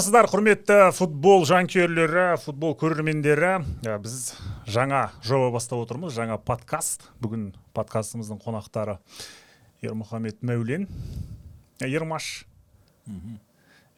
армысыздар 0.00 0.30
құрметті 0.32 0.76
футбол 0.96 1.42
жанкүйерлері 1.44 2.38
футбол 2.40 2.72
көрермендері. 2.80 3.50
Ә, 3.84 3.98
біз 4.00 4.30
жаңа 4.64 5.10
жоба 5.20 5.50
бастап 5.52 5.82
отырмыз 5.82 6.14
жаңа 6.16 6.38
подкаст. 6.40 7.04
Бүгін 7.20 7.50
подкастымыздың 7.76 8.38
қонақтары 8.40 8.94
ермұхамед 9.84 10.40
мәулен 10.40 10.86
ә, 11.82 11.84
ермаш 11.84 12.46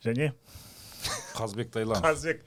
және 0.03 0.33
қазбек 1.37 1.71
тайлан. 1.71 2.03
Қазбек 2.09 2.43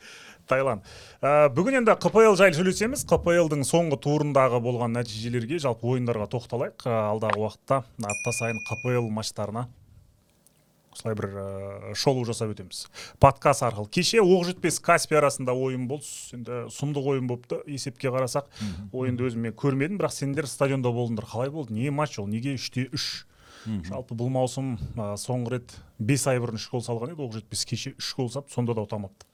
тайлан. 0.52 0.84
Ә, 1.24 1.48
бүгін 1.56 1.80
енді 1.80 1.96
қпл 1.96 2.36
жайлы 2.36 2.60
сөйлесеміз. 2.60 3.08
Қплдың 3.08 3.64
соңғы 3.72 4.02
турындағы 4.04 4.60
болған 4.68 5.00
нәтижелерге 5.00 5.64
жалпы 5.64 5.96
ойындарға 5.96 6.28
тоқталайық. 6.36 6.90
Ә, 6.92 7.00
алдағы 7.14 7.40
уақытта 7.46 7.86
апта 8.04 8.36
сайын 8.36 8.60
қпл 8.68 9.08
матчтарына 9.16 9.70
осылай 10.96 11.16
бір 11.20 11.28
ә, 11.36 11.94
шолу 11.94 12.24
жасап 12.26 12.54
өтеміз. 12.56 12.86
Подкаст 13.20 13.66
арқылы. 13.68 13.90
Кеше 13.92 14.24
оқ 14.24 14.48
жетпес 14.50 14.80
каспий 14.80 15.20
арасында 15.20 15.54
ойын 15.54 15.88
болды. 15.92 16.08
Енді 16.36 16.66
сұмдық 16.74 17.12
ойын 17.14 17.28
болыпты 17.30 17.62
есепке 17.68 18.10
қарасақ 18.14 18.48
ойынды 18.96 19.28
өзім 19.28 19.50
мен 19.50 19.56
көрмедім. 19.56 20.00
Бірақ 20.00 20.16
сендер 20.16 20.48
стадионда 20.48 20.94
болдыңдар. 20.96 21.28
Қалай 21.28 21.52
болды? 21.52 21.76
Не 21.76 21.92
матч 21.92 22.20
ол? 22.20 22.28
Неге 22.32 22.56
үште 22.56 22.88
үш? 22.96 23.28
Жалпы 23.66 24.16
бұл 24.18 24.30
маусым 24.34 24.76
ә, 24.96 25.14
соңғы 25.20 25.52
рет 25.56 25.76
бес 25.98 26.26
ай 26.30 26.40
бұрын 26.44 26.60
үш 26.60 26.68
гол 26.72 26.84
салған 26.86 27.14
еді. 27.14 27.24
Оқ 27.26 27.38
жетпес 27.38 27.64
кеше 27.66 27.94
үш 27.98 28.12
гол 28.18 28.30
салып 28.34 28.52
сонда 28.54 28.76
да 28.78 28.84
ұтамапты. 28.86 29.26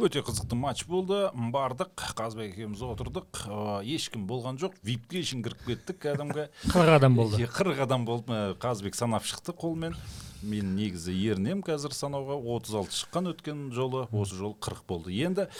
Өте 0.00 0.22
қызықты 0.26 0.58
матч 0.58 0.84
болды. 0.88 1.28
Бардық. 1.34 1.92
Қазбек 2.18 2.54
екеуміз 2.54 2.82
отырдық. 2.86 3.44
Ә, 3.46 3.80
ешкім 3.86 4.26
болған 4.30 4.58
жоқ. 4.62 4.78
Випке 4.86 5.22
ішін 5.22 5.44
кіріп 5.46 5.64
кеттік 5.68 6.02
кәдімгі 6.06 6.48
қырық 6.72 6.96
адам 6.96 7.20
болды. 7.20 7.44
Қырық 7.46 7.84
адам 7.86 8.08
болды. 8.08 8.40
Қазбек 8.62 8.98
санап 8.98 9.28
шықты 9.28 9.54
қолмен. 9.54 9.96
Мен 10.40 10.72
негізі 10.72 11.12
ерінемін 11.12 11.60
қазір 11.66 11.92
санауға 11.92 12.38
36 12.40 12.96
шыққан 12.96 13.34
өткен 13.34 13.66
жолы. 13.76 14.06
Осы 14.08 14.38
жолы 14.38 14.56
40 14.56 14.86
болды. 14.88 15.12
Енді 15.12 15.50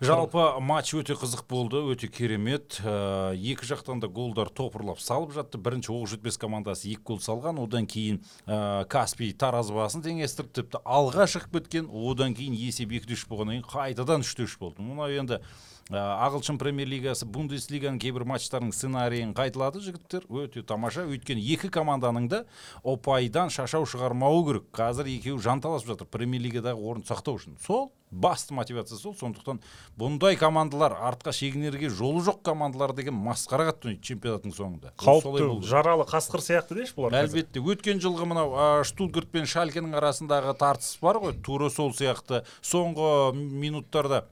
жалпы 0.00 0.42
матч 0.62 0.92
өте 0.94 1.16
қызық 1.18 1.44
болды 1.50 1.80
өте 1.90 2.08
керемет. 2.12 2.78
Ә, 2.86 3.34
екі 3.34 3.66
жақтан 3.66 4.00
да 4.02 4.08
голдар 4.08 4.48
топырлап 4.48 5.00
салып 5.02 5.32
жатты. 5.34 5.58
Бірінші 5.58 5.90
оқ 5.94 6.06
жетпес 6.14 6.38
командасы 6.38 6.92
екі 6.92 7.02
гол 7.10 7.18
салған. 7.24 7.58
Одан 7.62 7.88
кейін 7.90 8.20
ә, 8.46 8.84
каспий 8.90 9.32
таразы 9.32 9.74
басын 9.74 10.04
теңестіріп 10.06 10.52
тіпті 10.54 10.82
алға 10.84 11.26
шығып 11.30 11.58
кеткен. 11.58 11.90
Одан 11.90 12.36
кейін 12.38 12.54
есеп 12.54 12.94
екі 12.94 13.18
үш 13.18 13.26
болғаннан 13.30 13.58
кейін 13.58 13.70
қайтадан 13.72 14.26
үште 14.26 14.46
үш 14.46 14.58
болды. 14.60 14.84
Мынау 14.86 15.10
енді 15.10 15.42
ағылшын 15.88 16.58
премьер 16.60 16.88
лигасы 16.90 17.24
бундеслиганың 17.24 17.98
кейбір 18.02 18.26
матчтарының 18.28 18.74
сценарийін 18.76 19.32
қайталады 19.36 19.80
жігіттер. 19.80 20.26
Өте 20.28 20.62
тамаша. 20.62 21.06
Өйткені 21.08 21.40
екі 21.54 21.70
команданың 21.72 22.28
да 22.28 22.42
ұпайдан 22.84 23.48
шашау 23.48 23.88
шығармауы 23.88 24.44
керек. 24.50 24.66
Қазір 24.76 25.08
екеуі 25.14 25.40
жанталасып 25.40 25.94
жатыр. 25.94 26.10
Премьер 26.12 26.44
лигадағы 26.44 26.84
орын 26.84 27.08
сақтау 27.08 27.40
үшін. 27.40 27.56
Сол 27.64 27.88
басты 28.10 28.52
мотивация 28.52 28.98
сол. 29.00 29.16
Сондықтан 29.16 29.62
бұндай 29.96 30.36
командалар 30.36 30.98
артқа 31.08 31.32
шегінерге 31.32 31.88
жолы 31.88 32.20
жоқ 32.24 32.42
командалар 32.44 32.92
деген 32.92 33.16
масқара 33.16 33.70
қатты 33.72 33.88
ойнайды 33.88 34.04
чемпионаттың 34.12 34.56
соңында. 34.56 34.94
Қауіпті 35.00 35.68
жаралы 35.68 36.04
қасқыр 36.08 36.44
сияқты 36.44 36.82
деші 36.82 36.96
бұлар 36.96 37.16
әлбетте. 37.24 37.60
Өткен 37.60 38.00
жылғы 38.00 38.28
мынау 38.28 38.56
ә, 38.56 38.68
штутгарт 38.88 39.28
пен 39.32 39.48
шалкенің 39.48 39.96
арасындағы 40.00 40.56
тартыс 40.56 40.96
бар 41.04 41.20
ғой. 41.20 41.36
Тура 41.44 41.68
сол 41.68 41.92
сияқты. 41.92 42.44
Соңғы 42.64 43.36
минуттарда 43.36 44.24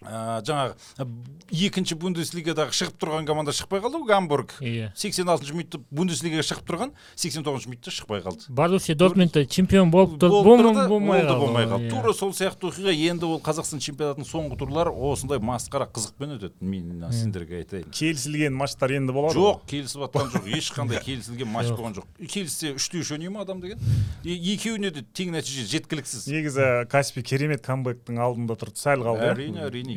ә, 0.00 0.40
жаңағы 0.46 0.74
ә, 0.98 1.06
екінші 1.50 1.96
бундеслигадағы 2.00 2.72
шығып 2.76 2.96
тұрған 3.02 3.26
команда 3.28 3.52
шықпай 3.56 3.80
қалды 3.84 4.00
ғой 4.00 4.08
гамбург. 4.08 4.54
Иә. 4.60 4.90
86 4.96 5.52
минутта 5.52 5.80
бундеслигаға 5.90 6.44
шығып 6.50 6.66
тұрған 6.70 6.92
89 7.16 7.66
минутта 7.68 7.90
шықпай 7.94 8.22
қалды. 8.24 8.46
Боруссия 8.48 8.94
дортмундта 8.96 9.44
чемпион 9.46 9.90
болып 9.90 10.16
тұр 10.20 10.30
Болып 10.30 10.88
болмай 10.88 11.22
тұрды, 11.24 11.38
болмай 11.38 11.66
қалды. 11.66 11.88
иә. 11.88 11.90
тура 11.90 12.12
сол 12.14 12.32
сияқты 12.32 12.70
оқиға 12.70 12.94
енді 12.96 13.26
ол 13.28 13.40
қазақстан 13.44 13.80
чемпионатының 13.84 14.28
соңғы 14.28 14.58
турлары 14.60 14.90
осындай 14.90 15.38
масқара 15.38 15.88
қызықпен 15.90 16.36
өтеді. 16.38 16.54
Мен 16.60 17.04
сендерге 17.12 17.60
айтайын. 17.60 17.90
Келісілген 17.90 18.54
матчтар 18.56 18.90
енді 18.96 19.12
болады 19.12 19.36
жоқ 19.38 19.64
келісіп 19.70 20.04
жатқан 20.06 20.32
жоқ 20.34 20.48
ешқандай 20.56 21.02
келісілген 21.06 21.48
матч 21.50 21.68
болған 21.74 21.98
жоқ. 22.00 22.08
Келіссе 22.26 22.72
үште 22.76 23.00
үш 23.02 23.12
ойнай 23.12 23.28
ма 23.28 23.42
адам 23.44 23.60
деген. 23.60 23.78
Екеуіне 24.24 24.90
де 24.94 25.02
тең 25.16 25.32
нәтиже 25.34 25.64
жеткіліксіз. 25.70 26.26
Негізі 26.30 26.66
каспий 26.90 27.24
керемет 27.26 27.62
камбэктің 27.64 28.18
алдында 28.20 28.56
тұрды 28.60 28.80
сәл 28.80 29.04
қалды. 29.06 29.24
Иә? 29.26 29.32
әрине 29.34 29.64
әрине. 29.66 29.89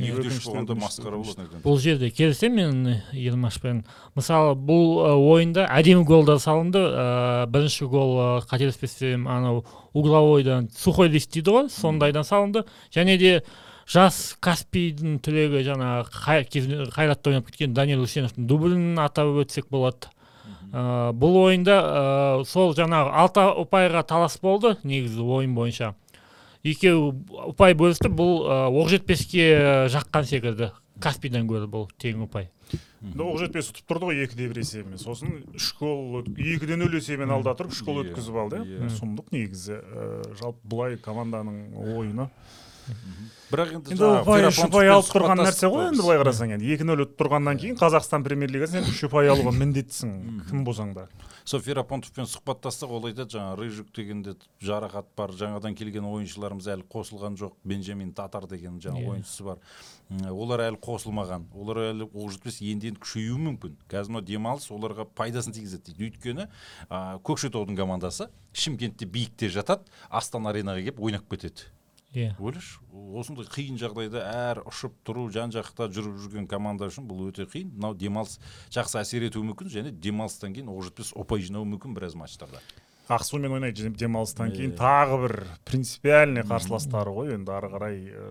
Масқара 0.80 1.18
болады. 1.18 1.62
Бұл 1.64 1.78
жерде 1.80 2.09
келісемін 2.12 2.84
мен 2.84 3.02
ермашпен 3.14 3.84
мысалы 4.16 4.56
бұл 4.56 5.04
ә, 5.04 5.12
ойында 5.18 5.68
әдемі 5.70 6.06
голдар 6.06 6.40
салынды. 6.40 6.80
Ә, 6.80 7.46
бірінші 7.52 7.86
гол 7.92 8.16
ә, 8.20 8.28
қателеспесем 8.50 9.28
анау 9.28 9.64
угловойдан 9.94 10.70
сухой 10.76 11.09
лист 11.09 11.32
дейді 11.34 11.52
ғой 11.52 11.70
сондайдан 11.70 12.24
салынды. 12.24 12.66
Және 12.94 13.18
де 13.18 13.44
жас 13.88 14.36
каспийдің 14.40 15.20
түлегі 15.20 15.64
жаңағы 15.68 16.09
қай- 16.12 16.46
кезінде 16.50 16.90
қайратта 16.92 17.30
ойнап 17.34 17.50
кеткен 17.52 17.74
данил 17.74 18.03
үсеновтың 18.06 18.48
дублін 18.48 19.00
атап 19.00 19.28
өтсек 19.44 19.68
болады. 19.70 20.08
Ә, 20.74 21.12
бұл 21.14 21.36
ойында 21.46 21.76
ә, 21.84 22.46
сол 22.46 22.74
жаңағы 22.74 23.12
алты 23.14 23.44
ұпайға 23.62 24.06
талас 24.08 24.40
болды 24.42 24.78
негізі 24.84 25.22
ойын 25.22 25.53
бойынша. 25.53 25.94
Екеуі 26.63 27.12
ұпай 27.51 27.75
бөлісті 27.78 28.09
бұл 28.13 28.46
ә, 28.47 28.57
оқ 28.72 28.90
жетпеске 28.94 29.47
жаққан 29.94 30.28
секілді. 30.29 30.72
Каспийдан 31.03 31.47
гөрі 31.50 31.68
бұл 31.68 31.88
тең 32.00 32.22
ұпай. 32.28 32.47
Енді 33.03 33.25
оқ 33.25 33.40
жетпес 33.41 33.72
ұтып 33.74 33.90
тұрды 33.90 34.07
ғой 34.12 34.22
екіде 34.24 34.47
бір 34.47 34.62
есебімен 34.62 35.02
сосын 35.02 35.34
үш 35.57 35.73
гол 35.79 36.22
өт- 36.22 36.29
екіде 36.40 36.78
нөл 36.79 36.94
есебімен 36.96 37.34
алда 37.35 37.52
тұрып 37.59 37.73
үш 37.75 37.81
гол 37.84 38.00
Иә, 38.00 38.06
өткізіп 38.13 38.38
алды. 38.40 38.62
Иә. 38.63 38.88
сұмдық 38.96 39.34
негізі. 39.35 39.79
Ә, 39.81 40.06
жалпы 40.40 40.63
былай 40.72 40.96
команданың 40.96 41.75
ойыны. 41.97 42.29
Бірақ 43.54 43.70
енді 43.78 43.94
енді 43.94 44.08
ұпай 44.24 44.48
үш 44.48 44.58
ұпай 44.66 44.90
алып 44.90 45.10
тұрған 45.14 45.42
нәрсе 45.44 45.70
ғой 45.70 45.90
енді 45.92 46.02
былай 46.02 46.18
қарасаң 46.24 46.54
енді. 46.56 46.72
Екі 46.74 46.88
нөл 46.88 47.04
ұтып 47.06 47.20
тұрғаннан 47.22 47.60
кейін 47.62 47.78
қазақстан 47.78 48.24
премьер 48.26 48.50
лигасы 48.50 48.80
сен 48.80 48.88
үш 48.90 49.04
ұпай 49.06 49.30
алуға 49.30 49.54
міндеттісің. 49.54 50.14
Кім 50.50 50.64
болсаң 50.66 50.96
да. 50.98 51.06
Сол 51.46 51.62
ферапонтовпен 51.62 52.26
сұхбаттастық 52.32 52.94
ол 52.96 53.06
айтады 53.12 53.36
жаңағы 53.36 53.60
рыжик 53.60 53.92
дегенде 53.94 54.34
жарақат 54.64 55.10
бар 55.18 55.36
жаңадан 55.38 55.76
келген 55.78 56.08
ойыншыларымыз 56.08 56.70
әлі 56.74 56.88
қосылған 56.90 57.36
жоқ 57.38 57.58
бенджамин 57.68 58.14
татар 58.16 58.48
деген 58.48 58.80
жаңағы 58.82 59.04
Иә. 59.04 59.12
ойыншысы 59.12 59.44
бар. 59.44 59.60
Олар 60.32 60.64
әлі 60.70 60.80
қосылмаған 60.80 61.46
олар 61.54 61.82
әлі 61.92 62.08
оқ 62.08 62.32
жетпес 62.32 62.62
енді 62.64 62.94
енді 62.94 63.04
күшеюі 63.04 63.38
мүмкін. 63.44 63.76
Қазір 63.92 64.16
мынау 64.16 64.24
демалыс 64.24 64.70
оларға 64.72 65.06
пайдасын 65.20 65.52
тигізеді 65.54 65.92
дейді. 65.92 66.08
Өйткені 66.08 66.48
ә, 66.90 67.20
көкшетаудың 67.28 67.76
командасы 67.76 68.30
шымкентте 68.56 69.06
биікте 69.06 69.52
жатады 69.52 69.84
астана 70.10 70.54
аренаға 70.54 70.80
келіп 70.86 71.02
ойнап 71.04 71.28
кетеді. 71.28 71.68
Иә. 72.13 72.34
Ойлашы 72.40 72.79
осындай 73.18 73.47
қиын 73.50 73.78
жағдайда 73.81 74.22
әр 74.29 74.62
ұшып 74.69 74.96
тұру 75.07 75.25
жан 75.34 75.53
жақта 75.53 75.90
жүріп 75.94 76.19
жүрген 76.24 76.47
команда 76.50 76.90
үшін 76.91 77.07
бұл 77.09 77.28
өте 77.29 77.47
қиын. 77.50 77.74
Мынау 77.74 77.97
демалыс 77.97 78.40
жақсы 78.74 79.00
әсер 79.01 79.25
етуі 79.29 79.46
мүмкін 79.50 79.72
және 79.74 79.91
демалыстан 79.91 80.53
кейін 80.53 80.69
оқ 80.73 80.88
жетпес 80.90 81.13
ұпай 81.18 81.46
жинауы 81.46 81.69
мүмкін 81.73 81.97
біраз 81.97 82.18
матчтарда. 82.19 82.62
Ақсумен 83.12 83.52
ойнайды 83.58 83.90
демалыстан 84.00 84.53
кейін 84.56 84.75
тағы 84.80 85.19
бір 85.25 85.36
принципиальный 85.68 86.46
қарсыластары 86.47 87.12
ғой. 87.16 87.34
Енді 87.36 87.52
ары 87.52 87.69
қарай 87.74 88.00
ә, 88.14 88.28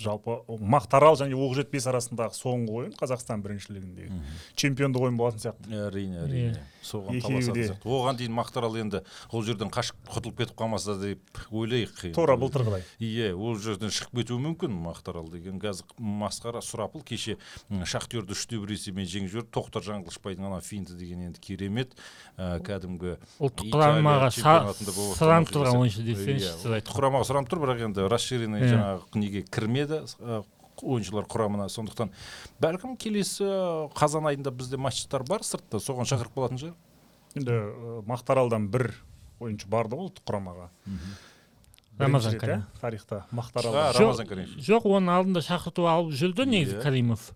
жалпы 0.00 0.40
мақтарал 0.60 1.18
және 1.20 1.36
оқ 1.36 1.56
жетпес 1.58 1.88
арасындағы 1.90 2.36
соңғы 2.38 2.76
ойын 2.80 2.96
қазақстан 3.00 3.44
біріншілігіндегі 3.44 4.22
чемпиондық 4.56 5.08
ойын 5.08 5.20
болатын 5.20 5.44
сияқты. 5.44 5.80
Әрине 5.88 6.24
әрине. 6.24 6.52
Иә. 6.54 6.66
соған 6.84 7.20
сияқты. 7.20 7.84
Оған 7.84 8.16
дейін 8.16 8.32
мақтарал 8.34 8.76
енді 8.80 9.02
ол 9.30 9.44
жерден 9.44 9.70
қашып 9.72 9.96
құтылып 10.08 10.38
кетіп 10.40 10.56
қалмаса 10.56 10.96
деп 11.00 11.40
ойлайық 11.52 12.14
тура 12.16 12.36
былтырғыдай 12.40 12.84
иә 13.04 13.32
ол 13.36 13.58
жерден 13.60 13.92
шығып 13.92 14.22
кетуі 14.22 14.40
мүмкін 14.46 14.72
мақтарал 14.86 15.28
деген. 15.32 15.60
Қазір 15.60 15.84
масқара 15.98 16.62
сұрапыл 16.64 17.04
кеше 17.04 17.36
шахтерді 17.68 18.32
үште 18.36 18.60
бір 18.60 18.74
есебімен 18.76 19.08
жеңіп 19.10 19.34
жіберді 19.34 19.52
тоқтар 19.52 19.84
жаңғылышбайдың 19.90 20.48
ана 20.48 20.60
финті 20.64 20.96
деген 20.96 21.26
енді 21.28 21.42
керемет 21.44 21.96
ә, 22.36 22.60
кәдімгі 22.64 23.18
ұлттық 23.40 23.70
құрамаға 23.90 24.28
сұранып 25.18 25.50
тұрған 25.54 25.78
ойыншы 25.80 26.04
десеңізші 26.06 26.46
Иә, 26.46 26.54
сіз 26.62 26.74
айтқан 26.78 26.96
құрамаға 26.96 27.26
сұранып 27.30 27.50
тұр 27.50 27.62
бірақ 27.64 27.82
енді 27.88 28.06
расширенный 28.10 28.62
Иә. 28.62 28.70
жаңағы 28.74 29.20
неге 29.20 29.42
кірмеді 29.50 29.98
ә, 30.20 30.42
ойыншылар 30.82 31.26
құрамына. 31.28 31.66
Сондықтан 31.68 32.10
бәлкім 32.60 32.96
келесі 32.96 33.44
қазан 33.94 34.28
айында 34.30 34.50
бізде 34.50 34.76
матчтар 34.80 35.22
бар 35.28 35.42
сыртта. 35.44 35.76
Соған 35.82 36.08
шақырып 36.08 36.32
қалатын 36.36 36.60
шығар. 36.62 36.74
Енді 37.36 37.50
ә, 37.52 38.02
мақтаралдан 38.08 38.68
бір 38.72 38.94
ойыншы 39.40 39.68
барды 39.68 39.96
ғой 39.96 40.08
ұлттық 40.10 40.24
құрамаға 40.30 40.70
Рамазан 42.00 42.38
Карим. 42.40 42.62
иә, 42.62 42.80
тарихта 42.80 43.26
мақтарал 43.30 43.74
жоқ 44.64 44.86
оның 44.88 45.10
алдында 45.18 45.42
шақырту 45.44 45.84
алып 45.84 46.14
жүрді 46.16 46.46
негізі 46.48 46.78
Иә. 46.78 46.82
каримов. 46.82 47.26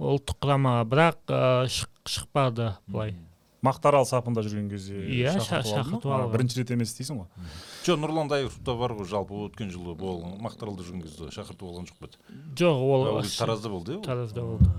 Ұлттық 0.00 0.38
құрамаға. 0.40 0.86
Бірақ 0.88 1.18
ә, 1.28 1.68
шық- 1.68 2.00
шықпады 2.08 2.76
былай. 2.88 3.14
Мақтарал 3.62 4.06
сапында 4.08 4.40
жүрген 4.46 4.68
кезде 4.70 4.94
Иә, 5.04 5.34
ша- 5.40 5.60
шақырту 5.62 6.08
алды 6.10 6.28
алған. 6.28 6.32
бірінші 6.32 6.60
рет 6.62 6.70
емес 6.72 6.94
дейсің 6.98 7.18
ғой. 7.20 7.48
Жоқ 7.84 8.00
нұрлан 8.00 8.28
даев 8.28 8.54
та 8.64 8.74
бар 8.74 8.94
ғой 8.96 9.04
жалпы 9.10 9.36
өткен 9.48 9.70
жылы 9.70 9.94
болған 10.00 10.38
мақтаралда 10.40 10.82
жүрген 10.86 11.02
кезде 11.04 11.28
шақырту 11.34 11.68
болған 11.68 11.88
жоқ 11.90 11.98
па 12.00 12.06
еді 12.08 12.64
жоқ 12.64 12.80
ол 12.80 13.06
ол 13.16 13.22
таразда 13.22 13.68
болды 13.68 13.98
иә 13.98 14.02
таразда 14.04 14.40
болды. 14.42 14.70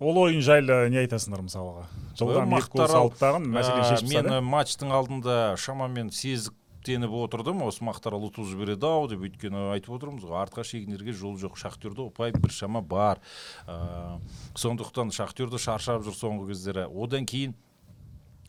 Ол 0.00 0.18
ойын 0.18 0.40
жайлы 0.42 0.88
не 0.90 0.98
айтасыңдар 1.04 1.42
мысалға? 1.42 1.86
Жылдам 2.18 2.52
екі 2.58 2.70
гол 2.74 2.86
салды 2.90 3.18
дағы 3.18 3.40
мәселе 3.46 3.82
Ә, 3.82 3.88
шешіп 3.92 4.08
мен 4.10 4.24
тастады 4.24 4.38
ә, 4.38 4.42
матчтың 4.42 4.92
алдында 4.94 5.36
шамамен 5.58 6.10
сезік 6.14 6.54
үміттеніп 6.78 7.10
отырдым 7.18 7.62
осы 7.66 7.82
мақтарал 7.84 8.22
ұтып 8.30 8.46
жібереді 8.48 8.86
ау 8.86 9.08
деп 9.10 9.20
өйткені 9.26 9.72
айтып 9.74 9.90
отырмыз 9.98 10.22
ғой 10.24 10.38
артқа 10.40 10.62
шегінерге 10.64 11.12
жол 11.12 11.34
жоқ 11.36 11.58
шахтерде 11.58 12.00
ұпай 12.06 12.30
біршама 12.32 12.80
бар. 12.80 13.18
Ә, 13.66 14.20
сондықтан 14.54 15.10
шахтерді 15.12 15.58
шаршап 15.58 16.06
жүр 16.06 16.14
соңғы 16.16 16.46
кездері. 16.52 16.86
Одан 16.88 17.26
кейін 17.26 17.54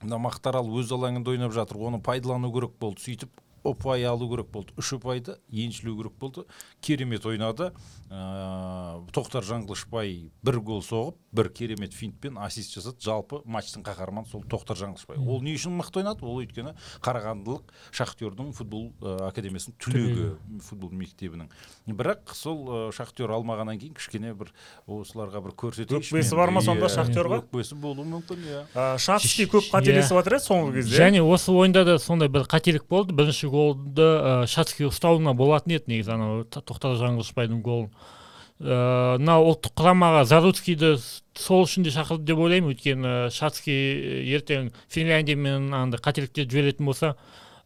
мына 0.04 0.19
мақтарал 0.24 0.69
өз 0.80 0.92
алаңында 0.96 1.34
ойнап 1.34 1.54
жатыр 1.56 1.81
оны 1.90 2.00
пайдалану 2.04 2.51
керек 2.54 2.75
болды 2.80 3.04
сөйтіп 3.04 3.42
ұпай 3.63 4.03
алу 4.07 4.29
керек 4.31 4.51
болды. 4.51 4.73
Үш 4.79 4.94
ұпайды 4.97 5.38
еншілеу 5.51 5.97
керек 6.00 6.15
болды. 6.19 6.45
Керемет 6.81 7.25
ойнады. 7.25 7.71
Ә, 8.09 9.00
тоқтар 9.13 9.45
жаңғылышбай 9.45 10.31
бір 10.41 10.59
гол 10.65 10.81
соғып 10.81 11.17
бір 11.35 11.51
керемет 11.53 11.94
финтпен 11.94 12.39
ассист 12.41 12.73
жасады. 12.73 12.97
Жалпы 13.06 13.41
матчтың 13.45 13.83
қаһарманы 13.85 14.25
сол 14.31 14.41
тоқтар 14.50 14.79
жаңғылышбай 14.79 15.19
ол 15.21 15.44
не 15.45 15.53
үшін 15.53 15.75
мықты 15.77 16.01
ойнады? 16.01 16.25
Ол 16.25 16.39
өйткені 16.41 16.73
қарағандылық 17.06 17.69
шахтердің 17.94 18.50
футбол 18.57 18.89
ә, 19.01 19.29
академиясының 19.29 19.77
түлегі 19.77 20.29
футбол 20.65 20.89
мектебінің. 20.97 21.51
Бірақ 21.85 22.33
сол 22.33 22.63
ә, 22.65 22.79
шахтер 22.95 23.29
алмағаннан 23.35 23.77
кейін 23.77 23.94
кішкене 23.94 24.33
бір 24.33 24.50
осыларға 24.89 25.44
бір 25.45 25.53
көрсетейікші 25.59 26.15
Өкпесі 26.17 26.39
бар 26.39 26.53
ма 26.56 26.63
сонда 26.65 26.89
Шахтерға? 26.89 27.44
өкпесі 27.44 27.77
болуы 27.77 28.07
мүмкін 28.09 28.41
иә. 28.41 28.63
Ә, 28.73 28.97
шацкий 28.97 29.45
көп 29.50 29.69
қателесіп 29.69 30.17
жатыр 30.17 30.39
иә 30.39 30.41
соңғы 30.47 30.79
кезде. 30.79 30.97
Және 30.97 31.21
осы 31.21 31.53
ойында 31.53 31.85
да 31.85 32.00
сондай 32.01 32.29
бір 32.31 32.47
қателік 32.50 32.88
болды. 32.89 33.13
Бірінші 33.13 33.49
голды 33.50 34.06
ә, 34.06 34.48
шацкий 34.48 34.88
ұстауына 34.90 35.34
болатын 35.38 35.75
еді 35.78 35.92
негізі 35.96 36.13
анау 36.16 36.44
тоқтар 36.46 36.96
жаңғылышбайдың 37.01 37.62
голын. 37.66 37.90
Ә, 38.60 39.16
мына 39.22 39.38
ұлттық 39.40 39.72
құрамаға 39.80 40.25
заруцкийді 40.28 40.94
сол 41.40 41.63
үшін 41.63 41.86
де 41.88 41.94
шақырды 41.96 42.28
деп 42.28 42.42
ойлаймын. 42.44 42.74
Өйткені 42.75 43.13
шацкий 43.31 44.25
ертең 44.36 44.74
финляндиямен 44.92 45.69
андай 45.74 46.01
қателіктерді 46.04 46.50
жіберетін 46.51 46.86
болса 46.90 47.13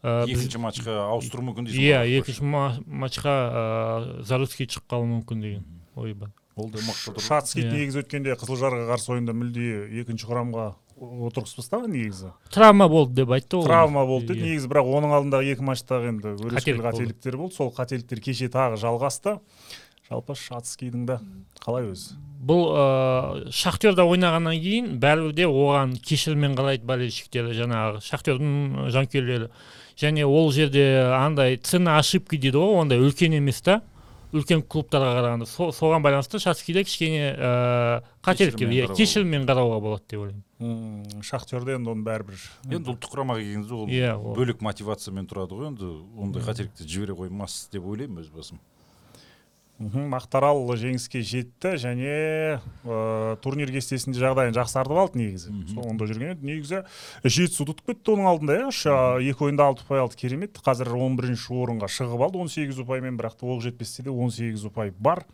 ә, 0.04 0.22
біз- 0.28 0.38
екінші 0.44 0.62
матчқа 0.62 0.94
ауыстыру 1.10 1.42
мүмкін 1.48 1.66
дейсің 1.66 1.82
иә 1.82 2.04
екінші 2.20 2.44
ма- 2.46 2.78
матчқа 2.86 3.34
ә, 3.34 4.22
заруцкий 4.22 4.66
шығып 4.70 4.86
қалуы 4.94 5.10
мүмкін 5.16 5.42
деген 5.42 5.64
ой 5.96 6.14
бар 6.14 6.30
ол 6.54 6.68
да 6.70 6.78
мықты 6.78 7.18
шацкий 7.24 7.64
Иә. 7.64 7.72
негізі 7.72 8.02
өткенде 8.04 8.36
қызылжарға 8.38 8.84
қарсы 8.92 9.10
ойында 9.16 9.32
мүлде 9.34 9.88
екінші 10.04 10.28
құрамға 10.30 10.68
отырғызбастаған 11.00 11.90
негізі. 11.94 12.32
Травма 12.54 12.88
болды 12.88 13.22
деп 13.22 13.32
айтты 13.34 13.58
ол. 13.58 13.64
Травма 13.66 14.04
болды 14.06 14.34
деді 14.34 14.48
негізі 14.48 14.70
бірақ 14.70 14.90
оның 14.98 15.14
алдындағы 15.18 15.54
екі 15.54 15.66
матчтағы 15.66 16.10
енді 16.12 16.34
өрескел 16.46 16.82
қателіктер 16.84 17.38
болды. 17.40 17.56
Сол 17.56 17.72
қателіктер 17.74 18.22
кеше 18.24 18.50
тағы 18.52 18.78
жалғасты. 18.80 19.38
Жалпы 20.10 20.36
шацкийдің 20.36 21.06
да 21.08 21.18
қалай 21.64 21.88
өзі? 21.88 22.18
Бұл 22.44 22.66
ә, 22.76 23.50
шахтерда 23.56 24.04
ойнағаннан 24.04 24.58
кейін 24.60 24.90
бәрібір 25.00 25.32
де 25.32 25.46
оған 25.48 25.94
кешіріммен 25.96 26.58
қарайды 26.58 26.84
болельщиктер 26.84 27.48
жаңағы 27.56 28.02
шахтердің 28.04 28.90
жанкүйерлері. 28.92 29.48
Және 29.96 30.26
ол 30.28 30.52
жерде 30.52 30.84
андай 31.16 31.56
цена 31.56 31.96
ошибки 32.02 32.36
дейді 32.36 32.60
ғой 32.60 32.82
ондай 32.82 33.00
үлкен 33.00 33.38
емес 33.38 33.62
та. 33.64 33.80
Үлкен 34.34 34.62
клубтарға 34.66 35.12
қарағанда 35.18 35.46
Со- 35.46 35.70
соған 35.74 36.02
байланысты 36.04 36.40
шацкийде 36.42 36.82
кішкене 36.84 37.22
ә, 37.38 38.02
қателіктер 38.26 38.66
иә 38.68 38.88
қарауға 38.88 38.98
кешіріммен 38.98 39.46
қарауға 39.46 39.78
болады 39.84 40.04
деп 40.10 40.24
ойлаймын. 40.24 41.22
Шахтерде 41.22 41.76
енді 41.78 41.92
оны 41.94 42.04
бәрібір 42.06 42.40
енді 42.70 42.94
ұлттық 42.94 43.14
құрамаға 43.14 43.42
келген 43.44 43.62
кезде 43.64 43.74
ол 43.78 43.86
Иә, 43.94 44.12
бөлек 44.36 44.62
мотивациямен 44.64 45.28
тұрады 45.30 45.58
ғой 45.58 45.70
енді 45.70 45.90
ондай 46.18 46.42
қателікті 46.46 46.86
жібере 46.88 47.16
қоймас 47.18 47.68
деп 47.72 47.86
ойлаймын 47.86 48.22
өз 48.24 48.30
басым. 48.34 48.58
Мақтарал 49.82 50.68
жеңіске 50.78 51.20
жетті 51.26 51.74
және 51.82 52.10
ә, 52.86 53.36
турнир 53.42 53.72
кестесінде 53.74 54.20
жағдайын 54.22 54.54
жақсартып 54.54 54.98
алды 55.02 55.18
негізі. 55.18 55.50
Соңында 55.72 56.06
жүрген 56.06 56.34
еді. 56.34 56.46
Негізі 56.46 56.82
жетісуды 57.24 57.74
ұтып 57.74 57.90
кетті 57.90 58.14
оның 58.14 58.28
алдында 58.30 58.58
иә. 58.60 58.68
Үш 58.70 58.84
екі 58.86 59.48
ойында 59.48 59.66
алты 59.66 59.82
ұпай 59.82 60.02
алды 60.04 60.18
керемет. 60.20 60.60
Қазір 60.62 60.92
он 60.94 61.18
бірінші 61.18 61.50
орынға 61.58 61.88
шығып 61.90 62.22
алды 62.22 62.38
он 62.44 62.52
сегіз 62.52 62.78
ұпаймен 62.84 63.18
бірақ 63.18 63.34
та 63.40 63.48
оқ 63.50 63.64
жетпесте 63.66 64.06
де 64.06 64.14
он 64.14 64.30
сегіз 64.30 64.62
ұпай 64.70 64.94
бар. 64.94 65.24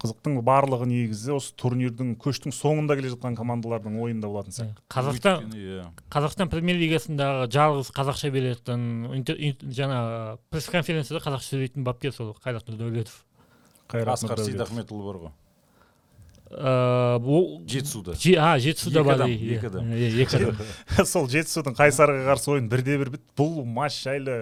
Қызықтың 0.00 0.40
барлығы 0.48 0.88
негізі 0.88 1.36
осы 1.36 1.52
турнирдің 1.60 2.16
көштің 2.24 2.56
соңында 2.56 2.96
келе 2.96 3.12
жатқан 3.12 3.36
командалардың 3.36 4.00
ойында 4.00 4.32
болатын 4.32 4.56
сияқты. 4.56 4.80
Қазақстан 4.88 5.52
иә. 5.52 5.84
Қазақстан 6.08 6.48
премьер 6.52 6.80
лигасындағы 6.80 7.50
жалғыз 7.52 7.92
қазақша 7.94 8.32
беретін 8.32 8.88
жаңағы 9.28 10.38
пресс 10.50 10.72
конференцияда 10.72 11.22
қазақша 11.24 11.54
сөйлейтін 11.54 11.86
бапкер 11.86 12.14
сол 12.16 12.34
қайрат 12.40 12.68
нұрдәулетов 12.70 13.22
қайрат 13.88 14.16
асқар 14.18 14.44
сейдахметұлы 14.44 15.04
бар 15.08 15.18
ғой. 15.24 15.32
Ол- 16.54 17.62
жетісуда 17.66 18.14
Же- 18.14 18.36
а 18.38 18.58
жетісуда 18.58 19.02
бар 19.04 19.24
екі 19.26 19.66
адам. 19.66 19.88
иә, 19.90 20.22
екі 20.22 20.36
адам. 20.36 20.56
Сол 21.06 21.26
жетісудың 21.26 21.74
қайсарға 21.74 22.28
қарсы 22.30 22.50
ойын 22.54 22.68
бірде 22.70 22.98
бір 23.00 23.10
бітті. 23.16 23.26
Бұл 23.36 23.64
матч 23.64 23.96
жайлы 24.04 24.36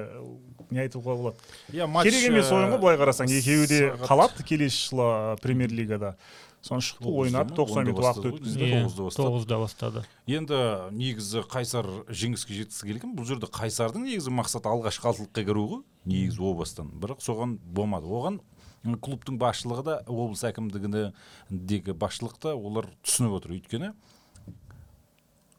не 0.70 0.82
айтуға 0.84 1.16
болады? 1.16 1.36
Иә 1.72 1.86
матч 1.88 2.10
керек 2.10 2.28
емес 2.28 2.50
ойын 2.52 2.74
ғой 2.74 2.80
былай 2.82 2.98
қарасаң. 3.00 3.32
Екеуі 3.32 3.66
де 3.70 3.80
қалады 4.04 4.44
келесі 4.44 4.90
жылы 4.90 5.08
премьер 5.40 5.72
лигада 5.72 6.16
соны 6.62 6.84
шықты 6.84 7.08
ойнады 7.08 7.56
тоқсан 7.56 7.86
минут 7.88 8.02
уақыт 8.04 8.28
өткізді 8.28 8.68
тоғызда 8.68 9.06
бастады. 9.08 9.24
тоғызда 9.24 9.56
бастады. 9.62 10.04
Енді 10.30 10.60
негізі 10.94 11.42
қайсар 11.50 11.88
жеңіске 12.12 12.54
жеткісі 12.60 12.86
келген 12.92 13.16
бұл 13.16 13.24
жерде 13.26 13.48
қайсардың 13.50 14.04
негізі 14.06 14.30
мақсаты 14.36 14.68
алғашқы 14.70 15.10
алтылыққа 15.10 15.42
кіру 15.48 15.64
ғой? 15.72 15.82
Негізі 16.04 16.38
о 16.44 16.54
бастан. 16.54 16.92
Бірақ 16.94 17.18
соған 17.24 17.56
болмады. 17.58 18.06
Оған 18.06 18.38
клубтың 18.82 19.38
басшылығы 19.40 19.84
да 19.86 19.98
облыс 20.06 20.42
әкімдігіндегі 20.48 21.94
басшылық 21.98 22.38
та 22.42 22.56
олар 22.56 22.90
түсініп 23.04 23.38
отыр. 23.38 23.56
Өйткені 23.58 23.92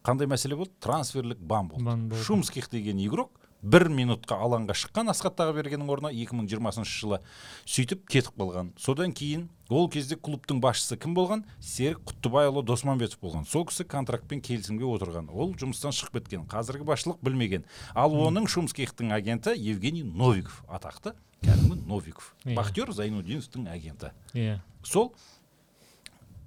қандай 0.04 0.28
мәселе 0.28 0.58
болды? 0.60 0.75
Трансферлік 0.84 1.40
бан 1.40 1.72
болды. 1.72 2.24
Шумских 2.24 2.70
деген 2.72 3.00
игрок 3.00 3.31
бір 3.64 3.88
минутқа 3.88 4.36
алаңға 4.44 4.75
шыққан 4.75 5.10
асхат 5.14 5.38
тағыбергеннің 5.40 5.88
орнына 5.94 6.12
2020 6.12 6.84
жылы 6.90 7.20
сөйтіп 7.64 8.04
кетіп 8.12 8.36
қалған. 8.36 8.74
Содан 8.75 9.14
кейін 9.16 9.46
ол 9.72 9.88
кезде 9.90 10.18
клубтың 10.20 10.60
басшысы 10.64 10.98
кім 11.00 11.16
болған? 11.16 11.46
Серік 11.64 12.04
құттыбайұлы 12.10 12.66
досманбетов 12.68 13.24
болған. 13.24 13.48
Сол 13.48 13.64
кісі 13.70 13.88
контрактпен 13.88 14.44
келісімге 14.44 14.84
отырған. 14.84 15.31
Ол 15.31 15.56
жұмыстан 15.56 15.96
шығып 15.96 16.20
кеткен. 16.20 16.44
Қазіргі 16.52 16.84
басшылық 16.92 17.24
білмеген. 17.24 17.64
Ал 17.96 18.12
оның 18.12 18.52
шумскихтің 18.52 19.16
агенті 19.16 19.56
евгений 19.56 20.04
новиков 20.04 20.60
атақты. 20.68 21.16
Кәдімгі 21.44 21.86
новиков. 21.88 22.34
Иә. 22.45 22.56
бахтер 22.56 22.92
зайнудиновтың 22.94 23.68
агенті. 23.72 24.12
Иә. 24.34 24.60
Сол 24.84 25.13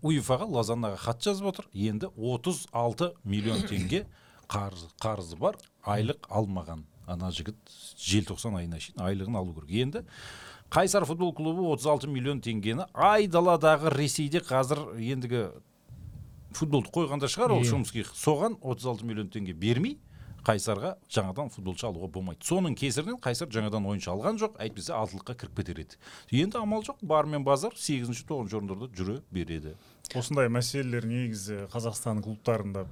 уефаға 0.02 0.46
лозаннаға 0.48 0.96
хат 1.00 1.22
жазып 1.24 1.46
отыр. 1.52 1.68
Енді 1.72 2.10
36 2.16 3.12
миллион 3.24 3.62
теңге 3.68 4.04
қарызы, 4.48 4.88
қарызы 5.02 5.36
бар 5.40 5.56
айлық 5.84 6.28
алмаған. 6.30 6.84
Ана 7.06 7.30
жігіт 7.30 7.56
желтоқсан 8.02 8.56
айына 8.58 8.80
шейін 8.82 9.02
айлығын 9.06 9.36
алу 9.38 9.54
керек. 9.54 9.70
Енді 9.70 10.02
қайсар 10.70 11.04
футбол 11.06 11.32
клубы 11.34 11.62
36 11.70 12.08
миллион 12.10 12.40
теңгені 12.42 12.88
айдаладағы 12.92 13.92
ресейде 13.94 14.40
қазір 14.42 14.96
ендігі 14.98 15.44
футболды 16.56 16.90
қойғанда 16.90 17.28
шығар 17.30 17.52
ол 17.54 17.62
Иә. 17.62 17.70
шумских 17.70 18.10
соған 18.16 18.56
36 18.62 19.04
миллион 19.06 19.28
теңге 19.30 19.52
бермей 19.54 19.98
қайсарға 20.46 20.94
жаңадан 21.10 21.50
футболшы 21.50 21.88
алуға 21.88 22.08
болмайды. 22.14 22.46
Соның 22.46 22.76
кесірінен 22.78 23.18
қайсар 23.22 23.50
жаңадан 23.50 23.86
ойыншы 23.90 24.10
алған 24.12 24.38
жоқ 24.38 24.60
әйтпесе 24.62 24.94
алтылыққа 24.94 25.34
кіріп 25.40 25.58
кетер 25.58 25.80
еді. 25.82 25.98
Енді 26.30 26.60
амал 26.62 26.84
жоқ 26.86 27.02
бар 27.02 27.26
мен 27.26 27.42
базар 27.46 27.74
сегізінші 27.74 28.26
тоғызыншы 28.28 28.60
орындарда 28.60 28.90
жүре 28.94 29.18
береді. 29.34 29.74
Осындай 30.14 30.46
мәселелер 30.52 31.08
негізі 31.10 31.64
қазақстан 31.72 32.22
клубтарында 32.22 32.86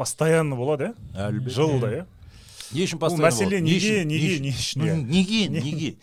постоянно 0.00 0.56
болады 0.56 0.88
иә? 0.88 0.94
Әлбетте. 1.28 1.56
Жылда 1.58 1.92
иә? 1.92 2.06
Не 2.72 2.84
үшін 2.86 3.00
бұл 3.02 3.18
мәселе 3.22 3.60
неге 3.64 4.04
неге 4.04 4.38
не 4.44 4.52
үшін 4.52 5.06
неге 5.08 5.48
неге 5.48 5.96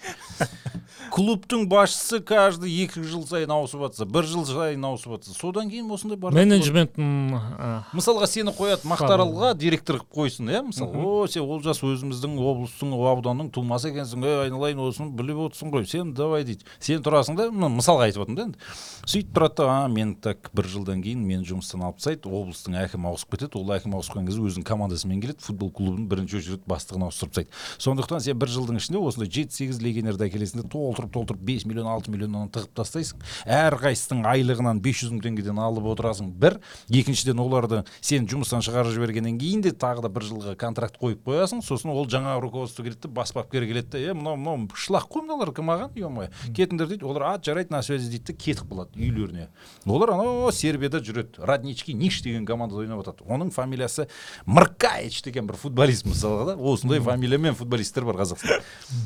клубтың 1.15 1.67
басшысы 1.69 2.19
каждый 2.25 2.71
екі 2.83 3.03
жыл 3.05 3.23
сайын 3.27 3.51
ауысып 3.55 3.85
жатса 3.85 4.07
бір 4.09 4.25
жыл 4.27 4.43
сайын 4.47 4.83
ауысып 4.83 5.15
жатса 5.15 5.35
содан 5.37 5.69
кейін 5.69 5.87
осындай 5.93 6.17
болады. 6.19 6.35
менеджменттің 6.41 7.85
мысалға 7.95 8.27
сені 8.27 8.51
қояды 8.55 8.89
мақтаралға 8.89 9.53
директор 9.55 10.01
қылып 10.01 10.17
қойсын 10.17 10.49
иә 10.51 10.63
мысалы. 10.65 10.91
О 10.95 11.27
сен 11.31 11.45
олжас 11.45 11.79
өзіміздің 11.85 12.35
облыстың 12.41 12.91
ауданның 12.95 13.51
тумасы 13.55 13.91
екенсің. 13.93 14.25
Ей 14.25 14.41
айналайын 14.47 14.81
осыны 14.83 15.13
біліп 15.15 15.45
отырсың 15.45 15.71
ғой. 15.71 15.85
Сен 15.87 16.13
давай 16.17 16.43
дейді. 16.43 16.65
Сен 16.79 17.03
тұрасың 17.05 17.37
да 17.37 17.47
мына 17.51 17.69
мысалға 17.77 18.09
айтып 18.09 18.25
отырмын 18.25 18.35
да 18.35 18.47
енді. 18.49 18.57
Сөйтіп 19.05 19.31
тұрады 19.37 19.61
да 19.61 19.69
а 19.71 19.87
мен 19.87 20.15
так 20.15 20.49
бір 20.55 20.67
жылдан 20.73 21.03
кейін 21.05 21.23
мені 21.23 21.47
жұмыстан 21.47 21.85
алып 21.85 22.01
тастайды 22.01 22.27
облыстың 22.27 22.75
әкімі 22.81 23.11
ауысып 23.11 23.35
кетеді. 23.35 23.61
Ол 23.61 23.75
әкім 23.77 23.95
ауысқан 23.99 24.27
кезде 24.27 24.41
өзінің 24.41 24.67
командасымен 24.67 25.21
келеді 25.21 25.45
футбол 25.45 25.71
клубын 25.71 26.09
бірінші 26.09 26.41
очередь 26.55 26.67
бастығын 26.67 27.05
ауыстырып 27.05 27.33
тастайды. 27.35 27.49
Сондықтан 27.77 28.21
сен 28.23 28.39
бір 28.39 28.49
жылдың 28.49 28.79
ішінде 28.79 28.99
осындай 28.99 29.29
жеті 29.29 29.55
сегіз 29.55 29.81
легионерді 29.83 30.25
әкелесің 30.27 30.63
де 30.63 30.69
толтырып 30.69 31.11
толтырып 31.13 31.41
бес 31.45 31.65
миллион 31.65 31.87
алты 31.87 32.11
миллионнан 32.11 32.49
тығып 32.53 32.73
тастайсың. 32.75 33.21
Әрқайсысының 33.45 34.25
айлығынан 34.31 34.81
бес 34.83 35.01
жүз 35.03 35.13
мың 35.15 35.23
теңгеден 35.25 35.59
алып 35.59 35.87
отырасың. 35.93 36.31
Бір. 36.31 36.59
Екіншіден 36.89 37.39
оларды 37.39 37.83
сен 38.01 38.27
жұмыстан 38.29 38.63
шығарып 38.65 38.95
жібергеннен 38.95 39.39
кейін 39.39 39.65
де 39.65 39.73
тағы 39.75 40.05
да 40.05 40.09
бір 40.09 40.27
жылға 40.29 40.55
контракт 40.59 40.99
қойып 41.01 41.25
қоясың. 41.25 41.63
Сосын 41.65 41.91
ол 41.93 42.07
жаңа 42.07 42.37
руководство 42.41 42.83
келеді 42.83 43.07
де 43.07 43.13
бас 43.13 43.33
бапкер 43.35 43.65
келеді 43.67 43.91
де 43.91 44.09
е 44.09 44.13
мынау 44.13 44.37
мынау 44.37 44.69
шлак 44.75 45.09
қой 45.11 45.25
мыналар 45.25 45.51
маған 45.55 45.95
е 45.95 46.09
мое 46.09 46.29
кетіңдер 46.55 46.89
дейді. 46.91 47.05
Олар 47.05 47.23
а 47.23 47.39
жарайды 47.41 47.73
на 47.73 47.81
связи 47.83 48.09
дейді 48.09 48.31
де 48.31 48.37
кетіп 48.37 48.69
қалады 48.71 48.95
үйлеріне. 48.95 49.49
Олар 49.85 50.15
анау 50.15 50.51
сербияда 50.51 51.01
жүреді 51.01 51.43
роднички 51.45 51.93
ниш 51.93 52.21
деген 52.21 52.45
командада 52.45 52.81
ойнап 52.81 53.03
жатады 53.03 53.25
оның 53.25 53.51
фамилиясы 53.55 54.07
мркаич 54.45 55.21
деген 55.25 55.47
бір 55.47 55.57
футболист 55.59 56.05
мысалға 56.05 56.44
да? 56.45 56.55
Осындай 56.55 57.01
фамилиямен 57.03 57.55
футболисттер 57.55 58.05
бар 58.07 58.19
қазақстанда 58.21 58.61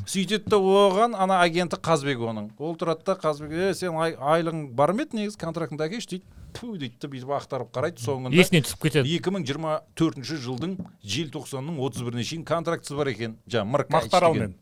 сөйтеді 0.06 0.50
да 0.50 0.60
оған 0.60 1.16
ана 1.16 1.40
агенті 1.44 1.80
қазбек 1.80 2.22
оның. 2.22 2.50
Ол 2.58 2.76
тұрады 2.80 3.06
да 3.06 3.16
қазбек 3.20 3.52
е 3.52 3.74
сен 3.74 3.96
ай, 3.96 4.14
айлығың 4.14 4.70
бар 4.76 4.94
ма 4.94 5.06
еді 5.06 5.20
негізі? 5.20 5.40
Контрактыңды 5.40 5.86
әкелші 5.88 6.10
дейді. 6.14 6.24
Пу 6.56 6.74
дейді 6.76 6.98
да 7.00 7.10
бүйтіп 7.12 7.34
ақтарып 7.36 7.70
қарайды 7.74 8.02
соңында. 8.02 8.34
Есіне 8.34 8.64
түсіп 8.66 8.88
кетеді. 8.88 9.14
екі 9.16 9.30
мың 9.30 9.46
жиырма 9.46 9.76
төртінші 9.94 10.40
жылдың 10.42 10.72
желтоқсанның 11.04 11.78
отыз 11.78 12.02
біріне 12.02 12.26
шейін 12.26 12.42
контрактісі 12.48 12.98
бар 12.98 13.12
екен. 13.12 13.36
Жаңағы 13.46 13.86
мақтаралмен 13.94 14.56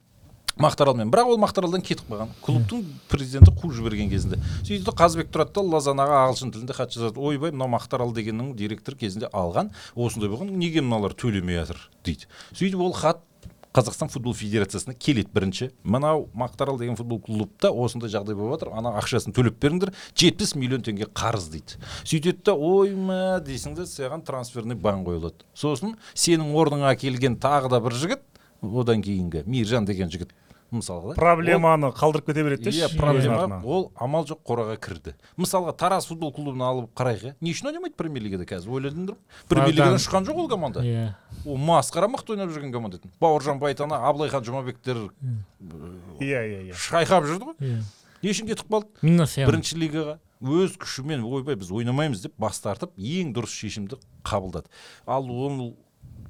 мақтаралмен. 0.59 1.11
Бірақ 1.13 1.33
ол 1.33 1.39
мақтаралдан 1.43 1.83
кетіп 1.85 2.11
қалған. 2.11 2.33
Клубтың 2.45 2.83
президенті 3.11 3.53
қуып 3.55 3.77
жіберген 3.79 4.11
кезінде. 4.11 4.41
Сөйтеді 4.63 4.95
қазбек 4.99 5.31
тұрады 5.33 5.55
да 5.55 5.65
лазанаға 5.77 6.25
ағылшын 6.27 6.53
тілінде 6.55 6.75
хат 6.77 6.95
жазады. 6.95 7.21
Ойбай 7.21 7.55
мынау 7.55 7.71
мақтарал 7.77 8.13
дегеннің 8.17 8.55
директор 8.59 8.97
кезінде 8.99 9.31
алған 9.33 9.71
осындай 9.95 10.31
болған 10.33 10.51
неге 10.59 10.83
мыналар 10.83 11.15
төлемей 11.15 11.63
жатыр? 11.63 11.89
дейді. 12.05 12.29
Сөйтіп 12.53 12.83
ол 12.83 12.93
хат 12.93 13.23
қазақстан 13.77 14.09
футбол 14.11 14.35
федерациясына 14.35 14.95
келеді 14.95 15.31
бірінші. 15.35 15.71
Мынау 15.85 16.29
мақтарал 16.35 16.79
деген 16.79 16.97
футбол 16.97 17.21
клубта 17.21 17.71
осындай 17.71 18.11
жағдай 18.11 18.35
болып 18.35 18.59
жатыр 18.59 18.73
ана 18.75 18.95
ақшасын 18.99 19.37
төлеп 19.37 19.61
беріңдер 19.63 19.93
жетпіс 20.19 20.55
миллион 20.57 20.83
теңге 20.87 21.07
қарыз 21.13 21.51
дейді. 21.53 21.79
Сөйтеді 22.03 22.49
да 22.49 22.57
ойма 22.57 23.21
дейсің 23.45 23.77
да 23.77 23.87
саған 23.87 24.25
трансферный 24.27 24.75
бан 24.75 25.05
қойылады. 25.07 25.47
Сосын 25.55 25.95
сенің 26.15 26.55
орныңа 26.57 26.97
келген 26.99 27.37
тағы 27.39 27.71
да 27.77 27.83
бір 27.85 27.95
жігіт 28.01 28.25
одан 28.63 29.05
кейінгі 29.05 29.45
мейіржан 29.47 29.87
деген 29.87 30.11
жігіт 30.11 30.33
мысалға 30.75 31.15
да, 31.15 31.19
проблеманы 31.19 31.91
қалдырып 31.97 32.27
кете 32.29 32.43
береді 32.45 32.71
иә 32.71 32.89
де 32.89 32.99
проблема 32.99 33.61
ол 33.65 33.91
амал 33.97 34.27
жоқ 34.29 34.43
қораға 34.47 34.77
кірді. 34.81 35.15
Мысалға 35.41 35.75
тараз 35.77 36.07
футбол 36.11 36.33
клубын 36.33 36.63
алып 36.67 36.91
қарайық 36.99 37.25
иә. 37.25 37.35
Не 37.41 37.53
үшін 37.55 37.71
ойнамайды 37.71 37.97
премьер 37.97 38.23
лигада 38.23 38.45
қазір? 38.49 38.77
Ойладыңдар 38.77 39.17
ма 39.17 39.49
премьер 39.49 39.75
лигадан 39.75 40.03
шыққан 40.03 40.29
жоқ 40.29 40.43
ол 40.45 40.49
команда. 40.49 40.85
Иә. 40.85 41.15
Ол 41.47 41.57
масқара 41.57 42.09
мықты 42.13 42.37
ойнап 42.37 42.53
жүрген 42.53 42.73
команда 42.73 43.01
еді. 43.01 43.11
Бауыржан 43.21 43.59
байтана 43.59 44.03
абылайхан 44.09 44.45
жұмабектер 44.45 45.09
иә 46.21 46.45
иә 46.45 46.63
иә. 46.69 46.77
шайқап 46.77 47.25
жүрді 47.25 47.53
ғой. 47.53 47.59
Иә. 47.61 47.83
Не 48.23 48.31
үшін 48.31 48.49
кетіп 48.51 48.69
қалды? 48.69 48.89
Бірінші 49.47 49.79
лигаға. 49.79 50.19
Өз 50.39 50.77
күшімен 50.79 51.25
ойбай 51.27 51.57
біз 51.59 51.73
ойнамаймыз 51.75 52.23
деп 52.23 52.35
бас 52.39 52.61
тартып 52.63 52.93
ең 52.95 53.33
дұрыс 53.35 53.51
шешімді 53.59 53.99
қабылдады. 54.23 54.71
Ал 55.07 55.27
ол 55.27 55.75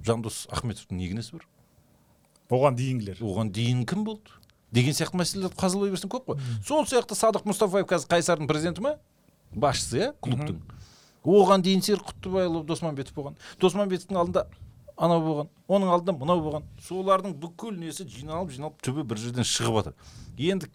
жандос 0.07 0.47
ахметовтың 0.49 0.97
не 0.97 1.11
кінәсі 1.11 1.37
бар? 1.37 1.45
Оған 2.50 2.76
дейінгілер. 2.78 3.21
Оған 3.25 3.52
дейін 3.52 3.85
кім 3.88 4.05
болды? 4.07 4.37
Деген 4.73 4.93
сияқты 4.97 5.19
мәселелерді 5.21 5.57
қазылай 5.59 5.93
берсең 5.93 6.12
көп 6.12 6.28
қой. 6.28 6.40
Сол 6.64 6.85
сияқты 6.88 7.17
садық 7.17 7.47
мұстафаев 7.49 7.88
қазір 7.88 8.11
қайсардың 8.12 8.49
президенті 8.50 8.85
ма? 8.85 8.97
Басшысы 9.52 10.00
иә 10.00 10.09
клубтың. 10.21 10.59
Оған 11.25 11.64
дейін 11.64 11.83
серік 11.85 12.05
құттыбайұлы 12.11 12.64
досманбетов 12.69 13.17
болған. 13.17 13.38
Досманбетовтің 13.61 14.21
алдында 14.21 14.47
анау 14.97 15.23
болған 15.25 15.49
оның 15.69 15.93
алдында 15.95 16.14
мынау 16.19 16.43
болған. 16.45 16.69
Солардың 16.85 17.35
бүкіл 17.40 17.76
несі 17.81 18.07
жиналып 18.09 18.52
жиналып 18.55 18.81
түбі 18.85 19.05
бір 19.09 19.21
жерден 19.23 19.47
шығып 19.47 19.81
жатыр. 19.81 19.97
Енді 20.38 20.71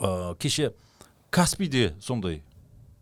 ә, 0.00 0.36
кеше 0.36 0.72
каспийде 1.30 1.94
сондай 2.00 2.42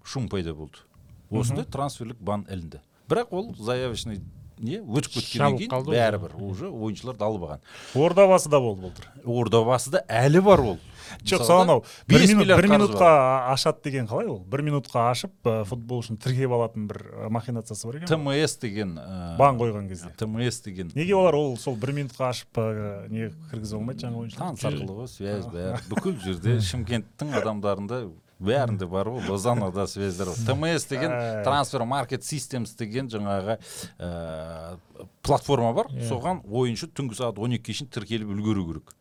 шум 0.04 0.28
пайда 0.28 0.54
болды. 0.54 0.82
Осындай 1.30 1.64
трансферлік 1.64 2.18
бан 2.20 2.46
ілінді. 2.50 2.82
Бірақ 3.08 3.30
ол 3.30 3.54
заявочный 3.58 4.20
не 4.58 4.80
өтіп 4.80 5.18
кеткеннен 5.18 5.58
кейін 5.58 5.86
бәрібір 5.88 6.34
уже 6.38 6.68
ойыншылар 6.70 7.16
далбаған 7.18 7.62
ордабасыда 7.98 8.60
болды 8.62 8.88
былтыр 8.88 9.08
ордабасыда 9.24 10.04
әлі 10.08 10.42
бар 10.44 10.62
ол. 10.64 10.78
Жоқ 11.22 11.44
сол 11.44 11.62
анау 11.62 11.82
бір, 12.08 12.24
минут, 12.30 12.48
минутқа 12.70 13.08
ашады 13.52 13.84
деген 13.84 14.08
қалай 14.08 14.26
ол? 14.30 14.38
Бір 14.50 14.62
минутқа 14.64 15.10
ашып 15.10 15.34
ә, 15.44 15.64
футбол 15.68 16.00
үшін 16.00 16.16
тіркеп 16.22 16.54
алатын 16.56 16.86
бір 16.88 17.02
ә, 17.12 17.28
махинациясы 17.34 17.86
бар 17.86 18.00
екен 18.00 18.08
тмс 18.08 18.56
деген 18.62 18.96
ә, 18.98 19.36
бан 19.38 19.60
қойған 19.60 19.88
кезде. 19.90 20.10
Тмс 20.18 20.62
деген. 20.64 20.90
Неге 20.96 21.14
олар 21.18 21.36
ол 21.36 21.56
сол 21.60 21.76
бір 21.76 21.92
минутқа 21.98 22.30
ашып 22.32 22.56
ә, 22.56 23.06
не 23.12 23.30
кіргізе 23.50 23.76
алмайды 23.76 24.06
жаңа 24.06 24.22
ойыншылар? 24.24 24.54
таныс 24.54 24.64
арқылы 24.70 24.98
ғой 25.02 25.10
связь 25.12 25.48
бәрі. 25.52 25.82
Бүкіл 25.92 26.16
жерде 26.24 26.56
шымкенттің 26.64 27.36
адамдарында 27.42 28.04
бәрінде 28.40 28.88
бар 28.90 29.08
ғой 29.12 29.28
лозаннада 29.28 29.86
связьдер 29.90 30.32
бар 30.32 30.42
тмс 30.48 30.88
деген 30.90 31.14
трансфер 31.44 31.84
маркет 31.84 32.24
системс 32.24 32.74
деген 32.74 33.08
жаңағы 33.12 33.58
ә, 33.98 34.76
платформа 35.22 35.72
бар. 35.72 35.88
Иә. 35.92 36.08
соған 36.08 36.42
ойыншы 36.48 36.90
түнгі 36.90 37.18
сағат 37.18 37.38
он 37.38 37.56
екіге 37.58 37.80
шейін 37.80 37.90
тіркеліп 37.94 38.34
үлгеру 38.34 38.66
керек. 38.72 38.94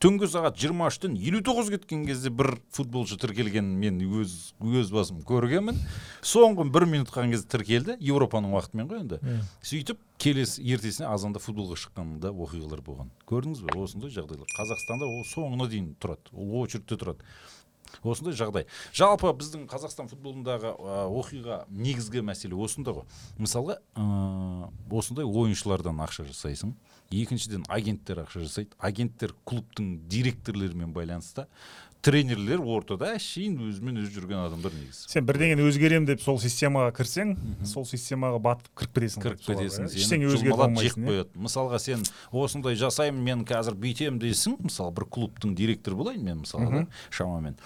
Түнгі 0.00 0.28
сағат 0.30 0.58
жиырма 0.60 0.88
үштен 0.90 1.16
елу 1.18 1.40
тоғыз 1.44 1.70
кеткен 1.74 2.04
кезде 2.06 2.30
бір 2.32 2.54
футболшы 2.72 3.18
тіркелгенін 3.20 3.74
мен 3.80 3.98
өз 4.20 4.52
өз 4.60 4.92
басым 4.94 5.22
көргенмін. 5.26 5.80
Соңғы 6.22 6.68
бір 6.72 6.86
минут 6.88 7.10
қалған 7.12 7.34
кезде 7.34 7.50
тіркелді 7.56 7.96
европаның 7.98 8.54
уақытымен 8.54 8.88
ғой 8.88 9.02
енді. 9.02 9.20
Иә. 9.20 9.42
сөйтіп 9.60 10.00
келесі 10.20 10.64
ертесіне 10.72 11.08
азанда 11.10 11.40
футболға 11.42 11.78
шыққанында 11.80 12.32
оқиғалар 12.32 12.84
болған. 12.86 13.12
Көрдіңіз 13.28 13.64
бе? 13.66 13.76
Осындай 13.80 14.12
жағдайлар. 14.14 14.48
Қазақстанда 14.56 15.08
ол 15.08 15.24
соңына 15.28 15.68
дейін 15.68 15.94
тұрады. 16.00 16.32
Ол 16.32 16.64
очередьте 16.64 17.00
тұрады. 17.00 17.24
Осындай 18.02 18.36
жағдай. 18.38 18.66
Жалпы 18.96 19.32
біздің 19.40 19.66
қазақстан 19.70 20.10
футболындағы 20.10 20.74
оқиға 21.10 21.64
негізгі 21.70 22.22
мәселе 22.26 22.58
осында 22.58 22.94
ғой. 23.00 23.06
Мысалға 23.38 23.80
ә, 23.94 24.70
осындай 24.90 25.26
ойыншылардан 25.26 26.00
ақша 26.06 26.26
жасайсың 26.28 26.74
екіншіден 27.10 27.64
агенттер 27.68 28.22
ақша 28.24 28.44
жасайды. 28.44 28.76
Агенттер 28.78 29.34
клубтың 29.44 29.96
директорлерімен 30.10 30.92
байланыста. 30.94 31.48
Тренерлер 32.04 32.62
ортада 32.64 33.12
әшейін 33.16 33.58
өзімен 33.68 34.00
өзі 34.00 34.14
жүрген 34.14 34.40
адамдар 34.46 34.72
негізі. 34.72 35.08
Сен 35.12 35.26
бірдеңені 35.28 35.66
өзгеремін 35.68 36.06
деп 36.08 36.22
сол 36.24 36.38
системаға 36.40 36.94
кірсең 36.96 37.34
сол 37.68 37.84
системаға 37.88 38.40
батып 38.46 38.70
кіріп 38.80 38.94
кетесің 38.96 39.24
кіріп 39.24 39.42
кетесің 39.44 39.88
ештеңе 39.90 40.30
өзгерте 40.30 40.64
алмайсың 40.64 41.08
қояды 41.10 41.42
мысалға 41.44 41.80
сен 41.82 42.04
осындай 42.32 42.78
жасаймын 42.80 43.26
мен 43.26 43.44
қазір 43.48 43.76
бүйтемін 43.80 44.20
дейсің 44.22 44.56
мысалы 44.64 44.94
бір 44.96 45.06
клубтың 45.12 45.52
директоры 45.58 45.98
болайын 46.00 46.24
мен 46.24 46.40
мысалға 46.44 46.70
да, 46.72 46.84
шамамен. 47.12 47.58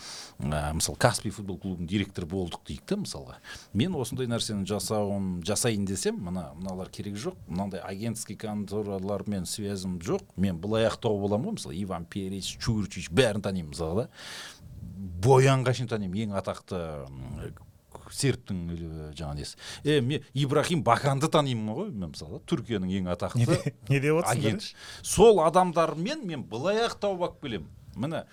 Ә, 0.43 0.75
мысалы 0.75 0.99
каспий 0.99 1.31
футбол 1.31 1.61
клубының 1.63 1.87
директоры 1.87 2.27
болдық 2.27 2.67
дейік 2.67 2.83
та 2.91 2.99
мысалға. 2.99 3.39
Мен 3.73 3.95
осындай 3.95 4.27
нәрсені 4.31 4.67
жасауым 4.67 5.45
жасайын 5.47 5.87
десем 5.87 6.19
мына 6.27 6.49
мыналар 6.59 6.91
керек 6.91 7.15
жоқ 7.23 7.39
мынандай 7.47 7.85
агентский 7.87 8.37
конторалармен 8.37 9.47
связім 9.47 10.01
жоқ 10.03 10.27
мен 10.37 10.59
былай 10.59 10.89
ақ 10.89 10.99
тауып 11.07 11.29
аламын 11.29 11.53
ғой 11.53 11.59
мысалы 11.61 11.79
иван 11.85 12.07
перич 12.11 12.57
чурчич 12.59 13.11
бәрін 13.15 13.45
танимын 13.45 13.71
мысалға 13.75 14.05
да? 14.05 14.09
Боянға 15.25 15.75
шейін 15.77 15.91
танимын 15.93 16.29
ең 16.29 16.35
атақты 16.41 16.81
сербтің 18.15 18.59
э, 18.71 19.13
жаңағы 19.17 19.39
несі. 19.41 19.57
Е 19.85 20.01
мен 20.05 20.25
ибрахим 20.35 20.83
баканды 20.85 21.29
танимын 21.33 21.75
ғой 21.75 21.89
мен 21.91 22.13
мысалы 22.13 22.41
түркияның 22.49 22.93
ең 23.01 23.09
атақты 23.15 23.73
не 23.89 24.01
деп 24.01 24.21
сол 25.03 25.41
адамдармен 25.45 26.27
мен 26.27 26.45
былай 26.51 26.85
ақ 26.85 26.99
тауып 27.01 27.25
алып 27.29 27.41
келемін. 27.43 27.71
Міне 27.97 28.25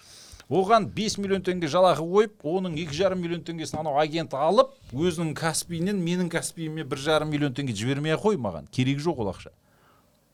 оған 0.51 0.89
5 0.91 1.17
миллион 1.23 1.43
теңге 1.47 1.69
жалақы 1.71 2.03
қойып 2.03 2.45
оның 2.51 2.75
екі 2.81 2.97
жарым 2.97 3.21
миллион 3.23 3.43
теңгесін 3.47 3.79
анау 3.81 3.99
агент 4.01 4.33
алып 4.35 4.73
өзінің 4.91 5.33
каспийінен 5.37 6.01
менің 6.03 6.31
каспиіме 6.33 6.83
бір 6.83 6.99
жарым 6.99 7.31
миллион 7.31 7.55
теңге 7.55 7.75
жібермей 7.77 8.17
ақ 8.17 8.25
қой 8.25 8.39
маған. 8.41 8.67
Керегі 8.67 9.05
жоқ 9.05 9.23
ол 9.23 9.31
ақша. 9.31 9.53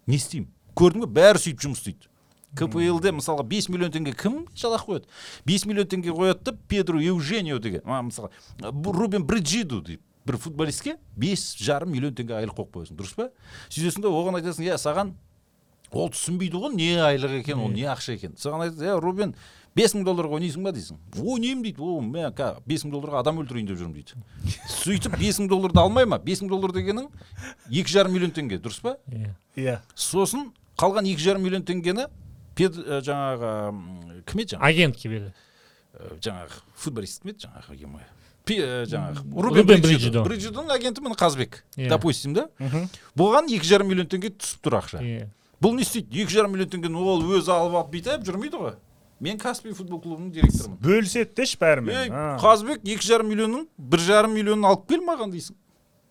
Не 0.07 0.17
істеймін. 0.17 0.49
Көрдің 0.77 1.05
бе 1.05 1.21
бәрі 1.21 1.43
сөйтіп 1.43 1.67
жұмыс 1.67 1.83
істейді. 1.83 2.09
Кплде 2.55 3.11
мысалға 3.11 3.43
5 3.47 3.69
миллион 3.69 3.91
теңге 3.91 4.13
кім 4.15 4.45
жалақы 4.55 4.87
қояды? 4.87 5.05
5 5.45 5.65
миллион 5.67 5.87
теңге 5.87 6.13
қояды 6.15 6.43
да 6.43 6.53
педро 6.67 6.99
еуженио 7.01 7.59
деген. 7.59 7.81
Мысалы 7.85 8.29
рубен 8.61 9.25
бриджиду 9.25 9.81
дейді. 9.81 10.01
Бір 10.25 10.37
футболистке 10.37 10.97
бес 11.15 11.55
жарым 11.59 11.91
миллион 11.91 12.13
теңге 12.15 12.35
айлық 12.41 12.57
қойып 12.57 12.73
қоясың. 12.75 12.97
Дұрыс 12.99 13.13
па? 13.15 13.29
Сөйтесің 13.69 14.01
да 14.03 14.09
оған 14.11 14.39
айтасың 14.41 14.65
иә 14.67 14.75
саған 14.81 15.13
ол 15.91 16.09
түсінбейді 16.11 16.59
ғой 16.59 16.73
не 16.75 16.89
айлық 16.99 17.37
екен 17.39 17.61
ол 17.63 17.69
не 17.71 17.85
ақша 17.87 18.17
екен 18.17 18.33
саған 18.35 18.65
айтады 18.65 18.89
е 18.91 18.97
рубен 18.99 19.31
бес 19.77 19.93
мың 19.95 20.03
долларға 20.03 20.35
ойнайсың 20.35 20.63
ба? 20.65 20.73
дейсің. 20.75 20.97
Ойнаймын 21.15 21.63
дейді. 21.63 21.79
О 21.79 22.01
мен 22.01 22.33
ка- 22.33 22.57
бес 22.65 22.83
мың 22.83 22.91
долларға 22.97 23.21
адам 23.21 23.39
өлтірейін 23.39 23.67
деп 23.69 23.77
жүрмін 23.79 23.93
дейді. 23.93 24.19
Сөйтіп 24.67 25.15
бес 25.17 25.39
мың 25.39 25.47
долларды 25.47 25.79
алмай 25.79 26.05
ма? 26.05 26.17
Бес 26.19 26.41
мың 26.41 26.49
доллар 26.49 26.73
дегенің 26.75 27.07
екі 27.71 27.87
жарым 27.93 28.11
миллион 28.17 28.31
теңге. 28.35 28.59
Дұрыс 28.59 28.81
па? 28.81 28.97
Иә. 29.07 29.31
Иә. 29.55 29.79
Сосын 29.95 30.49
қалған 30.77 31.07
екі 31.13 31.21
жарым 31.23 31.43
миллион 31.47 31.63
теңгені 31.63 32.09
жаңағы 32.65 33.69
м, 33.69 34.23
кім 34.25 34.39
еді 34.41 34.55
жаңағы? 34.55 34.63
Агентке 34.63 35.09
береді 35.09 35.33
Ә, 35.97 36.19
жаңағы 36.21 36.51
футболист 36.75 37.21
кім 37.23 37.31
еді 37.31 37.47
жаңағы 37.47 38.01
пе- 38.45 38.61
ә, 38.63 38.85
жаңағы 38.85 39.41
Рубен 39.43 39.65
Бриджидо. 39.65 39.87
бриджидо 39.87 40.23
бриджидоның 40.23 40.71
агенті 40.71 41.01
міне 41.01 41.15
қазбек 41.15 41.63
Иә. 41.77 41.89
допустим 41.89 42.33
да? 42.33 42.47
Бұған 43.17 43.47
екі 43.49 43.65
жарым 43.65 43.87
миллион 43.89 44.07
теңге 44.07 44.29
түсіп 44.37 44.61
тұр 44.63 44.77
ақша. 44.81 45.01
Иә. 45.01 45.27
Бұл 45.61 45.73
не 45.75 45.81
істейді? 45.83 46.07
Екі 46.23 46.31
жарым 46.31 46.51
миллион 46.53 46.69
теңгені 46.69 46.95
ол 46.95 47.21
өзі 47.23 47.49
алып 47.51 47.75
алып 47.75 47.91
бүйтіп 47.93 48.23
жүрмейді 48.23 48.57
ғой. 48.61 48.75
Мен 49.19 49.37
каспий 49.39 49.73
футбол 49.73 49.99
клубының 49.99 50.31
директорымын. 50.31 50.77
Бөліседі 50.77 51.33
деші 51.35 51.57
бәрімен. 51.57 52.11
Қазбек 52.39 52.83
екі 52.85 53.01
жарым 53.03 53.27
миллионның 53.33 53.67
бір 53.77 53.99
жарым 53.99 54.35
миллионын 54.37 54.63
алып 54.69 54.87
кел 54.87 55.01
маған 55.01 55.31
дейсің. 55.33 55.55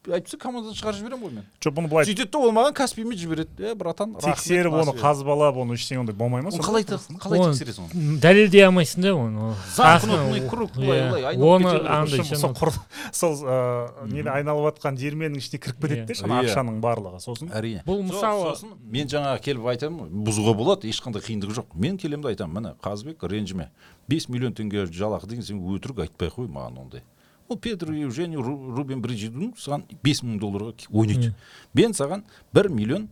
Әйтпесе 0.06 0.38
командадан 0.38 0.76
шығарып 0.78 0.98
жіберемін 1.00 1.22
ғой 1.26 1.32
мен. 1.36 1.44
Жоқ 1.60 1.74
бұны 1.76 1.88
былай 1.90 2.06
сөйтеді 2.06 2.30
да 2.30 2.38
ол 2.38 2.52
маған 2.54 2.74
каспиймен 2.78 3.18
жібереді 3.18 3.70
е 3.70 3.74
братан 3.74 4.14
тексеріп 4.22 4.72
оны 4.72 4.92
насыбек». 4.92 5.02
қазбалап 5.02 5.56
оны 5.58 5.74
ештеңе 5.74 6.00
ондай 6.04 6.14
болмай 6.16 6.42
ма 6.42 6.50
қалай 6.50 6.84
қалай 6.86 7.42
тексересің 7.50 7.88
оны? 7.90 8.18
дәлелдей 8.22 8.64
алмайсың 8.66 9.02
да 9.02 9.14
оны. 9.14 9.54
Замкнутый 9.74 10.48
круг 10.48 10.70
былай 10.76 11.00
Иә. 11.00 11.36
былай 11.36 12.36
сол 12.36 12.54
құр 12.54 12.72
сол 13.12 13.34
ә, 13.42 14.06
неде 14.06 14.30
айналып 14.30 14.70
жатқан 14.76 14.96
жерменнің 15.00 15.40
ішіне 15.42 15.60
кіріп 15.60 15.80
кетеді 15.82 16.06
де 16.06 16.12
Иә. 16.14 16.20
шана 16.20 16.40
Иә. 16.42 16.50
ақшаның 16.50 16.80
барлығы 16.80 17.20
сосын. 17.20 17.50
әрине. 17.50 17.82
Бұл 17.86 18.02
мысалы- 18.06 18.54
сосын 18.54 18.76
мен 18.84 19.08
жаңағы 19.08 19.40
келіп 19.42 19.66
айтамын 19.74 20.24
бұзуға 20.26 20.54
болады 20.56 20.88
ешқандай 20.88 21.22
қиындығы 21.22 21.58
жоқ. 21.60 21.74
Мен 21.74 21.98
келемін 21.98 22.22
да 22.22 22.28
айтамын 22.28 22.54
міне 22.62 22.74
қазыбек 22.82 23.22
ренжіме. 23.26 23.70
Бес 24.08 24.28
миллион 24.28 24.52
теңге 24.54 24.86
жалақы 24.86 25.26
деген 25.26 25.42
сен 25.42 25.60
өтірік 25.60 26.00
айтпай 26.06 26.28
ақ 26.28 26.36
қой 26.38 26.48
маған 26.48 26.78
ондай. 26.78 27.02
Ол 27.48 27.58
петр 27.58 27.92
евжений 27.92 28.36
Ру- 28.36 28.74
рубен 28.76 29.02
бриджидің 29.02 29.54
саған 29.58 29.84
бес 30.02 30.22
мың 30.22 30.38
долларға 30.42 30.72
ойнайды. 30.90 31.34
Мен 31.74 31.92
саған 31.94 32.24
бір 32.54 32.68
миллион 32.68 33.08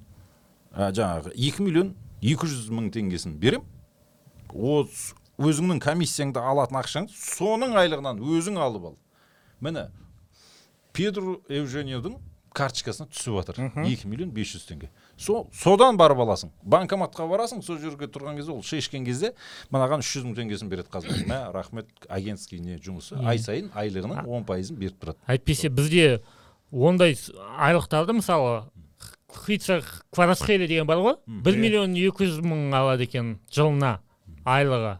а, 0.73 0.91
жаңағы 0.91 1.35
екі 1.37 1.63
миллион 1.63 1.95
екі 2.23 2.49
жүз 2.51 2.71
мың 2.75 2.91
теңгесін 2.95 3.39
беремін 3.39 3.67
өзіңнің 5.39 5.81
комиссияңды 5.83 6.39
алатын 6.39 6.79
ақшаң 6.79 7.09
соның 7.11 7.75
айлығынан 7.81 8.21
өзің 8.23 8.59
алып 8.63 8.85
ал. 8.93 8.97
Міне 9.61 9.89
педро 10.95 11.41
евженийдің 11.51 12.19
карточкасына 12.55 13.09
түсіп 13.11 13.41
жатыр 13.41 13.87
екі 13.89 14.07
миллион 14.11 14.31
бес 14.35 14.53
жүз 14.55 14.69
теңге. 14.69 14.91
Со, 15.17 15.47
содан 15.53 15.97
барып 15.97 16.21
аласың. 16.25 16.51
Банкоматқа 16.63 17.27
барасың 17.31 17.63
сол 17.63 17.79
жерге 17.83 18.09
тұрған 18.11 18.39
кезде 18.39 18.53
ол 18.53 18.63
шешкен 18.63 19.05
кезде 19.07 19.33
мынаған 19.75 20.05
үш 20.05 20.13
жүз 20.17 20.29
мың 20.29 20.37
теңгесін 20.39 20.73
береді 20.73 20.91
қазір. 20.93 21.25
Мә 21.31 21.41
рахмет 21.55 21.91
агентский 22.09 22.61
не 22.61 22.79
жұмысы. 22.79 23.19
Ай 23.25 23.39
сайын 23.39 23.71
айлығының 23.75 24.27
он 24.27 24.47
пайызын 24.49 24.79
беріп 24.81 24.99
тұрады. 25.03 25.21
Әйтпесе 25.27 25.71
бізде 25.71 26.23
ондай 26.73 27.17
айлықтарды 27.59 28.19
мысалы 28.19 28.65
хрица 29.35 29.81
кварасхели 30.15 30.67
деген 30.67 30.87
бар 30.87 31.03
ғой. 31.03 31.17
Бір 31.27 31.59
миллион 31.59 31.95
екі 31.99 32.29
жүз 32.29 32.43
мың 32.45 32.71
алады 32.75 33.09
екен 33.09 33.39
жылына 33.53 33.99
айлығы. 34.45 34.99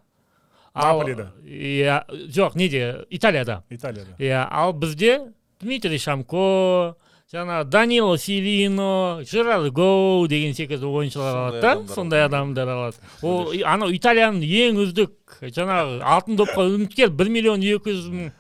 Наполида? 0.75 1.29
иә 1.47 2.01
жоқ 2.35 2.57
неде? 2.59 3.07
Италияда. 3.11 3.63
Италияда. 3.71 4.17
Иә 4.19 4.47
ал 4.51 4.73
бізде 4.73 5.33
дмитрий 5.61 5.99
шамко 5.99 6.97
жаңағы 7.35 7.65
данило 7.71 8.15
силино 8.19 9.21
жерар 9.27 9.67
гоу 9.75 10.27
деген 10.31 10.55
секілді 10.55 10.87
ойыншылар 10.87 11.37
алады 11.41 11.61
да 11.61 11.95
сондай 11.95 12.25
адамдар 12.29 12.69
алады 12.77 12.97
ол 13.23 13.51
анау 13.67 13.91
италияның 13.95 14.45
ең 14.45 14.81
үздік 14.87 15.41
жаңағы 15.43 16.01
алтын 16.15 16.39
допқа 16.39 16.69
үміткер 16.71 17.11
бір 17.11 17.33
миллион 17.35 17.65
екі 17.67 17.97
жүз 17.99 18.11
мың 18.15 18.33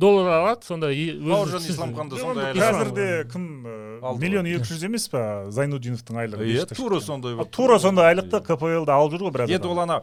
доллар 0.00 0.30
алады 0.38 0.64
сонда 0.64 0.88
бауыржан 0.88 1.66
исламхан 1.68 2.08
да 2.08 2.16
сондай 2.16 2.54
Ислам. 2.54 2.62
айлығы 2.64 2.86
қазір 2.86 2.92
де 2.96 3.08
кім 3.28 3.42
миллион 4.22 4.46
екі 4.48 4.64
жүз 4.70 4.84
емес 4.88 5.04
па 5.12 5.24
зайнуддиновтың 5.52 6.20
айлығы 6.22 6.46
иә 6.54 6.64
тура 6.72 7.00
сондай 7.04 7.36
тура 7.52 7.76
сондай 7.82 8.14
айлықты 8.14 8.40
кплда 8.46 8.96
алып 8.96 9.12
жүр 9.18 9.26
ғой 9.26 9.34
біраз 9.34 9.52
енді 9.52 9.68
ол 9.68 9.82
ана 9.84 9.98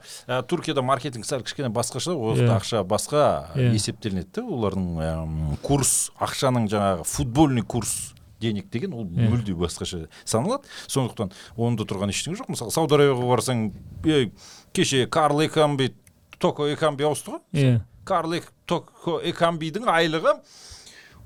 туркияда 0.45 0.83
маркетинг 0.85 1.25
сәл 1.25 1.41
кішкене 1.41 1.71
басқаша 1.73 2.13
ол 2.13 2.37
Иә. 2.37 2.45
ақша 2.59 2.83
басқа 2.85 3.23
есептелінеді 3.57 4.29
да 4.37 4.45
олардың 4.45 5.57
курс 5.65 6.11
ақшаның 6.21 6.69
жаңағы 6.69 7.09
футбольный 7.09 7.65
курс 7.65 8.13
денег 8.39 8.69
деген 8.69 8.93
ол 8.93 9.05
Иә. 9.05 9.29
мүлде 9.29 9.53
басқаша 9.57 10.07
саналады. 10.25 10.63
Сондықтан 10.87 11.31
онда 11.55 11.83
тұрған 11.83 12.13
ештеңе 12.13 12.37
жоқ. 12.37 12.51
Мысалы 12.53 12.71
сауд 12.71 12.91
арабияға 12.91 13.27
барсаң 13.31 13.71
ей, 14.05 14.31
кеше 14.73 15.07
карл 15.07 15.45
экамби 15.45 15.93
токо 16.39 16.71
экамби 16.73 17.03
ауысты 17.03 17.31
ғой. 17.31 17.41
Иә. 17.53 17.81
Карл 18.05 18.33
токо 18.65 19.19
экамбидің 19.23 19.87
айлығы 19.91 20.37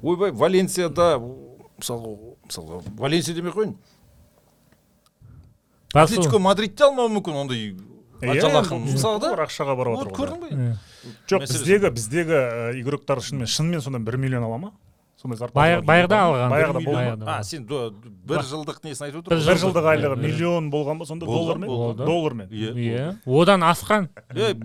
ойбай 0.02 0.32
валенсияда 0.32 1.20
мысалы 1.78 2.36
мысалға 2.48 2.82
валенсия 2.98 3.36
демей 3.36 3.52
ақ 3.52 3.58
қояйын 3.60 3.76
атлетико 5.94 6.40
мадридте 6.40 6.88
алмауы 6.88 7.12
мүмкін 7.18 7.42
ондай 7.44 7.74
Иә, 8.22 8.36
жалақыны 8.38 8.92
мысалы 8.94 9.18
да. 9.18 9.32
Бір 9.34 9.42
ақшаға 9.48 9.74
барып 9.80 9.96
отыр 9.98 10.12
ғой 10.12 10.18
көрдің 10.20 10.42
да. 10.42 10.50
бе 10.52 10.56
иә. 10.62 10.74
жоқ 11.32 11.46
біздегі 11.48 11.90
біздегі 11.96 12.42
игроктар 12.82 13.18
шынымен 13.26 13.50
шынымен 13.50 13.82
сонда 13.82 13.98
бір 14.06 14.20
миллион 14.22 14.46
ала 14.46 14.60
ма? 14.62 14.70
Сондай 15.22 15.38
зарплата 15.38 15.82
баяғыда 15.86 16.20
алған. 16.26 16.50
баяғыда. 16.52 16.82
Баяғыда. 16.86 17.26
а 17.28 17.44
сен 17.44 17.66
бір 17.70 18.42
жылдық 18.50 18.82
несін 18.84 19.06
айтып 19.08 19.22
отырсың 19.22 19.48
бір 19.52 19.62
жылдық. 19.62 19.90
айлығы 19.94 20.18
миллион 20.22 20.72
болған 20.74 21.00
ба? 21.00 21.06
сонда 21.06 21.26
Болған, 21.26 21.62
доллармен? 21.68 22.06
Доллармен. 22.06 22.48
Иә 22.50 22.74
иә 22.74 23.42
одан 23.42 23.64
асқан. 23.64 24.10
Ей, 24.34 24.56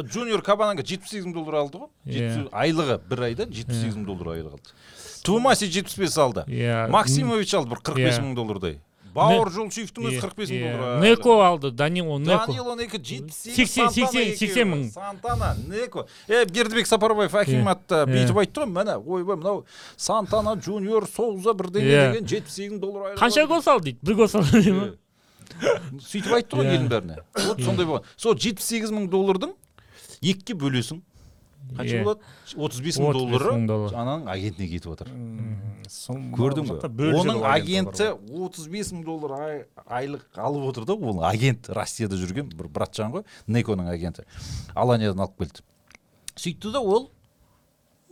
джуниор 0.00 0.42
кабананга 0.42 0.82
жетпіс 0.82 1.10
сегіз 1.12 1.26
мың 1.28 1.34
доллар 1.36 1.60
алды 1.62 1.82
ғой. 1.82 1.88
70 2.06 2.48
айлығы 2.52 2.98
бір 3.10 3.26
айда 3.28 3.44
жетпіс 3.50 3.82
сегіз 3.82 3.96
мың 3.98 4.06
доллар 4.08 4.32
айлық 4.38 4.56
алды. 4.56 4.72
Тумаси 5.22 5.68
жетпіс 5.68 5.98
бес 6.00 6.16
алды. 6.18 6.46
Иә 6.48 6.88
максимович 6.90 7.52
алды 7.54 7.70
бір 7.74 7.82
қырық 7.84 8.00
бес 8.08 8.18
мың 8.18 8.34
доллардай. 8.34 8.80
Бауыр 9.14 9.50
жолшиевтің 9.52 10.06
өзі 10.08 10.20
қырық 10.22 10.36
бес 10.38 10.50
мың 10.52 10.72
доллар 10.78 11.00
неко 11.02 11.34
алды 11.44 11.70
данило 11.70 12.18
неко. 12.18 12.46
Данило 12.46 12.74
Неко 12.76 12.98
жетпіс 12.98 13.36
сегіз 13.52 14.38
Сексен- 14.38 14.68
мың. 14.72 14.90
Сантана 14.92 15.56
Неко. 15.68 16.06
Е 16.28 16.44
бердібек 16.46 16.86
сапарбаев 16.86 17.34
акиматта 17.36 18.04
бүйтіп 18.08 18.40
айтты 18.42 18.64
ғой 18.64 18.70
міне 18.72 18.96
ойбай 19.04 19.36
мынау 19.36 19.64
Сантана 19.96 20.54
Джуниор 20.56 21.06
Соуза 21.06 21.52
бірдеңе 21.52 22.12
деген 22.12 22.26
жетпіс 22.26 22.54
сегіз 22.56 22.72
мың 22.72 22.80
доллар 22.80 23.16
қанша 23.16 23.46
гол 23.46 23.62
салды 23.62 23.92
дейді? 23.92 23.98
Бір 24.02 24.14
гол 24.14 24.28
салды 24.28 24.50
дейді 24.52 24.72
ма 24.72 24.90
сөйтіп 26.00 26.32
айтты 26.32 26.56
ғой 26.56 26.70
елдің 26.72 26.88
бәріне. 26.88 27.16
Вот 27.36 27.60
сондай 27.60 27.86
болған. 27.86 28.04
Сол 28.16 28.34
жетпіс 28.34 28.64
сегіз 28.72 28.90
мың 28.90 29.08
доллардың 29.12 29.52
екіге 30.22 30.54
бөлесің. 30.56 31.02
Қанша 31.76 32.02
болады? 32.04 32.20
отыз 32.56 32.80
бес 32.84 32.98
мың 33.00 33.12
35 33.14 33.66
доллары? 33.66 33.96
ананың 33.96 34.28
агентіне 34.32 34.68
кетіп 34.68 34.90
жатыр 34.92 35.08
көрдің 36.36 36.68
бе? 36.68 36.88
бөліп 37.00 37.18
оның 37.22 37.42
агенті 37.48 38.08
отыз 38.46 38.68
бес 38.72 38.92
мың 38.92 39.04
доллар 39.06 39.34
ай- 39.40 39.64
айлық 39.86 40.24
алып 40.36 40.68
отыр 40.70 40.84
да 40.88 40.94
ол 40.94 41.22
агент 41.24 41.68
россияда 41.68 42.16
жүрген 42.20 42.52
бір 42.54 42.68
братжан 42.68 43.12
ғой 43.12 43.24
неконың 43.46 43.88
агенті. 43.92 44.24
Аланиядан 44.74 45.20
алып 45.26 45.38
келді. 45.38 45.64
Сөйтті 46.36 46.72
да 46.72 46.80
ол 46.80 47.10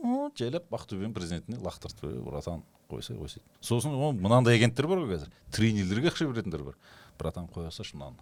«О, 0.03 0.31
жайлап 0.33 0.65
ақтөбенің 0.73 1.13
президентіне 1.13 1.59
лақтырды. 1.61 2.09
«Ей, 2.09 2.21
братан 2.25 2.63
қойсай 2.91 3.19
қойсай 3.21 3.43
сосын 3.61 3.93
ол 3.95 4.13
мынандай 4.17 4.57
агенттер 4.57 4.87
бар 4.89 4.99
ғой 5.05 5.13
қазір. 5.19 5.29
Тренерлерге 5.53 6.09
ақша 6.09 6.27
беретіндер 6.33 6.63
бар. 6.65 6.75
Братан 7.19 7.47
қоя 7.53 7.71
салшы 7.71 7.97
мынаны 7.97 8.17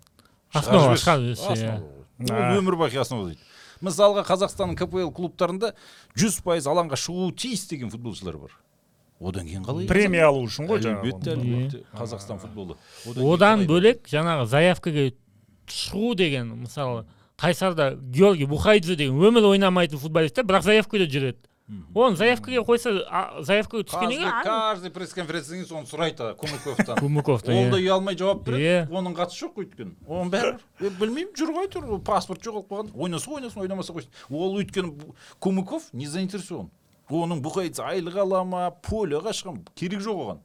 Основа, 0.53 0.97
Шығарып 0.97 0.99
шығарып 0.99 1.23
жіберші». 1.23 1.45
жіберші, 1.45 1.53
Основа 1.53 1.79
ғой. 1.79 2.33
А. 2.33 2.51
ол 2.51 2.59
өмір 2.59 2.77
бақи 2.81 2.99
основа 2.99 3.29
дейді. 3.29 3.41
Мысалға 3.85 4.25
қазақстанның 4.29 4.79
кпл 4.79 5.11
клубтарында 5.15 5.75
жүз 6.19 6.41
пайыз 6.47 6.67
алаңға 6.71 6.99
шығуы 6.99 7.35
тиіс 7.39 7.67
деген 7.71 7.93
футболшылар 7.93 8.39
бар. 8.41 8.57
Одан 9.21 9.47
кейін 9.49 9.65
қалай? 9.67 9.87
Премия 9.91 10.29
алу 10.29 10.45
үшін 10.47 10.69
ғой 10.71 10.83
жаңағы. 10.85 11.13
әлбетте. 11.35 11.85
Қазақстан 11.99 12.39
футболы. 12.39 12.77
Одан 13.19 13.67
бөлек 13.67 14.07
жаңағы 14.07 14.47
заявкаға 14.47 15.09
шығу 15.69 16.15
деген 16.15 16.53
мысалы 16.63 17.05
қайсарда 17.39 17.97
георгий 17.99 18.47
бухайдзе 18.47 18.97
деген 18.97 19.19
өмірі 19.19 19.53
ойнамайтын 19.55 19.99
футболист 19.99 20.35
та 20.39 20.43
бірақ 20.43 20.63
заявкада 20.67 21.07
жүреді. 21.11 21.39
Оны 21.95 22.17
заявкаға 22.17 22.65
қойса 22.65 22.95
заявкаға 23.45 23.85
түскеннен 23.91 24.23
кейін 24.23 24.45
каждый 24.47 24.93
пресс 24.95 25.13
конференциядан 25.17 25.61
кейін 25.61 25.69
соны 25.69 25.91
сұрайды 25.91 26.31
кумыковтан 26.41 27.01
кумыковта 27.03 27.53
ол 27.53 27.69
да 27.75 27.81
ұялмай 27.83 28.17
жауап 28.17 28.47
береді 28.47 28.89
оның 28.89 29.17
қатысы 29.19 29.45
жоқ 29.45 29.61
өйткені 29.65 29.93
оның 30.09 30.33
бәрі 30.33 30.55
е, 30.87 30.93
білмеймін 31.01 31.35
жүр 31.37 31.53
ғой 31.55 31.69
әйтеуір 31.69 32.01
паспорт 32.05 32.45
жоғалып 32.45 32.69
қалған. 32.71 32.93
Ойнаса 32.97 33.31
ойнасын 33.35 33.63
ойнамаса 33.63 33.95
қойсын. 33.95 34.13
Ол 34.31 34.59
өйткені 34.61 34.93
кумыков 35.43 35.89
не 35.93 36.09
заинтересован. 36.09 36.71
Оның 37.09 37.43
бұқайцы 37.45 37.85
айлық 37.85 38.19
ала 38.25 38.45
ма 38.45 38.63
поляға 38.85 39.33
шығам 39.37 39.63
керек 39.79 40.03
жоқ 40.05 40.23
оған. 40.25 40.43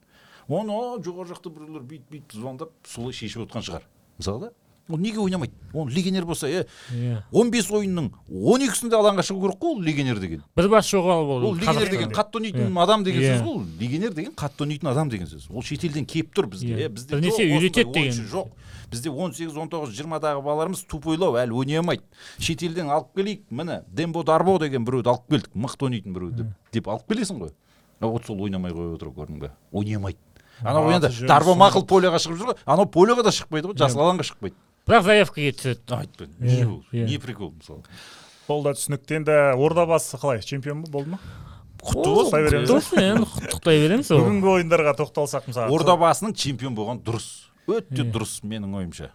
Оны 0.48 0.76
«О, 0.76 0.98
жоғары 1.04 1.32
жақта 1.32 1.52
біреулер 1.56 1.86
бүйтіп 1.88 2.10
бүйтіп 2.12 2.36
звондап 2.36 2.74
солай 2.88 3.16
шешіп 3.16 3.46
отқан 3.46 3.64
шығар. 3.64 3.88
Мысалы? 4.20 4.50
да 4.50 4.63
ол 4.90 4.98
неге 4.98 5.20
ойнамайды? 5.20 5.54
Ол 5.74 5.88
легионер 5.88 6.26
болса 6.26 6.48
е 6.48 6.66
иә. 6.92 7.22
он 7.32 7.50
бес 7.52 7.70
ойынның 7.72 8.12
он 8.30 8.62
екісінде 8.62 8.96
алаңға 8.98 9.24
шығу 9.24 9.42
керек 9.48 9.60
қой 9.62 9.76
ол 9.76 9.82
легионер 9.82 10.20
деген. 10.20 10.44
Бір 10.56 10.68
бас 10.70 10.90
жоғалып 10.92 11.30
ол 11.38 11.46
ол 11.48 11.56
легионер 11.56 11.90
деген 11.90 12.12
қатты 12.12 12.36
ойнайтын 12.42 12.68
Иә. 12.74 12.84
адам 12.84 13.04
деген 13.04 13.22
Иә. 13.22 13.38
сөз 13.38 13.46
ғой 13.46 13.56
ол 13.56 13.64
легионер 13.80 14.14
деген 14.14 14.34
қатты 14.34 14.62
ойнайтын 14.64 14.88
адам 14.92 15.10
деген 15.10 15.28
сөз. 15.28 15.48
Ол 15.50 15.62
шетелден 15.64 16.06
келіп 16.06 16.34
тұр 16.36 16.48
бізге 16.52 16.74
Иә. 16.76 16.86
е 16.86 16.90
бізде 16.90 17.16
жоқ 17.16 17.40
үйретеді 17.40 17.94
деген. 17.94 18.28
жоқ. 18.28 18.48
Бізде 18.92 19.10
он 19.10 19.34
сегіз 19.34 19.56
он 19.58 19.70
тоғыз 19.70 19.96
жиырмадағы 19.96 20.44
балаларымыз 20.44 20.84
тупойлау 20.86 21.34
әлі 21.40 21.56
ойнай 21.56 21.80
алмайды 21.80 22.04
шетелден 22.38 22.90
алып 22.92 23.16
келейік 23.16 23.42
міне 23.50 23.82
дембо 23.90 24.24
дарбо 24.24 24.60
деген 24.60 24.86
біреуді 24.86 25.10
алып 25.10 25.30
келдік 25.30 25.50
мықты 25.56 25.86
ойнайтын 25.88 26.14
біреу 26.14 26.52
деп 26.72 26.88
алып 26.88 27.08
келесің 27.10 27.40
ғой. 27.40 27.52
А 28.02 28.06
вот 28.08 28.26
сол 28.26 28.42
ойнамай 28.44 28.72
қойып 28.72 28.96
отыр 29.00 29.08
көрдің 29.16 29.40
бе 29.40 29.52
ойнай 29.72 29.96
алмайды 29.96 30.20
анау 30.62 30.92
енді 30.92 31.10
дарбо 31.26 31.56
мақұл 31.58 31.88
поляға 31.90 32.20
шығып 32.22 32.38
жүр 32.38 32.52
ғой. 32.52 32.58
Анау 32.66 32.86
поляға 32.86 33.24
да 33.24 33.32
шықпайды 33.32 33.72
ғой 33.72 33.78
жасыл 33.80 34.04
алаңға 34.06 34.28
шықпайды. 34.30 34.56
Бірақ 34.88 35.06
заявкаға 35.08 35.54
түседі 35.60 35.98
айтпа 35.98 36.28
Иә, 36.28 36.44
не 36.44 36.66
ол 36.66 36.84
не 36.92 37.18
прикол 37.24 37.54
мысалы 37.56 37.84
ол 38.52 38.64
да 38.66 38.74
түсінікті 38.76 39.16
енді 39.22 39.38
ордабасы 39.56 40.18
қалай 40.20 40.42
чемпион 40.44 40.84
ба 40.84 40.92
болды 40.92 41.14
ма? 41.16 41.20
Құтты 41.84 42.14
болсын 42.16 42.38
құтты 42.40 42.44
береміз. 42.48 42.70
құтты 42.70 42.74
болсын 42.74 43.04
енді 43.04 43.28
құттықтай 43.34 43.80
береміз 43.84 44.12
ол. 44.12 44.22
Бүгінгі 44.24 44.50
ойындарға 44.54 44.94
тоқталсақ 45.00 45.48
мысалы 45.52 45.74
ордабасының 45.76 46.36
чемпион 46.36 46.76
болған 46.78 47.02
дұрыс 47.04 47.30
өте 47.68 48.06
дұрыс 48.08 48.38
менің 48.48 48.76
ойымша. 48.80 49.10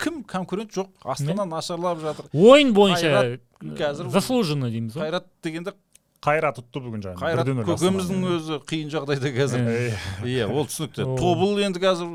Кім 0.00 0.22
конкурент 0.28 0.72
жоқ 0.74 0.88
астана 1.04 1.44
нашарлап 1.46 2.00
жатыр. 2.02 2.26
Ойын 2.32 2.72
бойынша 2.74 3.38
қазір- 3.62 4.08
заслуженно 4.10 4.70
дейміз 4.72 4.96
ғой. 4.96 5.04
Қайрат 5.08 5.28
дегенде 5.44 5.74
қайрат 6.24 6.58
ұтты 6.58 6.80
бүгін 6.80 7.04
жаңағы 7.04 7.20
қайрат 7.20 7.50
көкеміздің 7.68 8.24
өзі 8.32 8.58
қиын 8.64 8.90
жағдайда 8.92 9.32
қазір. 9.36 9.68
Иә 10.24 10.48
ол 10.48 10.64
түсінікті. 10.66 11.04
Тобыл 11.20 11.60
енді 11.64 11.80
қазір 11.84 12.08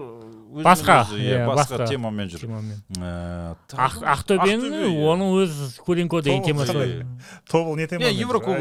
Басқа, 0.50 1.06
иә, 1.14 1.46
иә, 1.46 1.46
басқа 1.46 1.86
темамен 1.88 2.28
жүр. 2.28 2.40
темамен. 2.42 2.80
Ә, 2.98 3.56
Ақ- 3.70 4.00
тағы- 4.02 4.06
ақтөбенің 4.16 4.64
Ақтөбе, 4.66 4.88
иә. 4.90 5.04
оның 5.06 5.34
өз 5.44 5.80
куренко 5.86 6.22
деген 6.26 6.44
темасы 6.44 6.74
бар 6.74 7.06
тобыл 7.52 7.76
не 7.76 7.86
темамен 7.86 8.10
Иә? 8.10 8.18
Еврокубок 8.18 8.58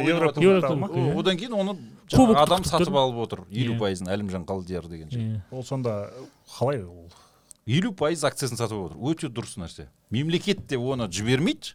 иә. 0.92 1.18
одан 1.18 1.37
кейін 1.38 1.55
оны 1.55 1.79
адам 2.37 2.64
сатып 2.64 2.94
алып 2.94 3.16
отыр. 3.24 3.44
Елу 3.51 3.79
пайызын 3.81 4.07
әлімжан 4.12 4.44
қалдияр 4.44 4.87
деген 4.87 5.09
жігіт. 5.09 5.40
Ол 5.51 5.64
сонда 5.64 6.11
қалай 6.59 6.85
ол? 6.85 7.09
Елу 7.66 7.92
пайыз 7.92 8.22
акциясын 8.24 8.57
сатып 8.57 8.79
отыр. 8.85 8.96
Өте 8.98 9.29
дұрыс 9.33 9.57
нәрсе. 9.57 9.88
Мемлекет 10.11 10.66
те 10.68 10.77
оны 10.77 11.09
жібермейді 11.09 11.72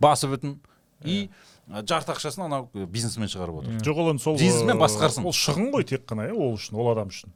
басы 0.00 0.26
бүтін 0.26 0.56
и 1.04 1.28
жарты 1.68 2.12
ақшасын 2.12 2.44
анау 2.46 2.70
ә, 2.74 2.86
бизнесмен 2.86 3.28
шығарып 3.28 3.60
отыр. 3.60 3.72
Жоқ 3.84 3.96
ол 3.98 4.10
енді 4.14 4.22
сол 4.22 4.36
Бизнесмен 4.36 4.76
э, 4.76 4.80
басқарсын. 4.80 5.24
ол 5.24 5.32
шығын 5.32 5.70
ғой 5.72 5.84
тек 5.84 6.04
қана 6.06 6.28
иә 6.30 6.34
ол 6.36 6.54
үшін 6.56 6.76
ол 6.80 6.90
адам 6.92 7.08
үшін. 7.08 7.28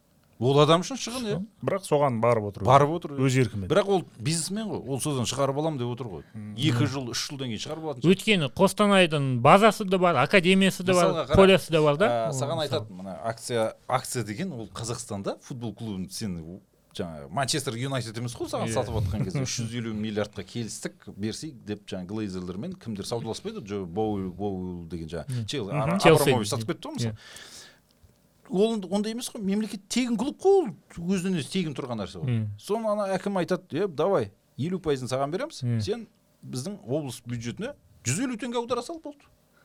Ол 0.44 0.60
адам 0.62 0.84
үшін 0.84 0.98
шығын 1.00 1.28
иә. 1.30 1.38
Бірақ 1.64 1.86
соған 1.88 2.20
барып 2.22 2.50
отыр. 2.50 2.64
Барып 2.68 2.92
отыр 2.98 3.14
өз 3.18 3.38
еркімен. 3.40 3.68
Бірақ 3.70 3.88
ол 3.90 4.04
бизнесмен 4.18 4.68
ғой. 4.68 4.82
Ол 4.86 5.00
содан 5.00 5.28
шығарып 5.30 5.60
аламын 5.62 5.80
деп 5.80 5.94
отыр 5.94 6.10
ғой. 6.12 6.26
Екі 6.56 6.88
жыл 6.90 7.10
үш 7.14 7.24
жылдан 7.30 7.52
кейін 7.52 7.62
шығарып 7.64 7.88
алатын 7.88 8.04
шығар. 8.04 8.14
өйткені 8.14 8.50
қостанайдың 8.58 9.30
базасы 9.44 9.84
да 9.88 9.98
бар 9.98 10.20
академиясы 10.24 10.84
да 10.84 10.94
бар 10.94 11.14
қара, 11.24 11.36
полясы 11.36 11.72
да 11.72 11.82
бар 11.82 11.96
да. 11.96 12.12
саған 12.32 12.64
айтады 12.66 12.92
мына 12.92 13.18
акция 13.24 13.74
акция 13.88 14.24
деген 14.24 14.52
ол 14.52 14.68
қазақстанда 14.74 15.38
футбол 15.42 15.74
клубын 15.74 16.08
сен 16.10 16.60
жаңағы 16.94 17.28
манчестер 17.34 17.74
юнайтед 17.74 18.18
емес 18.18 18.36
қой 18.38 18.48
саған 18.50 18.70
Иә. 18.70 18.74
сатып 18.76 18.94
жатқан 19.00 19.24
кезде 19.26 19.42
үш 19.46 19.56
жүз 19.60 19.72
елу 19.80 19.94
миллиардқа 19.98 20.44
келістік 20.46 21.08
берсейік 21.16 21.56
деп 21.66 21.82
жаңағы 21.90 22.06
глейзерлермен 22.12 22.76
кімдер 22.78 23.08
саудаласпайды? 23.08 23.64
Джо 23.66 23.84
боуэл 23.84 24.30
боуэл 24.30 24.86
деген 24.88 25.10
жаңағы 25.10 25.48
абрамович 26.04 26.52
сатып 26.52 26.70
кетті 26.70 26.88
ғой 26.88 26.94
мысалы. 27.00 27.16
Ол 28.50 28.80
ондай 28.90 29.12
емес 29.12 29.30
қой. 29.30 29.42
Мемлекет 29.42 29.86
тегін 29.88 30.16
клуб 30.16 30.38
қой 30.40 30.72
ол 30.98 31.14
өзінен 31.14 31.38
өзі 31.40 31.50
тегін 31.52 31.74
тұрған 31.76 32.02
нәрсе 32.02 32.20
ғой. 32.20 32.46
Соны 32.58 32.90
ана 32.90 33.08
әкім 33.16 33.38
айтады 33.40 33.84
е 33.84 33.88
давай 33.88 34.32
елу 34.56 34.78
пайызын 34.80 35.08
саған 35.10 35.32
береміз. 35.32 35.62
Сен 35.84 36.08
біздің 36.44 36.80
облыс 36.84 37.22
бюджетіне 37.24 37.74
жүз 38.04 38.24
елу 38.26 38.36
теңге 38.36 38.60
аудара 38.60 38.82
сал 38.82 39.00
болды. 39.00 39.24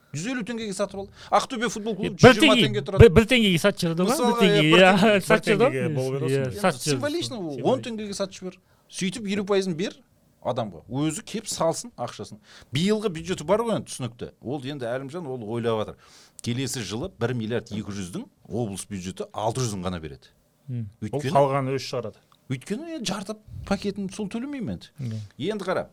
Жүз 0.10 0.32
елу 0.32 0.42
теңгеге 0.42 0.74
сатып 0.74 1.04
ал. 1.04 1.10
Ақтөбе 1.38 1.70
футбол 1.70 1.94
клубы 2.00 2.18
жүз 2.18 2.40
жиырма 2.40 2.56
теңге 2.58 2.82
тұрады. 2.82 3.10
бір, 3.14 3.26
теңгеге 3.30 3.60
сатып 3.62 3.84
жіберді 3.84 4.08
ғой 4.10 4.40
бір 4.40 4.80
иә, 4.80 5.22
сатып 5.22 5.46
теңгеге 5.46 5.84
бересің. 5.94 6.30
Иә, 6.30 6.52
сатып 6.58 6.82
жіберді. 6.82 6.90
символично. 6.90 7.38
Он 7.62 7.84
теңгеге 7.86 8.16
сатып 8.18 8.40
жібер. 8.40 8.58
Сөйтіп 8.90 9.28
елу 9.30 9.46
пайызын 9.46 9.76
бер 9.78 10.00
адамға. 10.42 10.82
Өзі 10.90 11.22
кеп 11.30 11.46
салсын 11.46 11.92
ақшасын. 11.94 12.40
Биылғы 12.74 13.12
бюджеті 13.14 13.46
бар 13.46 13.62
ғой 13.62 13.76
енді 13.78 13.92
түсінікті. 13.92 14.32
Ол 14.42 14.66
енді 14.66 14.90
әлімжан 14.90 15.28
ол 15.30 15.44
ойлап 15.46 15.84
жатыр. 15.84 15.96
Келесі 16.46 16.84
жылы 16.86 17.12
бір 17.20 17.36
миллиард 17.38 17.72
екі 17.74 17.94
жүздің 17.96 18.26
облыс 18.48 18.86
бюджеті 18.90 19.30
алты 19.34 19.66
жүзін 19.66 19.86
ғана 19.86 20.00
береді. 20.04 20.32
Өйткені 21.04 21.34
қалғаны 21.36 21.78
өз 21.78 21.86
шығарады 21.86 22.22
өйткені 22.50 22.96
енді 22.98 23.06
жарты 23.12 23.36
пакетін 23.70 24.10
сол 24.14 24.30
төлемеймін 24.32 24.80
енді. 24.98 25.22
Енді 25.38 25.66
қара 25.68 25.86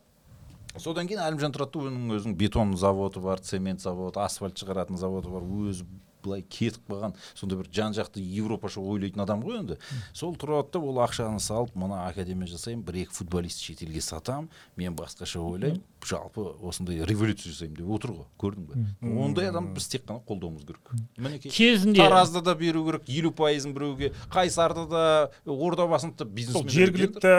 содан 0.81 1.09
кейін 1.09 1.21
әлімжан 1.25 1.53
тұратұлының 1.53 2.15
өзінің 2.17 2.37
бетон 2.41 2.75
заводы 2.81 3.21
бар 3.21 3.41
цемент 3.45 3.85
заводы 3.85 4.21
асфальт 4.25 4.57
шығаратын 4.61 4.97
заводы 5.01 5.33
бар. 5.33 5.45
Өзі 5.45 5.85
былай 6.27 6.43
кетіп 6.43 6.91
қалған 6.91 7.17
сондай 7.35 7.61
бір 7.63 7.71
жан 7.73 7.95
жақты 7.97 8.21
европаша 8.21 8.83
ойлайтын 8.83 9.23
адам 9.25 9.45
ғой 9.47 9.61
енді. 9.63 9.79
Сол 10.13 10.35
тұрады 10.37 10.75
да 10.77 10.83
ол 10.83 11.01
ақшаны 11.05 11.41
салып 11.41 11.77
мына 11.79 12.05
академия 12.11 12.51
жасаймын 12.51 12.85
бір 12.87 13.03
екі 13.05 13.17
футболист 13.17 13.63
шетелге 13.63 14.03
сатамын 14.05 14.51
мен 14.77 14.97
басқаша 14.99 15.41
ойлаймын 15.41 15.83
жалпы 16.07 16.45
осындай 16.63 17.03
революция 17.07 17.53
жасаймын 17.53 17.81
деп 17.81 17.91
отыр 17.97 18.13
ғой 18.19 18.27
көрдің 18.43 18.67
бе? 18.69 18.85
Ондай 19.23 19.51
адам 19.51 19.73
біз 19.75 19.89
тек 19.91 20.05
қана 20.07 20.23
қолдауымыз 20.27 20.67
керек. 20.67 20.93
Мінекей 21.17 21.51
кезінде 21.51 22.03
таразды 22.03 22.43
да 22.43 22.55
беру 22.55 22.85
керек 22.87 23.09
елу 23.09 23.33
пайызын 23.33 23.75
біреуге 23.75 24.13
қайсарды 24.33 24.87
да 24.91 25.31
ордабасыны 25.47 26.15
да 26.15 26.25
сол 26.25 26.33
бизнесмен 26.33 26.71
жергілікті 26.77 27.35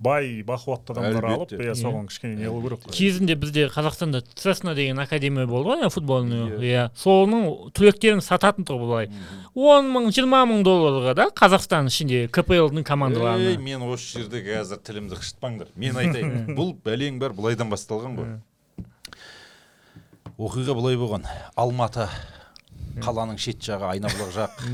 бай 0.00 0.40
бақуатты 0.48 0.94
адамдар 0.94 1.26
алып 1.28 1.50
иә 1.60 1.74
соған 1.76 2.06
кішкене 2.08 2.36
не 2.40 2.46
қылу 2.48 2.62
керек 2.70 2.86
кезінде 2.96 3.34
бізде 3.36 3.66
қазақстанда 3.68 4.22
цесна 4.34 4.74
деген 4.74 4.98
академия 4.98 5.46
болды 5.46 5.68
ғой 5.74 5.82
иә, 5.84 5.90
футбольный 5.92 6.46
Иә. 6.48 6.60
иә. 6.60 6.84
Соның 6.96 7.70
түлектерін 7.76 8.22
сататын 8.24 8.64
тұғын 8.64 8.86
былай. 8.88 9.10
Он 9.54 9.90
мың 9.92 10.08
жиырма 10.16 10.40
мың 10.48 10.62
долларға 10.64 11.14
да 11.14 11.26
қазақстан 11.36 11.90
ішінде 11.92 12.28
кплдың 12.32 12.80
Ей, 12.80 12.84
командаларына 12.84 13.58
мен 13.60 13.82
осы 13.92 14.18
жерде 14.22 14.40
қазір 14.40 14.80
тілімді 14.80 15.20
қышытпаңдар 15.20 15.68
мен 15.76 15.96
айтайын. 16.00 16.56
Бұл 16.56 16.72
бәлең 16.80 17.20
бәрі 17.20 17.36
былайдан 17.36 17.68
басталған 17.68 18.16
ғой. 18.16 18.32
Оқиға 20.40 20.72
былай 20.78 20.96
болған. 20.96 21.26
Алматы 21.60 22.06
қаланың 23.04 23.36
шет 23.36 23.60
жағы 23.60 23.90
айнабұлақ 23.92 24.32
жақ. 24.32 24.64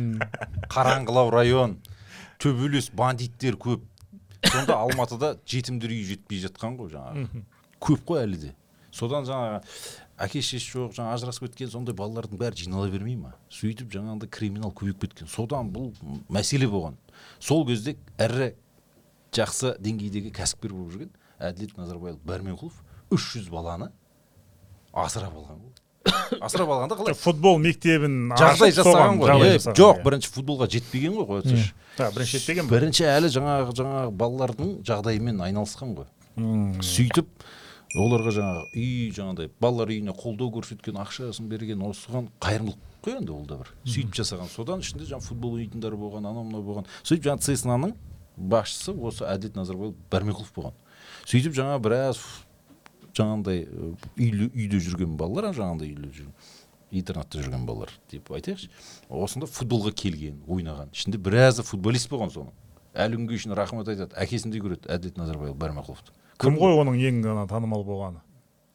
Қараңғылау 0.71 1.33
район. 1.35 1.77
Төбелес 2.39 2.91
бандиттер 2.95 3.57
көп. 3.59 3.83
Сонда 4.53 4.79
алматыда 4.81 5.37
жетімдер 5.47 5.93
үйі 5.95 6.09
жетпей 6.13 6.41
жатқан 6.45 6.77
ғой 6.79 6.91
жаңағы. 6.95 7.45
Көп 7.83 8.05
қой 8.09 8.23
әлі 8.25 8.41
де. 8.41 8.53
Содан 8.97 9.27
жаңағы 9.29 9.61
әке 10.25 10.41
шешесі 10.41 10.79
жоқ 10.79 10.95
жаңа 10.97 11.15
ажырасып 11.17 11.49
кеткен 11.49 11.69
сондай 11.73 11.95
балалардың 11.97 12.41
бәрі 12.41 12.63
жинала 12.63 12.89
бермей 12.89 13.19
ма? 13.21 13.35
Сөйтіп 13.53 13.91
жаңағыдай 13.93 14.31
криминал 14.33 14.73
көбейіп 14.73 15.03
кеткен. 15.05 15.29
Содан 15.29 15.69
бұл 15.75 15.93
мәселе 16.33 16.69
болған. 16.73 16.97
Сол 17.39 17.67
кезде 17.69 17.99
ірі 18.17 18.55
жақсы 19.37 19.75
деңгейдегі 19.85 20.33
кәсіпкер 20.33 20.73
болып 20.73 20.95
жүрген 20.95 21.13
әділет 21.37 21.77
назарбаев 21.77 22.17
бәрменқұлов 22.25 22.79
үш 23.13 23.27
жүз 23.35 23.51
баланы 23.53 23.91
асырап 24.97 25.37
алған 25.37 25.61
ғой. 25.61 25.75
Асырап 26.41 26.73
алғанда 26.75 26.99
қалай? 26.99 27.17
Футбол 27.19 27.59
мектебін 27.63 28.33
жағдай 28.37 28.73
ашып, 28.73 28.81
жасаған 28.81 29.21
ғой. 29.21 29.59
жоқ 29.77 30.03
бірінші 30.07 30.33
футболға 30.35 30.69
жетпеген 30.73 31.15
ғой 31.17 31.29
қоя 31.31 31.45
тұршы 31.47 32.11
бірінші 32.17 32.39
рет 32.39 32.47
деген 32.51 32.71
бірінші 32.71 33.07
әлі 33.11 33.31
жаңағы 33.37 33.77
жаңағы 33.81 34.11
балалардың 34.23 34.73
жағдайымен 34.87 35.41
айналысқан 35.47 35.95
ғой. 35.97 36.11
Сөйтіп 36.85 37.31
оларға 37.97 38.35
жаңағы 38.37 38.65
үй 38.77 39.11
жаңағыдай 39.17 39.51
балалар 39.63 39.93
үйіне 39.95 40.13
қолдау 40.17 40.51
көрсеткен 40.59 40.99
ақшасын 41.01 41.49
берген 41.49 41.85
осыған 41.87 42.29
қайырымдылық 42.45 42.83
қой 43.07 43.17
енді 43.21 43.33
ол 43.33 43.47
да 43.49 43.61
бір. 43.63 43.71
Сөйтіп 43.87 44.19
жасаған. 44.19 44.51
Содан 44.53 44.83
ішінде 44.85 45.07
жаңағы 45.09 45.31
футбол 45.31 45.57
ойындары 45.57 45.97
болған 45.97 46.27
анау 46.29 46.45
мынау 46.45 46.65
болған. 46.67 46.91
Сөйтіп 47.07 47.31
жаңағы 47.31 47.47
цеснаның 47.47 47.95
басшысы 48.37 48.93
осы 48.93 49.25
әділет 49.25 49.57
назарбаев 49.57 49.95
бәрменқұлов 50.13 50.51
болған. 50.57 50.77
Сөйтіп 51.25 51.57
жаңағы 51.57 51.81
біраз 51.87 52.21
жаңағындай 53.17 53.65
үйде 54.17 54.81
жүрген 54.83 55.17
балалар 55.21 55.51
жаңағындай 55.57 55.95
үйлі 55.95 56.13
жүрген 56.19 56.35
интернатта 56.97 57.41
жүрген 57.43 57.65
балалар 57.67 57.91
деп 58.13 58.31
айтайықшы. 58.31 58.69
Осында 59.11 59.49
футболға 59.51 59.91
келген 59.93 60.39
ойнаған 60.47 60.93
ішінде 60.95 61.19
біразы 61.19 61.65
футболист 61.67 62.09
болған 62.13 62.31
соның. 62.31 62.53
Әлі 62.95 63.19
күнге 63.19 63.41
шейін 63.43 63.57
рахмет 63.59 63.91
айтады 63.91 64.17
әкесіндей 64.17 64.63
көреді 64.63 64.89
әділет 64.95 65.19
назарбаев 65.19 65.59
бәрмақұловты 65.59 66.15
кім 66.41 66.59
ғой 66.61 66.77
оның 66.77 66.99
ең 67.01 67.23
ана 67.33 67.47
танымал 67.49 67.85
болғаны? 67.85 68.21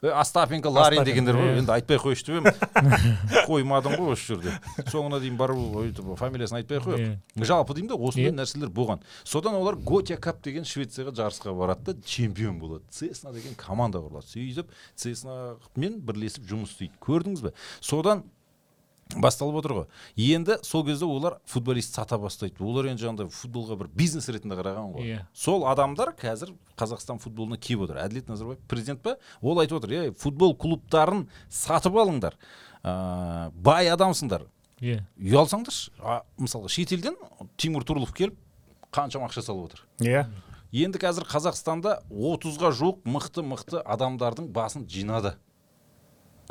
Остапенко 0.09 0.69
ларин 0.69 1.03
дегендер 1.05 1.37
ғой 1.37 1.51
иә. 1.51 1.57
енді 1.61 1.71
айтпай 1.75 1.99
ақ 1.99 2.07
қояйыншы 2.07 2.25
деп 2.25 2.47
едім. 2.49 2.95
Қоймадым 3.49 3.93
ғой 3.99 4.15
осы 4.15 4.33
жерде. 4.33 4.55
Соңына 4.89 5.19
дейін 5.21 5.37
бару 5.37 5.57
өйтіп 5.83 6.09
фамилиясын 6.17 6.57
айтпай 6.57 6.81
ақ 6.81 6.87
қояйық. 6.89 7.45
Жалпы 7.45 7.77
деймін 7.77 7.91
да 7.93 7.99
осындай 8.01 8.33
нәрселер 8.33 8.73
болған. 8.73 9.05
Содан 9.23 9.59
олар 9.59 9.77
готия 9.77 10.17
кап 10.17 10.41
деген 10.41 10.65
швецияға 10.65 11.13
жарысқа 11.13 11.53
барады 11.53 11.93
да 11.93 12.01
чемпион 12.01 12.57
болады. 12.57 12.83
Цесна 12.89 13.31
деген 13.31 13.53
команда 13.53 14.01
құрылады. 14.01 14.25
Сөйтіп 14.33 14.73
цеснамен 14.97 16.01
бірлесіп 16.01 16.49
жұмыс 16.49 16.73
істейді. 16.73 16.97
Көрдіңіз 17.05 17.45
бе? 17.45 17.53
Содан 17.79 18.25
басталып 19.17 19.58
отыр 19.62 19.74
ғой. 19.76 19.86
Енді 20.15 20.58
сол 20.63 20.86
кезде 20.86 21.06
олар 21.06 21.39
футболист 21.45 21.95
сата 21.95 22.17
бастайды. 22.21 22.62
Олар 22.63 22.91
енді 22.91 23.06
жаңағыдай 23.06 23.32
футболға 23.34 23.78
бір 23.82 23.89
бизнес 23.95 24.30
ретінде 24.30 24.56
қараған 24.60 24.93
ғой. 24.95 25.08
Иә. 25.08 25.26
сол 25.34 25.65
адамдар 25.67 26.13
қазір 26.19 26.54
қазақстан 26.78 27.19
футболына 27.19 27.58
келіп 27.58 27.88
отыр. 27.88 28.02
Әділет 28.06 28.30
назарбаев 28.30 28.60
президент 28.67 29.02
па? 29.02 29.17
Ол 29.41 29.60
айтып 29.60 29.82
отыр 29.82 29.91
ей 29.91 30.12
футбол 30.12 30.56
клубтарын 30.56 31.28
сатып 31.50 31.95
алыңдар. 31.95 32.38
Ә, 32.84 33.52
бай 33.54 33.89
адамсыңдар. 33.91 34.47
Иә. 34.82 35.04
Ұялсаңдаршы 35.21 35.91
а, 36.02 36.24
мысалға 36.41 36.71
шетелден 36.74 37.17
тимур 37.58 37.84
турлов 37.86 38.13
келіп 38.17 38.38
қаншама 38.91 39.30
ақша 39.30 39.43
салып 39.45 39.69
отыр. 39.69 39.86
Иә. 40.02 40.26
Енді 40.71 41.02
қазір 41.04 41.28
қазақстанда 41.28 42.00
30-ға 42.10 42.71
жуық 42.80 43.02
мықты 43.06 43.43
мықты 43.43 43.82
адамдардың 43.84 44.47
басын 44.56 44.88
жинады. 44.89 45.36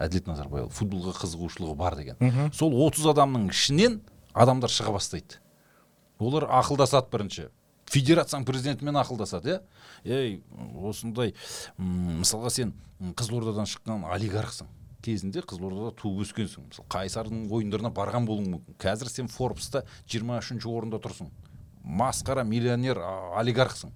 Әділет 0.00 0.28
назарбаев 0.30 0.72
футболға 0.74 1.14
қызығушылығы 1.20 1.76
бар 1.78 1.96
деген. 1.98 2.50
Сол 2.56 2.74
30 2.86 3.10
адамның 3.12 3.48
ішінен 3.52 4.00
адамдар 4.34 4.72
шыға 4.72 4.94
бастайды. 4.96 5.40
Олар 6.20 6.48
ақылдасады 6.60 7.10
бірінші. 7.12 7.48
Федерацияның 7.90 8.46
президентімен 8.46 8.98
ақылдасады 9.00 9.56
иә? 9.56 9.60
Ей 10.04 10.42
осындай 10.78 11.34
мысалға 11.78 12.52
сен 12.54 12.74
қызылордадан 13.18 13.68
шыққан 13.68 14.04
олигархсың. 14.14 14.68
Кезінде 15.02 15.42
қызылордада 15.42 15.94
туып 15.96 16.22
өскенсің. 16.26 16.68
Мысалы 16.68 16.88
қайсардың 16.92 17.48
ойындарына 17.50 17.90
барған 17.96 18.28
болуың 18.28 18.52
мүмкін. 18.54 18.76
Қазір 18.80 19.10
сен 19.10 19.30
форбста 19.32 19.82
23 20.12 20.68
орында 20.68 21.00
тұрсың. 21.02 21.32
Масқара 21.82 22.44
миллионер 22.44 23.00
олигархсың. 23.40 23.90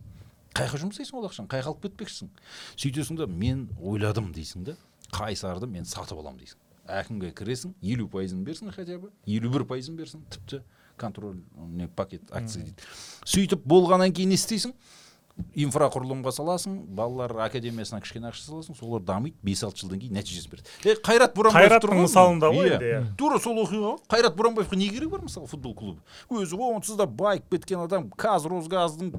Қай 0.55 0.69
жаққа 0.71 0.81
жұмсайсың 0.85 1.19
ол 1.19 1.29
ақшаны? 1.29 1.51
Қай 1.51 1.61
жаққа 1.61 1.75
алып 1.75 1.87
кетпекшісің 1.89 2.29
сөйтесің 2.79 3.19
да 3.19 3.27
мен 3.27 3.67
ойладым 3.83 4.31
дейсің 4.33 4.65
да 4.69 4.77
қайсарды 5.13 5.67
мен 5.67 5.85
сатып 5.85 6.19
аламын 6.19 6.41
дейсің. 6.41 6.61
Әкімге 6.85 7.33
кіресің 7.37 7.75
елу 7.83 8.09
пайызын 8.13 8.45
берсін 8.45 8.73
хотя 8.75 8.99
бы 8.99 9.11
елу 9.27 9.51
бір 9.51 9.65
пайызын 9.69 9.97
берсін 9.97 10.25
тіпті 10.31 10.63
контроль 10.97 11.41
не 11.69 11.89
пакет 11.89 12.23
акция 12.31 12.65
дейді. 12.65 12.85
Сөйтіп 13.25 13.65
болғаннан 13.65 14.13
кейін 14.13 14.35
не 14.35 14.39
істейсің? 14.39 14.75
Инфрақұрылымға 15.59 16.31
саласың 16.31 16.77
балалар 16.95 17.33
академиясына 17.49 17.99
кішкене 18.05 18.29
ақша 18.29 18.45
саласың 18.45 18.77
солар 18.79 19.03
дамиды 19.03 19.35
бес 19.43 19.65
алты 19.67 19.83
жылдан 19.83 19.99
кейін 19.99 20.15
нәтижесін 20.15 20.53
береді. 20.53 20.69
Е 20.87 20.95
қайрат 20.95 21.35
боранбаев 21.35 21.73
Қайраттың 21.73 22.03
мысалында 22.05 22.51
ғой 22.55 22.71
енді, 22.77 22.91
иә. 22.93 23.01
тура 23.19 23.41
сол 23.43 23.59
оқиға 23.65 23.89
ғой. 23.89 23.99
Қайрат 24.15 24.37
боранбаевқа 24.39 24.79
не 24.79 24.87
керегі 24.93 25.11
бар 25.11 25.25
мысалы 25.27 25.51
футбол 25.51 25.75
клубы? 25.75 26.05
Өзі 26.31 26.55
онсыз 26.55 27.01
да 27.01 27.09
байып 27.11 27.51
кеткен 27.51 27.83
адам 27.83 28.07
қазросгаздың 28.15 29.11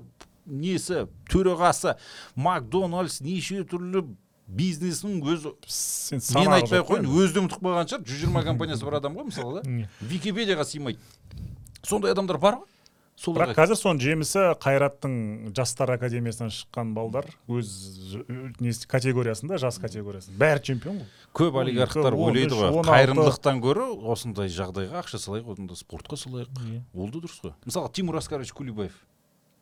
несі 0.45 1.09
төрағасы 1.27 1.97
макдональдс 2.39 3.19
неше 3.19 3.65
түрлі 3.67 4.05
бизнесінің 4.47 5.23
өзі 5.25 5.55
сен 5.67 6.21
мен 6.37 6.53
айтпай 6.59 6.83
ақ 6.83 6.91
қояйын 6.91 7.09
өзі 7.09 7.33
де 7.33 7.41
ұмытып 7.41 7.65
қалған 7.65 7.89
шығар. 7.89 8.05
жүз 8.05 8.21
жиырма 8.21 8.43
компаниясы 8.45 8.85
бар 8.85 8.99
адам 9.01 9.17
ғой 9.17 9.29
мысалы 9.31 9.61
да 9.61 9.89
википедияға 10.11 10.65
сыймайды. 10.67 10.99
Сондай 11.81 12.13
адамдар 12.13 12.37
бар 12.37 12.59
ғой. 12.61 12.71
Бірақ 13.15 13.53
қазір 13.55 13.77
соның 13.79 13.99
жемісі 14.03 14.41
қайраттың 14.59 15.13
жастар 15.55 15.93
академиясынан 15.93 16.49
шыққан 16.51 16.89
балдар 16.97 17.29
өз 17.47 17.69
несі 18.59 18.89
категориясында 18.91 19.55
жас 19.61 19.79
категориясында. 19.79 20.35
Бәрі 20.41 20.63
чемпион 20.67 20.97
ғой. 20.99 21.07
Көп 21.39 21.55
олигархтар 21.61 22.11
ойлайды 22.11 22.59
ғой. 22.59 22.83
қайырымдылықтан 22.83 23.61
гөрі 23.63 23.87
осындай 24.11 24.51
жағдайға 24.51 24.99
ақша 24.99 25.21
салайық 25.23 25.53
одан 25.55 25.71
да 25.71 25.79
спортқа 25.79 26.19
салайық. 26.19 26.59
Ол 26.91 27.09
да 27.09 27.23
дұрыс 27.23 27.39
қой. 27.39 27.55
Мысалы 27.63 27.89
тимур 27.95 28.19
аскарович 28.19 28.51
кулибаев. 28.51 28.99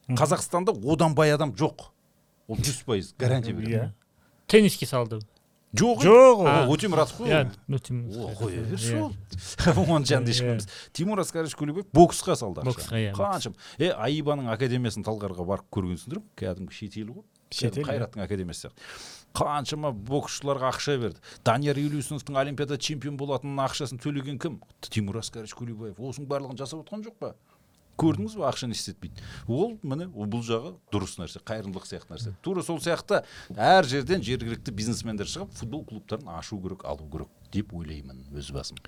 Қазақстанда 0.10 0.74
одан 0.74 1.14
бай 1.14 1.32
адам 1.32 1.54
жоқ. 1.54 1.92
Ол 2.48 2.58
жүз 2.58 2.82
пайыз 2.90 3.14
гарантия 3.20 3.54
береді. 3.54 3.78
Иә. 3.78 3.92
Тенниске 4.54 4.86
салды 4.90 5.20
жоқ 5.74 6.04
жоқ 6.06 6.42
ол 6.44 6.48
ол 6.48 6.72
өтемұратов 6.76 7.18
қой 7.18 7.32
иә 7.32 7.40
ол. 7.50 7.78
өте 7.78 7.96
О, 7.98 8.28
қоя 8.38 8.62
берші 8.70 9.00
ол 9.02 9.14
оның 9.82 10.06
жанында 10.06 10.30
ешкім 10.30 10.52
емес 10.54 10.68
тимур 10.94 11.22
аскарович 11.24 11.56
кулибаев 11.58 11.88
боксқа 11.90 12.36
салды 12.38 12.62
ақша 12.62 12.70
Боксқа, 12.70 13.00
иә, 13.02 13.16
қаншама 13.18 13.58
е 13.82 13.90
аибаның 13.90 14.52
академиясын 14.54 15.06
талғарға 15.08 15.48
барып 15.50 15.66
көргенсіңдер 15.74 16.22
ме 16.22 16.30
кәдімгі 16.38 16.78
шетел 16.78 17.10
ғой 17.16 17.26
Шетел, 17.54 17.88
қайраттың 17.90 18.22
академиясы 18.22 18.68
сияқты 18.68 19.34
қаншама 19.34 19.90
боксшыларға 19.98 20.70
ақша 20.70 21.00
берді 21.02 21.22
данияр 21.46 21.82
елеусіновтің 21.82 22.38
олимпиада 22.38 22.78
чемпион 22.78 23.18
болатынына 23.18 23.66
ақшасын 23.66 24.02
төлеген 24.02 24.38
кім 24.42 24.60
тимур 24.94 25.18
аскарович 25.24 25.56
кулибаев 25.58 25.98
осының 25.98 26.30
барлығын 26.30 26.62
жасап 26.62 26.86
отқан 26.86 27.02
жоқ 27.08 27.18
па 27.18 27.34
көрдіңіз 28.00 28.36
ба 28.40 28.50
ақша 28.50 28.68
не 28.68 28.78
істетпейді? 28.78 29.22
Ол 29.48 29.78
міне 29.84 30.08
ол 30.14 30.28
бұл 30.30 30.44
жағы 30.46 30.74
дұрыс 30.94 31.18
нәрсе 31.20 31.42
қайырымдылық 31.46 31.88
сияқты 31.88 32.14
нәрсе. 32.14 32.34
Тура 32.42 32.64
сол 32.64 32.80
сияқты 32.82 33.24
әр 33.56 33.88
жерден 33.90 34.24
жергілікті 34.26 34.74
бизнесмендер 34.74 35.30
шығып 35.30 35.54
футбол 35.60 35.86
клубтарын 35.90 36.30
ашу 36.38 36.60
керек 36.62 36.86
алу 36.86 37.08
керек 37.12 37.30
деп 37.54 37.74
ойлаймын 37.74 38.26
өз 38.34 38.52
басым. 38.56 38.82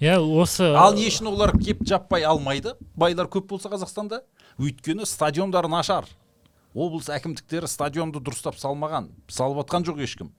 Иә 0.00 0.16
осы 0.18 0.72
ал 0.74 0.96
не 0.96 1.06
үшін 1.06 1.28
олар 1.30 1.52
кеп 1.58 1.84
жаппай 1.86 2.24
алмайды? 2.26 2.74
Байлар 2.96 3.28
көп 3.30 3.52
болса 3.52 3.70
қазақстанда. 3.70 4.22
Өйткені 4.58 5.06
стадиондар 5.06 5.68
нашар 5.68 6.08
облыс 6.74 7.10
әкімдіктері 7.12 7.68
стадионды 7.68 8.18
дұрыстап 8.18 8.56
салмаған. 8.58 9.12
Салып 9.28 9.62
жатқан 9.62 9.86
жоқ 9.86 10.02
ешкім. 10.02 10.32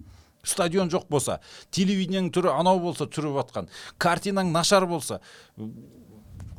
Стадион 0.43 0.89
жоқ 0.91 1.05
болса 1.07 1.37
телевидениенің 1.71 2.33
түрі 2.35 2.51
анау 2.51 2.81
болса 2.83 3.05
түрі 3.07 3.29
батқан 3.37 3.69
картинаң 3.95 4.49
нашар 4.51 4.83
болса 4.83 5.21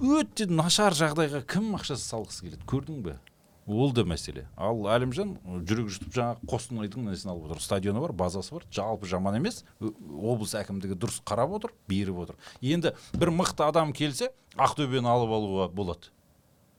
өте 0.04 0.46
нашар 0.50 0.94
жағдайға 0.96 1.40
кім 1.48 1.72
ақшасы 1.78 2.04
салғысы 2.04 2.44
келеді? 2.44 2.66
Көрдің 2.68 3.00
бе? 3.04 3.16
Ол 3.64 3.94
да 3.96 4.04
мәселе. 4.04 4.44
Ал 4.60 4.84
әлімжан 4.92 5.38
жүрек 5.64 5.88
жұтып 5.94 6.12
жаңағы 6.12 6.48
қостанайдың 6.50 7.06
несін 7.08 7.32
алып 7.32 7.46
отыр? 7.48 7.62
Стадионы 7.64 8.02
бар 8.02 8.12
базасы 8.12 8.52
бар 8.52 8.66
жалпы 8.68 9.08
жаман 9.08 9.38
емес. 9.38 9.62
Облыс 9.80 10.52
әкімдігі 10.60 10.98
дұрыс 11.00 11.22
қарап 11.24 11.56
отыр 11.56 11.72
беріп 11.88 12.20
отыр. 12.26 12.36
Енді 12.60 12.92
бір 13.16 13.32
мықты 13.32 13.64
адам 13.64 13.94
келсе 13.96 14.34
ақтөбені 14.58 15.08
алып 15.08 15.32
алуға 15.38 15.70
болады. 15.72 16.12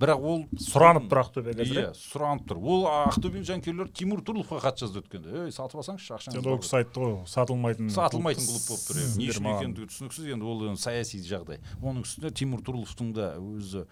Бірақ 0.01 0.25
ол 0.27 0.41
сұранып 0.59 1.05
тұр 1.11 1.19
ақтөбе 1.21 1.53
қазір 1.55 1.77
иә 1.79 1.91
сұранып 1.95 2.47
тұр. 2.49 2.57
Ол 2.59 2.83
ақтөбенің 2.89 3.45
жанкүйерлері 3.47 3.93
тимур 3.95 4.23
тұрлыповқа 4.27 4.59
хат 4.65 4.81
жазды 4.83 4.99
өткенде 4.99 5.45
ей 5.45 5.53
сатып 5.55 5.79
алсаңызшы 5.79 6.15
ақшаңыз 6.17 6.39
енді 6.41 6.51
ол 6.51 6.59
кісі 6.59 6.75
айтты 6.81 7.03
ғой 7.05 7.15
сатылмайтын 7.31 7.93
сатылмайтын 7.95 8.49
клуб 8.49 8.65
болып 8.67 8.83
тұр 8.89 8.99
не 9.15 9.29
үшін 9.31 9.49
екендігі 9.53 9.89
түсініксіз 9.93 10.27
енді 10.35 10.49
ол 10.51 10.65
енді 10.67 10.83
саяси 10.83 11.21
жағдай. 11.23 11.61
Оның 11.79 12.03
үстіне 12.03 12.33
тимур 12.35 12.65
тұрлыповтың 12.67 13.13
да 13.15 13.31
өзі 13.39 13.85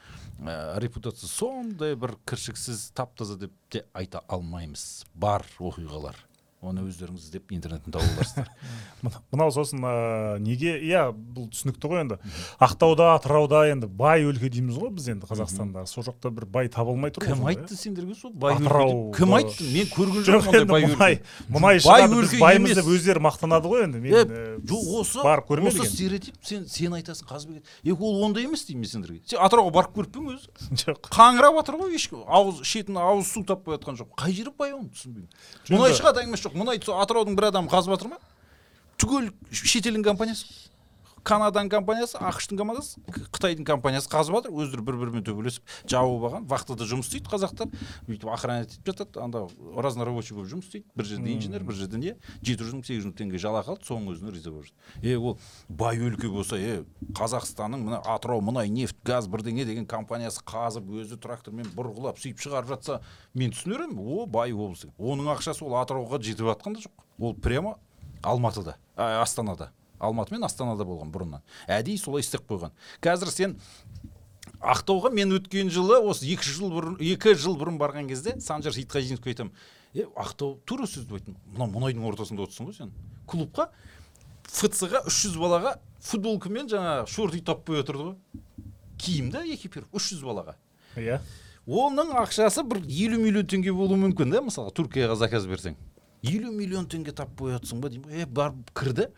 ә, 0.44 0.76
репутациясы 0.84 1.32
сондай 1.32 1.96
бір 1.96 2.18
кіршіксіз 2.28 2.90
тап 2.98 3.16
таза 3.16 3.40
деп 3.40 3.56
те 3.72 3.86
айта 3.96 4.26
алмаймыз. 4.28 5.06
Бар 5.16 5.48
оқиғалар. 5.60 6.20
Оны 6.64 6.84
өздеріңіз 6.88 7.28
іздеп 7.28 7.52
интернеттен 7.54 7.94
тауып 7.94 8.16
аларсыздар 8.16 8.50
Мына- 9.04 9.22
мынау 9.34 9.52
сосын 9.52 9.84
ә, 9.84 10.40
неге? 10.40 10.78
Иә 10.80 11.10
бұл 11.12 11.50
түсінікті 11.52 11.90
ғой 11.92 12.02
енді. 12.06 12.18
Ақтауда 12.64 13.10
атырауда 13.18 13.66
енді 13.68 13.90
бай 13.92 14.24
өлке 14.24 14.48
дейміз 14.54 14.78
ғой 14.80 14.94
біз 14.96 15.10
енді 15.12 15.28
қазақстанда. 15.28 15.84
Сол 15.92 16.06
жақта 16.08 16.32
бір 16.32 16.48
бай 16.48 16.70
табылмай 16.72 17.12
тұр 17.12 17.28
ғой 17.28 17.36
кім 17.36 17.48
айтты 17.52 17.76
сендерге 17.76 18.16
сол 18.16 18.32
бай 18.32 18.56
Атырау, 18.56 19.12
кім 19.18 19.36
айтты? 19.36 19.68
мен 19.74 19.92
көрген 19.92 20.24
жоқ 20.24 20.48
жоқпын 20.48 20.62
ондай 20.64 20.66
бай 20.72 20.88
өлке. 20.88 21.20
мұнай 21.54 21.82
Бай 21.84 21.84
шығады 21.84 22.16
біз 22.16 22.24
өлке 22.30 22.40
баймыз 22.46 22.78
деп 22.80 22.92
өздері 22.96 23.24
мақтанады 23.28 23.72
ғой 23.74 23.86
енді. 23.90 24.00
Мен 24.04 24.64
жоқ 24.72 24.90
осы 25.04 25.20
барып 25.26 25.52
осы 25.52 25.52
көрмедік 25.52 25.84
енді. 25.84 25.92
стереотип 25.98 26.40
сен 26.48 26.64
сен 26.72 26.96
айтасың 26.96 27.28
қазбек 27.28 27.76
е 27.84 27.92
ол 27.94 28.24
ондай 28.24 28.48
емес 28.48 28.64
деймін 28.70 28.88
мен 28.88 28.94
сендерге. 28.94 29.20
Сен 29.28 29.44
атырауға 29.44 29.74
барып 29.76 29.98
көріп 29.98 30.14
пе 30.16 30.24
едің 30.24 30.32
өзі. 30.38 30.48
Жоқ. 30.84 31.10
Қаңырап 31.14 31.58
жатыр 31.60 31.78
ғой 31.82 31.96
ешкім. 31.98 32.24
Ауыз 32.28 32.62
шетін 32.68 32.98
ауыз 33.02 33.28
су 33.34 33.44
таппай 33.48 33.78
жатқан 33.78 33.98
жоқ. 34.00 34.14
Қай 34.20 34.34
жері 34.36 34.54
бай 34.58 34.74
оны 34.76 34.90
түсінбеймін. 34.94 35.30
Мұнай 35.74 35.96
шығады 35.98 36.24
әңгімесі 36.24 36.48
жоқ. 36.48 36.53
Мұнай 36.56 36.82
сол 36.84 37.02
атыраудың 37.04 37.38
бір 37.38 37.50
адамы 37.52 37.72
қазып 37.72 37.96
жатыр 37.96 38.14
ма? 38.14 38.20
Түгел 39.02 39.32
шетелдің 39.52 40.04
компаниясы 40.06 40.46
канаданың 41.28 41.70
компаниясы 41.72 42.18
ақш 42.20 42.50
тың 42.52 42.60
компаниясы 42.60 43.02
қытайдың 43.34 43.68
компаниясы 43.68 44.10
қазып 44.12 44.38
жатыр. 44.38 44.54
Өздері 44.54 44.84
бір 44.84 44.98
бірімен 45.02 45.24
төбелесіп 45.26 45.64
жауып 45.90 46.28
алған 46.28 46.48
вахтада 46.52 46.88
жұмыс 46.90 47.08
істейді 47.08 47.32
қазақтар. 47.32 47.72
Бүйтіп 48.08 48.32
охрана 48.34 48.66
етіп 48.66 48.92
жатады. 48.92 49.22
Анда 49.24 49.46
разнорабочий 49.80 50.36
болып 50.36 50.52
жұмыс 50.52 50.68
істейді. 50.68 50.88
Бір 50.96 51.08
жерде 51.08 51.34
инженер 51.34 51.64
бір 51.64 51.78
жерде 51.80 52.02
не 52.02 52.16
жеті 52.42 52.68
жүз 52.68 52.76
мың 52.78 52.84
сегіз 52.88 53.04
жүз 53.04 53.10
мың 53.12 53.18
теңге 53.22 53.42
жалақы 53.44 53.74
алады 53.74 53.88
соның 53.88 54.14
өзіне 54.14 54.34
риза 54.36 54.52
болып 54.52 54.68
жатыр. 54.68 55.04
Е 55.04 55.18
ол 55.18 55.38
бай 55.70 56.00
өлке 56.04 56.30
болса 56.32 56.60
е 56.60 56.84
қазақстанның 57.16 57.88
мына 57.88 58.02
атырау 58.04 58.44
мұнай 58.44 58.72
нефть 58.74 59.00
газ 59.06 59.30
бірдеңе 59.32 59.66
деген 59.66 59.88
компаниясы 59.88 60.44
қазып 60.44 60.92
өзі 60.92 61.20
трактормен 61.24 61.72
бұрғылап 61.76 62.20
сөйтіп 62.20 62.44
шығарып 62.44 62.74
жатса 62.76 63.00
мен 63.34 63.54
түсінер 63.56 63.88
едім 63.88 64.02
о 64.04 64.26
бай 64.28 64.54
облыс 64.54 64.86
оның 64.98 65.32
ақшасы 65.38 65.64
ол 65.66 65.78
атырауға 65.80 66.20
жетіп 66.24 66.52
жатқан 66.52 66.78
да 66.78 66.84
жоқ. 66.84 67.08
Ол 67.20 67.34
прямо 67.36 67.78
алматыда 68.24 68.78
ә, 68.96 69.22
астанада. 69.22 69.72
Алматы 70.04 70.36
мен 70.36 70.44
астанада 70.48 70.86
болған 70.88 71.12
бұрыннан. 71.14 71.44
Әдейі 71.68 72.02
солай 72.02 72.24
істеп 72.26 72.46
қойған. 72.50 72.74
Қазір 73.04 73.32
сен 73.34 73.56
ақтауға 74.64 75.12
мен 75.14 75.34
өткен 75.38 75.72
жылы 75.74 76.00
осы 76.04 76.28
екі 76.32 76.48
жыл 76.48 76.72
бұрын 76.74 77.00
екі 77.04 77.36
жыл 77.40 77.58
бұрын 77.60 77.80
барған 77.82 78.10
кезде 78.12 78.36
санжар 78.44 78.76
сейітқазиновке 78.76 79.34
айтамын. 79.34 79.54
Е 79.94 80.08
ақтау 80.16 80.58
тура 80.66 80.88
сөзді 80.90 81.20
айттым. 81.20 81.38
Мына 81.54 81.70
мұнайдың 81.74 82.08
ортасында 82.10 82.48
отырсың 82.48 82.70
ғой 82.70 82.78
сен. 82.78 82.94
Клубқа 83.30 83.70
фц 84.50 84.84
ға 84.90 85.04
үш 85.08 85.20
жүз 85.28 85.38
балаға 85.42 85.78
футболка 86.04 86.50
мен 86.50 86.70
жаңағы 86.72 87.08
шорти 87.12 87.44
таппай 87.46 87.84
отырды 87.84 88.10
ғой. 88.10 88.16
Киім 88.98 89.32
да 89.32 89.44
экипировка 89.46 90.00
үш 90.00 90.14
жүз 90.14 90.24
балаға 90.26 90.56
иә. 90.98 91.20
Оның 91.64 92.16
ақшасы 92.20 92.64
бір 92.68 92.82
елу 92.84 93.22
миллион 93.22 93.48
теңге 93.48 93.72
болуы 93.76 94.00
мүмкін 94.02 94.34
да 94.34 94.42
мысалы 94.44 94.74
түркияға 94.76 95.16
заказ 95.20 95.46
берсең. 95.48 95.78
Елу 96.24 96.52
миллион 96.52 96.90
теңге 96.92 97.14
таппай 97.16 97.56
жатсың 97.56 97.80
ба 97.84 97.92
деймін. 97.92 98.12
Е 98.12 98.26
барып 98.26 98.74
кірді 98.76 99.10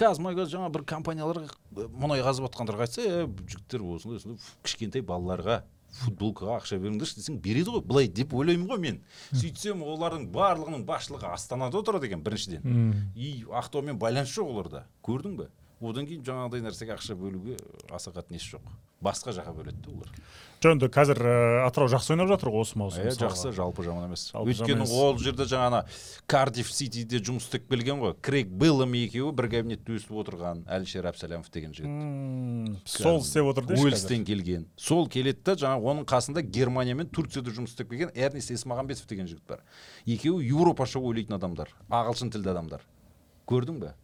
қазмұнайгаз 0.00 0.48
жаңа 0.54 0.70
бір 0.72 0.86
компанияларға 0.88 1.50
э, 1.50 1.88
мұнай 1.92 2.24
қазып 2.24 2.48
жатқандарға 2.48 2.86
айтса 2.86 3.04
е 3.04 3.26
жігіттер 3.44 3.84
осындай 3.84 4.20
осындай 4.20 4.40
кішкентай 4.64 5.04
балаларға 5.04 5.60
футболкаға 6.00 6.58
ақша 6.60 6.78
беріңдерші 6.80 7.18
десең 7.18 7.38
береді 7.42 7.74
ғой 7.74 7.82
былай 7.84 8.08
деп 8.08 8.34
ойлаймын 8.36 8.68
ғой 8.70 8.80
мен 8.82 9.00
сөйтсем 9.34 9.82
олардың 9.82 10.28
барлығының 10.34 10.84
басшылығы 10.88 11.32
астанада 11.34 11.80
отырады 11.80 12.06
екен 12.06 12.22
біріншіден. 12.22 12.94
И 13.16 13.42
ақтаумен 13.50 13.98
байланыс 13.98 14.30
жоқ 14.36 14.52
оларда. 14.54 14.84
Көрдің 15.06 15.36
бе? 15.40 15.48
Одан 15.80 16.06
кейін 16.06 16.22
жаңағыдай 16.26 16.62
нәрсеге 16.64 16.94
ақша 16.94 17.16
бөлуге 17.16 17.56
аса 17.90 18.12
қатты 18.12 18.36
несі 18.36 18.56
жоқ. 18.56 18.70
Басқа 19.00 19.32
жаққа 19.32 19.54
бөледі 19.56 19.80
да 19.80 19.92
олар. 19.94 20.10
Жоқ 20.60 20.74
енді 20.74 20.88
қазір 20.92 21.20
ә, 21.24 21.34
атырау 21.64 21.88
жақсы 21.88 22.12
ойнап 22.12 22.28
жатыр 22.28 22.50
ғой 22.52 22.66
осы 22.66 22.76
маусым 22.76 23.06
мысалға. 23.06 23.30
жақсы 23.32 23.52
жалпы 23.56 23.84
жаман 23.86 24.10
емес. 24.10 24.26
Өйткені 24.36 24.84
ол 24.92 25.16
жерде 25.16 25.46
жаңағы 25.48 25.80
кардиф 26.28 26.68
ситиде 26.68 27.16
жұмыс 27.16 27.46
істеп 27.48 27.64
келген 27.70 28.02
ғой. 28.02 28.12
Крейг 28.20 28.52
беллам 28.52 28.92
екеуі 28.92 29.32
бір 29.32 29.48
кабинетте 29.54 29.96
өсіп 29.96 30.12
отырған 30.20 30.60
әлішер 30.68 31.08
әбсәлямов 31.08 31.48
деген 31.48 31.72
жігіт. 31.72 32.84
Сол 32.84 33.22
істеп 33.24 33.48
отыр 33.48 33.64
деші 33.70 33.80
қазір. 33.80 33.88
уэльстен 33.88 34.28
келген. 34.28 34.68
Сол 34.76 35.08
келеді 35.08 35.40
да 35.48 35.56
жаңағы 35.64 35.94
оның 35.94 36.04
қасында 36.04 36.44
германия 36.44 36.94
мен 36.94 37.08
турцияда 37.08 37.56
жұмыс 37.56 37.72
істеп 37.72 37.88
келген 37.88 38.12
эрнест 38.12 38.52
есмағамбетов 38.52 39.08
деген 39.08 39.32
жігіт 39.32 39.48
бар. 39.48 39.64
Екеуі 40.04 40.44
еуропаша 40.44 41.00
ойлайтын 41.00 41.40
адамдар 41.40 41.72
ағылшын 41.88 42.36
тілді 42.36 42.52
адамдар. 42.52 42.84
Көрдің 43.48 43.80
бе? 43.80 43.94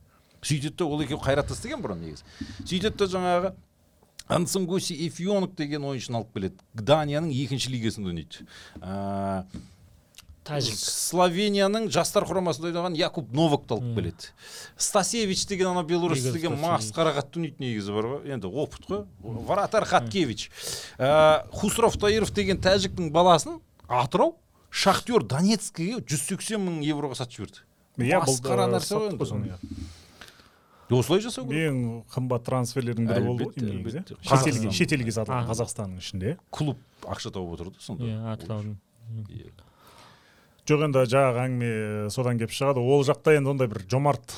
Сөйтеді 0.47 0.77
да 0.79 0.89
ол 0.89 1.03
екеуі 1.05 1.23
қайратта 1.23 1.57
істеген 1.57 1.83
бұрын 1.85 2.03
негізі. 2.07 2.25
Сөйтеді 2.63 2.97
да 3.03 3.09
жаңағы 3.13 3.55
ансангоси 4.29 4.97
эфионок 5.07 5.55
деген 5.59 5.85
ойыншыны 5.87 6.21
алып 6.21 6.35
келеді. 6.35 6.61
Данияның 6.75 7.33
екінші 7.35 7.73
лигасында 7.75 8.13
ойнайды. 8.13 8.47
Тәжік 10.47 10.77
словенияның 10.79 11.89
жастар 11.91 12.23
құрамасында 12.29 12.69
ойнаған 12.71 12.95
якуб 12.99 13.33
новокты 13.35 13.75
алып 13.75 13.97
келеді. 13.99 14.29
Стасевич 14.79 15.43
деген 15.51 15.73
ана 15.73 15.83
беларусь 15.83 16.23
Игорь 16.23 16.39
деген 16.39 16.59
қатты 17.17 17.41
ойнайтын 17.41 17.65
негізі 17.67 17.97
бар 17.97 18.09
ғой. 18.13 18.21
Енді 18.31 18.47
опыт 18.47 18.87
қой. 18.87 19.05
Вратарь 19.23 19.89
хаткевич. 19.91 20.51
Ә, 20.99 21.49
хусров 21.51 21.99
таиров 21.99 22.31
деген 22.31 22.63
тәжіктің 22.63 23.11
баласын 23.11 23.59
атырау 23.89 24.37
шахтер 24.71 25.27
донецкіге 25.27 25.99
жүз 26.07 26.27
сексен 26.31 26.63
мың 26.63 26.79
евроға 26.87 27.19
сатып 27.19 27.41
жіберді. 27.41 27.67
Иә 28.07 28.23
бұл 28.23 28.37
масқара 28.37 28.71
нәрсе 28.71 28.99
ғой 29.01 29.11
енді. 29.11 29.27
соны 29.27 29.51
иә. 29.51 29.59
Осылай 30.95 31.21
жасау 31.25 31.47
керек? 31.49 31.73
ең 31.73 31.79
қымбат 32.15 32.45
трансферлердің 32.47 33.07
бірі 33.11 33.25
болды 33.27 33.49
ғой 33.51 33.67
негізі 33.67 34.05
шетелге 34.77 35.11
сатылған 35.17 35.49
қазақстанның 35.51 35.99
ішінде. 36.03 36.37
Клуб 36.55 36.77
ақша 37.03 37.33
тауып 37.35 37.57
отырды 37.59 37.81
сонда. 37.83 38.05
Иә 38.07 38.21
атыраудың 38.37 38.77
Иә. 39.31 39.51
жоқ 40.67 40.85
енді 40.87 41.03
жаңағы 41.11 41.43
әңгіме 41.47 42.11
содан 42.11 42.39
келіп 42.39 42.55
шығады. 42.55 42.83
Ол 42.87 43.03
жақта 43.07 43.35
енді 43.39 43.51
ондай 43.55 43.69
бір 43.71 43.83
жомарт 43.91 44.37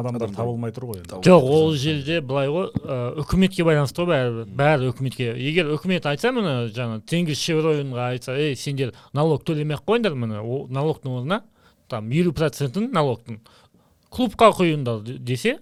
адамдар 0.00 0.30
табылмай 0.32 0.70
тұр 0.72 0.86
ғой 0.90 1.00
енді. 1.02 1.18
жоқ 1.26 1.42
ол 1.50 1.74
жерде 1.76 2.20
былай 2.24 2.48
ғой 2.48 2.70
ә, 2.86 2.98
үкіметке 3.20 3.64
байланысты 3.66 4.02
ғой 4.02 4.10
бәрі 4.14 4.44
бәрі 4.56 4.90
үкіметке. 4.94 5.32
Егер 5.36 5.72
үкімет 5.74 6.06
айтса 6.06 6.30
міне 6.32 6.70
жаңа 6.72 7.00
теңіз 7.04 7.36
шевроинға 7.42 8.06
айтса 8.14 8.36
ей 8.38 8.54
сендер 8.56 8.94
налог 9.12 9.42
төлемей 9.44 9.76
ақ 9.76 9.84
қойыңдар 9.90 10.14
міне 10.14 10.40
о- 10.40 10.66
налогтың 10.70 11.18
орнына 11.20 11.42
там 11.90 12.08
елу 12.14 12.32
процентін 12.32 12.92
налогтың 12.94 13.40
клубқа 14.10 14.50
құйыңдар 14.58 15.02
де- 15.04 15.18
десе 15.18 15.58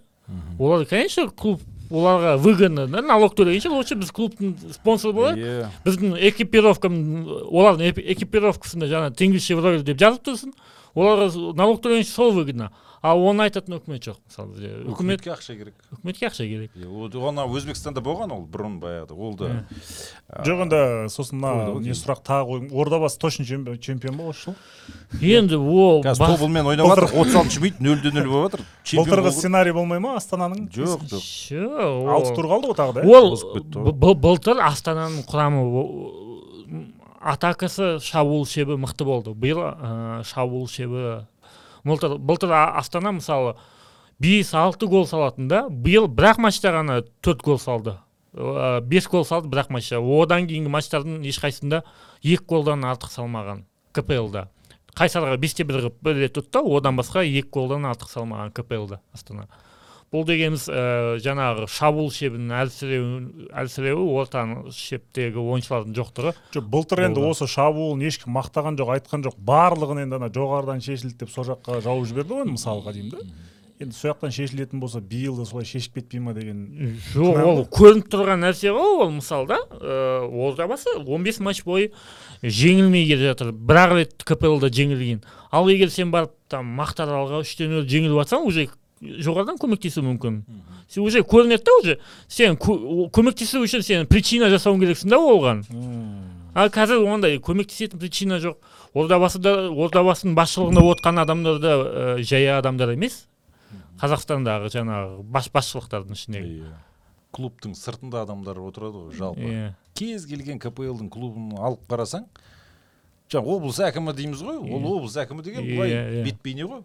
олар 0.59 0.85
конечно 0.87 1.29
клуб 1.31 1.61
оларға 1.91 2.37
выгодно 2.37 2.87
да 2.87 3.01
налог 3.01 3.33
төлегенше 3.35 3.71
лучше 3.73 3.95
біз 3.97 4.11
клубтың 4.13 4.55
спонсоры 4.75 5.15
болайық. 5.17 5.39
Иә. 5.41 5.69
біздің 5.87 6.19
экипировка 6.29 6.89
олардың 6.89 7.95
экипировкасында 8.13 8.87
жаңағы 8.91 9.15
теңіз 9.17 9.41
шевроил 9.47 9.83
деп 9.83 9.97
жазып 9.97 10.27
тұрсын. 10.29 10.53
Оларға 10.95 11.55
налог 11.57 11.81
төлегенше 11.83 12.13
сол 12.13 12.33
выгодно. 12.33 12.71
Ал 13.01 13.21
оны 13.23 13.45
айтатын 13.47 13.77
үкімет 13.79 14.03
жоқ 14.03 14.17
мысалы 14.27 14.89
үкіметке 14.91 15.31
ақша 15.31 15.55
керек. 15.55 15.75
үкіметке 15.95 16.27
ақша 16.27 16.47
керек. 16.49 16.73
Ол- 16.83 17.29
ана 17.29 17.45
өзбекстанда 17.47 18.03
болған 18.03 18.33
ол 18.35 18.43
бұрын 18.43 18.81
баяғыда 18.83 19.15
ол 19.15 19.37
да. 19.39 19.67
Жоқ 20.43 20.65
енді 20.67 20.81
сосын 21.07 21.39
мына 21.39 21.79
не 21.79 21.95
сұрақ 21.95 22.25
тағы 22.27 22.49
қойдым. 22.51 22.73
Ордабасы 22.75 23.19
точно 23.21 23.45
чемпион 23.79 24.17
ба 24.19 24.25
осы 24.33 24.51
жыл 24.51 24.57
енді 25.23 25.61
ол 25.63 26.03
қазір 26.03 26.35
тобылмен 26.35 26.67
ойнап 26.67 26.91
жатыр 26.91 27.07
отыз 27.23 27.37
алтыншы 27.39 27.63
минут 27.63 27.81
нөлде 27.81 28.11
нөл 28.19 28.31
болып 28.33 28.59
жатыр. 28.59 28.67
Былтырғы 28.99 29.31
сценарий 29.31 29.73
болмай 29.73 30.01
ма 30.03 30.17
астананың? 30.19 30.67
Жоқ 30.75 31.07
жоқ. 31.07 31.23
алты 32.19 32.35
тур 32.35 32.51
қалды 32.51 32.73
ғой 32.73 32.79
тағы 32.83 32.99
да 32.99 33.07
иә? 33.07 33.15
ол 33.15 34.15
былтыр 34.19 34.59
астананың 34.59 35.23
құрамы 35.31 36.28
атакасы 37.21 37.99
шабуыл 38.01 38.47
шебі 38.47 38.79
мықты 38.79 39.05
болды. 39.05 39.35
Биыл 39.35 39.61
ә, 39.63 40.23
шабуыл 40.25 40.69
шебі 40.71 41.27
былтыр 41.85 42.19
былтыр 42.19 42.53
астана 42.53 43.13
мысалы 43.13 43.57
бес 44.19 44.53
алты 44.55 44.87
гол 44.87 45.07
салатын 45.07 45.49
да 45.49 45.67
биыл 45.69 46.09
бір 46.09 46.33
ақ 46.33 46.43
матчта 46.47 46.73
ғана 46.75 47.03
төрт 47.23 47.43
гол 47.43 47.59
салды. 47.59 47.97
Ә, 48.35 48.81
бес 48.81 49.09
гол 49.09 49.25
салды 49.25 49.49
бір 49.49 49.65
ақ 49.65 49.73
матчта. 49.75 50.01
Одан 50.01 50.47
кейінгі 50.49 50.71
матчтардың 50.73 51.25
ешқайсысында 51.27 51.83
екі 52.23 52.45
голдан 52.49 52.85
артық 52.87 53.13
салмаған 53.15 53.65
кплда. 53.97 54.49
Қайсарға 54.99 55.37
бесте 55.39 55.65
бір 55.65 55.83
қылып 55.83 55.99
бір 56.03 56.23
рет 56.25 56.39
ұтты 56.39 56.63
одан 56.63 56.99
басқа 56.99 57.23
екі 57.27 57.49
голдан 57.55 57.87
артық 57.87 58.11
салмаған 58.11 58.55
кплда 58.55 59.01
астана. 59.15 59.49
Бұл 60.13 60.25
дегеніміз 60.25 60.65
ә, 60.73 60.83
жаңағы 61.21 61.67
шабуыл 61.69 62.09
шебінің 62.15 62.55
әлсіреуі 62.63 63.49
әлсіреуі 63.61 64.07
орта 64.17 64.45
шептегі 64.73 65.43
ойыншылардың 65.43 65.97
жоқтығы. 65.99 66.33
Жоқ 66.55 66.71
былтыр 66.73 67.05
енді 67.11 67.27
осы 67.29 67.49
шабуылын 67.51 68.07
ешкім 68.09 68.33
мақтаған 68.39 68.79
жоқ 68.81 68.95
айтқан 68.97 69.27
жоқ. 69.27 69.37
Барлығын 69.37 70.07
енді 70.07 70.17
ана 70.17 70.33
жоғарыдан 70.33 70.81
шешілді 70.85 71.21
деп 71.21 71.35
сол 71.35 71.51
жаққа 71.51 71.83
жауып 71.85 72.09
жіберді 72.09 72.39
ғой 72.39 72.47
енді 72.47 72.57
мысалға 72.57 72.97
деймін 72.97 73.13
да. 73.13 73.27
Енді 73.79 73.95
сол 73.95 74.11
жақтан 74.11 74.33
шешілетін 74.35 74.81
болса 74.81 74.99
биыл 75.05 75.37
да 75.37 75.45
солай 75.47 75.69
шешіп 75.69 76.01
кетпей 76.01 76.25
ма 76.25 76.33
деген 76.35 76.97
жоқ 77.13 77.37
ол 77.45 77.61
көрініп 77.69 78.09
тұрған 78.11 78.43
нәрсе 78.43 78.73
ғой 78.73 79.05
ол 79.05 79.13
мысалда. 79.21 79.61
Ә, 79.77 80.25
ордабасы 80.25 80.97
15 81.05 81.45
матч 81.45 81.63
бойы 81.69 81.93
жеңілмей 82.43 83.07
келе 83.07 83.29
жатыр. 83.29 83.53
Бір 83.53 83.85
ақ 83.85 83.95
рет 84.01 84.25
кплда 84.25 84.73
жеңілген. 84.73 85.23
Ал 85.53 85.71
егер 85.71 85.93
сен 85.95 86.11
барып 86.11 86.35
там 86.51 86.67
мақтааралға 86.81 87.45
үштен 87.45 87.71
нөл 87.71 87.87
жеңіліп 87.87 88.19
жатсаң 88.25 88.51
уже 88.51 88.67
жоғарыдан 89.03 89.59
көмектесу 89.61 90.03
мүмкін. 90.03 90.41
Сен 90.89 91.03
уже 91.05 91.21
көрінеді 91.23 91.65
да 91.65 91.73
уже. 91.81 91.99
Сен 92.29 92.57
кө- 92.57 93.11
көмектесу 93.11 93.63
үшін 93.63 93.83
сен 93.83 94.07
причина 94.07 94.49
жасауың 94.51 94.81
керексің 94.83 95.11
да 95.11 95.19
оған. 95.19 95.63
Ал 96.55 96.69
қазір 96.75 97.05
ондай 97.07 97.39
көмектесетін 97.39 97.99
причина 98.01 98.39
жоқ. 98.43 98.57
Ордабасыда 98.95 99.69
ордабасының 99.71 100.35
басшылығында 100.35 100.83
отқан 100.95 101.21
адамдар 101.23 101.59
да 101.61 101.75
ә, 101.77 102.23
жай 102.25 102.49
адамдар 102.51 102.95
емес. 102.97 103.27
Қазақстандағы 104.01 104.71
жаңағы 104.73 105.23
бас 105.27 105.49
басшылықтардың 105.53 106.15
ішіндегі 106.17 106.53
Иә. 106.63 106.73
клубтың 107.35 107.75
сыртында 107.77 108.23
адамдар 108.23 108.59
отырады 108.63 109.09
ғой 109.09 109.17
жалпы. 109.19 109.41
Иә. 109.41 109.75
Кез 109.95 110.25
келген 110.27 110.59
кплдың 110.59 111.11
клубын 111.11 111.53
алып 111.59 111.83
қарасаң 111.91 112.25
жаңағы 113.29 113.57
облыс 113.59 113.81
әкімі 113.89 114.15
дейміз 114.17 114.43
ғой 114.45 114.61
ол 114.65 114.91
облыс 114.97 115.17
әкімі 115.21 115.45
деген 115.47 115.69
былай 115.69 115.95
иә. 115.95 116.25
бет 116.25 116.43
бейне 116.45 116.69
ғой 116.69 116.85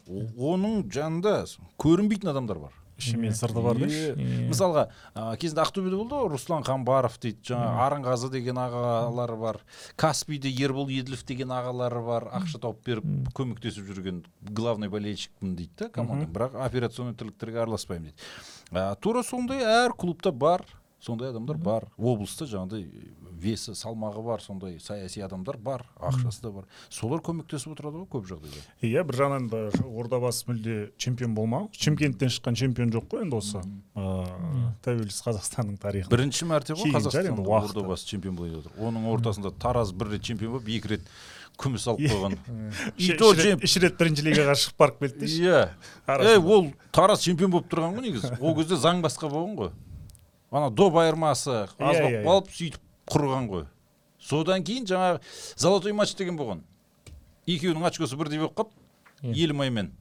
оның 0.54 0.88
жанында 0.92 1.36
көрінбейтін 1.82 2.34
адамдар 2.34 2.60
бар 2.68 2.80
іші 2.98 3.18
мен 3.18 3.34
сырты 3.36 3.62
бар. 3.64 3.80
Иә. 3.82 4.50
мысалға 4.50 4.86
ә, 5.16 5.36
кезінде 5.42 5.64
ақтөбеде 5.64 5.98
болды 5.98 6.18
ғой 6.18 6.30
руслан 6.34 6.66
қамбаров 6.66 7.18
дейді 7.22 7.42
жаңағы 7.50 7.82
арынғазы 7.88 8.30
деген 8.34 8.60
ағалары 8.62 9.38
бар 9.40 9.60
каспийде 10.00 10.52
ербол 10.52 10.92
еділов 10.94 11.26
деген 11.26 11.52
ағалары 11.56 12.04
бар 12.06 12.28
ақша 12.40 12.62
тауып 12.64 12.86
беріп 12.86 13.34
көмектесіп 13.34 13.90
жүрген 13.90 14.24
главный 14.42 14.92
болельщикпін 14.94 15.56
дейді 15.58 15.74
да 15.80 15.90
команда 15.90 16.30
бірақ 16.30 16.60
операционный 16.68 17.18
тірліктерге 17.18 17.64
араласпаймын 17.66 18.12
дейді 18.12 18.78
ә, 18.78 18.96
тура 19.02 19.24
сондай 19.24 19.66
әр 19.66 19.98
клубта 19.98 20.32
бар 20.32 20.66
сондай 21.04 21.34
адамдар 21.34 21.58
бар. 21.60 21.88
Облыста 21.98 22.48
жаңағыдай 22.48 22.88
весі 23.44 23.74
салмағы 23.76 24.24
бар 24.24 24.42
сондай 24.44 24.78
саяси 24.80 25.22
адамдар 25.26 25.58
бар 25.58 25.84
ақшасы 26.00 26.42
да 26.46 26.52
бар. 26.56 26.68
Солар 26.90 27.20
көмектесіп 27.26 27.74
отырады 27.76 28.04
ғой 28.04 28.08
көп 28.14 28.30
жағдайда. 28.30 28.64
Иә 28.88 29.04
бір 29.04 29.20
жағынан 29.20 29.50
да 29.52 29.64
ордабасы 29.90 30.48
мүлде 30.48 30.78
чемпион 30.98 31.36
болмау. 31.36 31.70
Шымкенттен 31.76 32.32
шыққан 32.32 32.56
чемпион 32.56 32.94
жоқ 32.96 33.10
қой 33.12 33.26
енді 33.26 33.40
осы. 33.42 33.64
Ыыы, 34.00 34.72
тәуелсіз 34.86 35.22
қазақстанның 35.28 35.78
тарихында 35.84 36.16
бірінші 36.16 36.48
мәрте 36.50 36.78
ғой 36.80 36.96
уақыты. 36.96 37.74
ордабасы 37.74 38.08
чемпион 38.08 38.40
болып 38.40 38.64
жатыр 38.64 38.80
оның 38.88 39.08
ортасында 39.12 39.52
тараз 39.60 39.92
бір 39.92 40.16
рет 40.16 40.24
чемпион 40.24 40.56
болып 40.56 40.72
екі 40.72 40.96
рет 40.96 41.10
күміс 41.60 41.86
алып 41.92 42.02
қойған. 42.10 42.38
Үш 42.98 43.10
и 43.10 43.18
то 43.20 43.30
үш 43.34 43.76
рет- 43.78 43.98
бірінші 44.00 44.26
лигаға 44.26 44.56
шығып 44.58 44.80
барып 44.80 45.04
келді 45.04 45.20
деші 45.22 45.44
иә. 45.46 46.40
Ол 46.42 46.72
тараз 46.96 47.22
чемпион 47.28 47.52
болып 47.54 47.70
тұрған 47.70 47.94
ғой 48.00 48.08
негізі. 48.08 48.34
Ол 48.42 48.56
кезде 48.58 48.80
заң 48.82 49.04
басқа 49.06 49.30
болған 49.30 49.54
ғой. 49.60 49.72
Ана 50.54 50.70
доп 50.70 50.96
айырмасы 51.02 51.56
аз 51.66 51.98
Иә, 51.98 52.04
болып 52.04 52.14
иә, 52.14 52.24
қалып 52.28 52.54
сөйтіп 52.54 53.12
құрған 53.12 53.50
ғой. 53.52 53.66
Содан 54.24 54.64
кейін 54.64 54.86
жаңағы 54.88 55.20
золотой 55.60 55.92
матч 55.98 56.14
деген 56.16 56.38
болған. 56.40 56.62
Екеуінің 57.50 57.90
очкосы 57.90 58.16
бірдей 58.20 58.40
болып 58.40 58.56
қалды 58.62 58.72
Иә. 59.24 59.36
елімаймен 59.48 59.92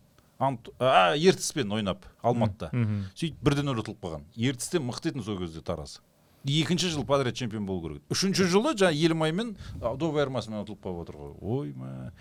а, 0.79 1.15
ертіспен 1.17 1.71
ойнап 1.73 2.05
алматыда. 2.23 2.71
Сөйтіп 3.15 3.43
бірден 3.43 3.67
нөл 3.71 3.83
ұтылып 3.83 4.01
қалған. 4.03 4.25
Ертістен 4.37 4.83
мықты 4.87 5.13
еді 5.13 5.23
сол 5.23 5.39
кезде 5.39 5.61
тараз. 5.63 6.01
Екінші 6.45 6.89
жыл 6.91 7.05
подряд 7.07 7.37
чемпион 7.39 7.67
болу 7.67 7.83
керек. 7.87 8.03
Үшінші 8.11 8.49
жылы 8.51 8.73
жаңағы 8.75 8.99
елімаймен 8.99 9.53
доп 9.79 10.17
айырмасымен 10.19 10.65
ұтылып 10.65 10.83
қалып 10.83 11.03
отыр 11.05 11.21
ғой. 11.21 11.35
Ойма 11.41 12.13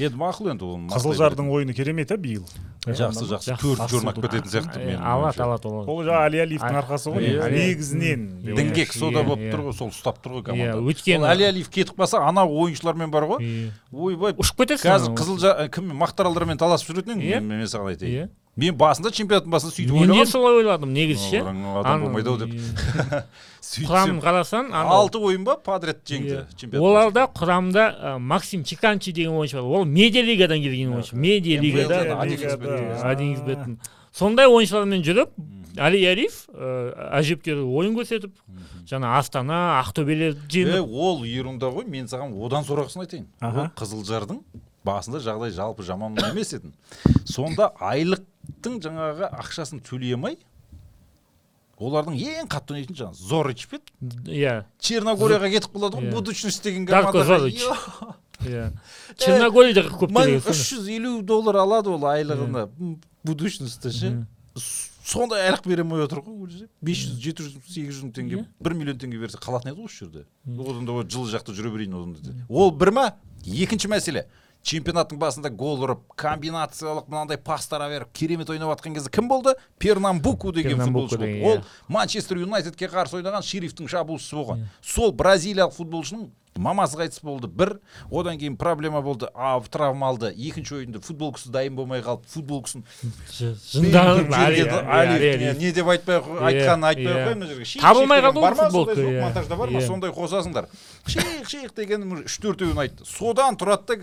енді 0.00 0.18
мақұл 0.18 0.50
енді 0.52 0.64
ол 0.66 0.78
қызылжардың 0.90 1.50
ойыны 1.54 1.74
керемет 1.76 2.10
ә 2.10 2.16
биыл. 2.18 2.44
Жақсы 2.84 3.24
жақсы. 3.30 3.54
төрт 3.62 3.88
жорнап 3.88 4.18
кететін 4.20 4.50
сияқты 4.50 4.80
Е, 4.82 4.86
менің 4.90 5.04
алады 5.08 5.40
алады 5.40 5.68
ол 5.70 5.88
ол 5.88 6.02
жаңағы 6.04 6.26
али 6.26 6.38
алиевтің 6.44 6.74
А- 6.76 6.82
арқасы 6.82 7.12
ғой 7.14 7.22
негізі. 7.24 7.50
негізінен 7.54 8.26
діңгек 8.44 8.92
сода 8.92 9.22
болып 9.24 9.40
тұр 9.54 9.62
ғой 9.70 9.72
сол 9.78 9.88
ұстап 9.88 10.18
тұр 10.20 10.36
ғой 10.36 10.42
иә 10.42 10.44
команда 10.50 10.82
өйткені 10.92 11.24
ол 11.24 11.30
али 11.30 11.44
алиев 11.48 11.70
кетіп 11.70 11.96
қалса 11.96 12.20
анау 12.28 12.52
ойыншылармен 12.60 13.10
бар 13.10 13.24
ғой. 13.24 13.70
Ойбай 13.92 14.32
ұшып 14.36 14.60
кетесің 14.66 14.90
қазір 14.90 15.14
қызылжар 15.16 15.68
кім 15.72 15.94
мақтааралдармен 15.96 16.58
таласып 16.60 16.92
жүретін 16.92 17.22
едің 17.24 17.40
мен 17.48 17.58
мен 17.64 17.66
саған 17.66 17.94
айтайын. 17.94 18.28
Иә 18.28 18.28
мен 18.56 18.76
басында 18.78 19.10
чемпионаттың 19.14 19.50
басында 19.50 19.72
сөйтіп 19.74 19.92
мен 19.94 20.06
де 20.06 20.12
ойлағанмын 20.12 20.30
солай 20.30 20.54
ойладым 20.60 20.92
негізі 20.94 21.30
ше? 21.30 21.40
Адам 21.80 22.00
болмайды 22.04 22.28
ау 22.30 22.36
деп. 22.38 22.48
құрамын 23.88 24.20
қарасаң 24.22 24.70
алты 24.78 25.18
ойын 25.18 25.44
ба 25.46 25.56
подряд 25.56 25.98
жеңді 26.06 26.36
Иә. 26.36 26.44
чемпионат 26.54 26.86
оларда 26.86 27.26
құрамда 27.34 28.18
максим 28.20 28.62
чиканчи 28.62 29.12
деген 29.12 29.32
ойыншы 29.34 29.56
бар. 29.58 29.64
Ол 29.80 29.84
медиа 29.84 30.22
лигадан 30.22 30.62
келген 30.62 30.92
ойыншы. 30.94 31.16
Медиа 31.16 31.60
лигада. 31.60 32.16
Сондай 34.14 34.46
ойыншылармен 34.46 35.02
жүріп 35.02 35.28
али 35.82 36.04
ариф 36.06 36.44
әжептәуір 36.54 37.64
ойын 37.66 37.96
көрсетіп 37.98 38.30
жаңа 38.86 39.16
астана 39.18 39.80
ақтөбелер 39.80 40.36
е 40.36 40.38
жеңіп 40.54 40.86
ол 40.94 41.24
ерунда 41.26 41.66
ғой 41.74 41.82
мен 41.90 42.06
саған 42.06 42.30
одан 42.46 42.62
сорақысын 42.68 43.02
айтайын. 43.02 43.26
Ол 43.42 43.66
қызылжардың 43.80 44.38
басында 44.86 45.18
жағдай 45.24 45.50
жалпы 45.56 45.82
жаман 45.82 46.14
емес 46.30 46.54
еді. 46.54 46.70
Сонда 47.26 47.72
айлықтың 48.64 48.80
жаңағы 48.84 49.28
ақшасын 49.38 49.80
төлей 49.84 50.14
алмай 50.16 50.36
олардың 51.78 52.16
ең 52.16 52.48
қатты 52.48 52.74
ойнайтын 52.76 52.96
жаңағы 52.96 53.28
зорич 53.28 53.66
пе 53.68 53.80
еді? 54.00 54.30
иә. 54.30 54.54
Черногорияға 54.78 55.50
кетіп 55.50 55.74
қалады 55.74 55.98
ғой 55.98 56.06
Иә. 56.08 56.12
будущность 56.14 56.62
деген 56.62 56.86
Дарко 56.86 57.18
иә. 58.44 58.72
Черногорияда 59.18 59.82
көп 59.90 60.14
үш 60.50 60.62
жүз 60.72 60.88
елу 60.94 61.22
доллар 61.22 61.56
алады 61.64 61.90
ол 61.90 62.00
айлығына 62.06 62.68
М, 62.78 63.00
будущностьта 63.24 63.90
ше. 63.90 64.26
Сондай 65.04 65.48
айлық 65.50 65.66
бере 65.66 65.82
алмай 65.82 66.04
отыр 66.04 66.20
ғой 66.24 66.38
уже 66.46 66.68
бес 66.80 66.96
жүз 67.04 67.18
жеті 67.20 67.42
жүз 67.42 67.58
сегіз 67.68 67.98
жүз 67.98 68.04
мың 68.06 68.14
теңге 68.14 68.38
Иә. 68.38 68.46
бір 68.60 68.74
миллион 68.78 68.98
теңге 69.02 69.18
берсе 69.20 69.38
қалатын 69.42 69.72
еді 69.74 69.82
ғой 69.82 69.90
осы 69.90 70.04
жерде. 70.06 70.24
Одан 70.46 70.86
да 70.86 71.02
жылы 71.04 71.28
жақта 71.34 71.52
жүре 71.52 71.74
берейін 71.74 71.94
одан 71.98 72.14
да. 72.22 72.46
Ол 72.48 72.70
бір 72.70 72.92
ма? 72.92 73.14
Екінші 73.44 73.88
мәселе. 73.90 74.24
Чемпионаттың 74.64 75.18
басында 75.20 75.50
гол 75.52 75.82
ұрып 75.84 76.04
комбинациялық 76.20 77.10
мынандай 77.12 77.36
пастар 77.36 77.84
беріп 77.90 78.12
керемет 78.16 78.50
ойнап 78.50 78.72
жатқан 78.72 78.94
кезде 78.96 79.10
кім 79.12 79.28
болды? 79.28 79.54
Пернамбуку 79.78 80.52
деген 80.52 80.80
футболшы 80.80 81.18
болды. 81.18 81.26
деген, 81.26 81.44
ол 81.44 81.56
иә. 81.58 81.64
манчестер 81.88 82.40
юнайтедке 82.40 82.88
қарсы 82.88 83.20
ойнаған 83.20 83.44
шерифтің 83.44 83.90
шабуылшысы 83.92 84.36
болған. 84.38 84.64
Сол 84.80 85.12
бразилиялық 85.12 85.76
футболшының 85.76 86.30
мамасы 86.58 86.96
қайтыс 86.96 87.20
болды. 87.22 87.48
Бір 87.48 87.80
одан 88.10 88.38
кейін 88.38 88.56
проблема 88.56 89.00
болды. 89.02 89.28
А 89.34 89.60
травма 89.60 90.08
алды. 90.08 90.32
Екінші 90.36 90.74
ойында 90.80 91.00
футболкасы 91.02 91.50
дайын 91.50 91.74
болмай 91.76 92.00
қалып 92.00 92.26
футболкасын 92.30 92.84
Алиев 94.24 95.58
не 95.58 95.72
деп 95.72 95.88
айтпай 95.88 96.18
ақ- 96.18 96.28
Иә, 96.28 96.44
айтқанын 96.48 96.84
айтпай 96.88 97.06
ақ 97.06 97.16
иә. 97.16 97.24
қояйын 97.24 97.38
мына 97.38 97.46
жерге 97.48 97.80
Табылмай 97.80 98.20
қалды 98.22 98.40
ғой 98.40 98.54
футболка, 98.54 99.00
иә. 99.00 99.20
монтажда 99.22 99.56
бар 99.56 99.70
ма? 99.70 99.78
Иә. 99.80 99.86
сондай 99.86 100.10
қосасыңдар 100.10 100.66
шейх 101.06 101.48
шейх 101.48 101.74
деген 101.74 102.12
үш 102.24 102.38
төртеуін 102.40 102.78
айтты. 102.78 103.04
Содан 103.04 103.56
тұрады 103.56 103.86
да 103.86 103.96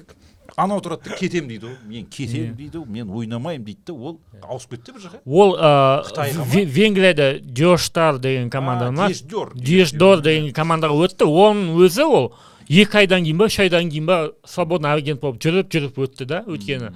анау 0.58 0.80
тұрады 0.82 1.10
да 1.10 1.16
кетемін 1.16 1.48
дейді 1.48 1.66
ғой 1.68 1.78
мен 1.88 2.06
кетемін 2.06 2.56
дейді 2.56 2.78
ғой 2.82 2.86
мен 2.88 3.10
ойнамаймын 3.10 3.66
дейді 3.66 3.80
да 3.88 3.94
ол 3.94 4.20
ауысып 4.42 4.76
кетті 4.76 4.92
бір 4.92 5.02
жаққа. 5.02 5.22
Ол? 5.26 5.56
Ве- 6.52 6.66
венгрияда 6.66 7.40
диоштар 7.40 8.20
деген 8.20 8.50
команда 8.50 8.92
ма? 8.92 9.08
Диешдор 9.56 10.22
деген 10.22 10.52
командаға 10.54 11.08
өтті. 11.08 11.26
Оның 11.26 11.76
өзі 11.80 12.04
ол 12.04 12.34
екі 12.72 13.02
айдан 13.04 13.26
кейін 13.26 13.40
ба 13.42 13.48
үш 13.52 13.58
айдан 13.60 13.90
кейін 13.92 14.06
ба 14.08 14.20
свободный 14.48 14.94
агент 14.96 15.22
болып 15.22 15.42
жүріп 15.44 15.72
жүріп 15.74 16.00
өтті 16.06 16.28
да 16.30 16.44
өйткені. 16.48 16.94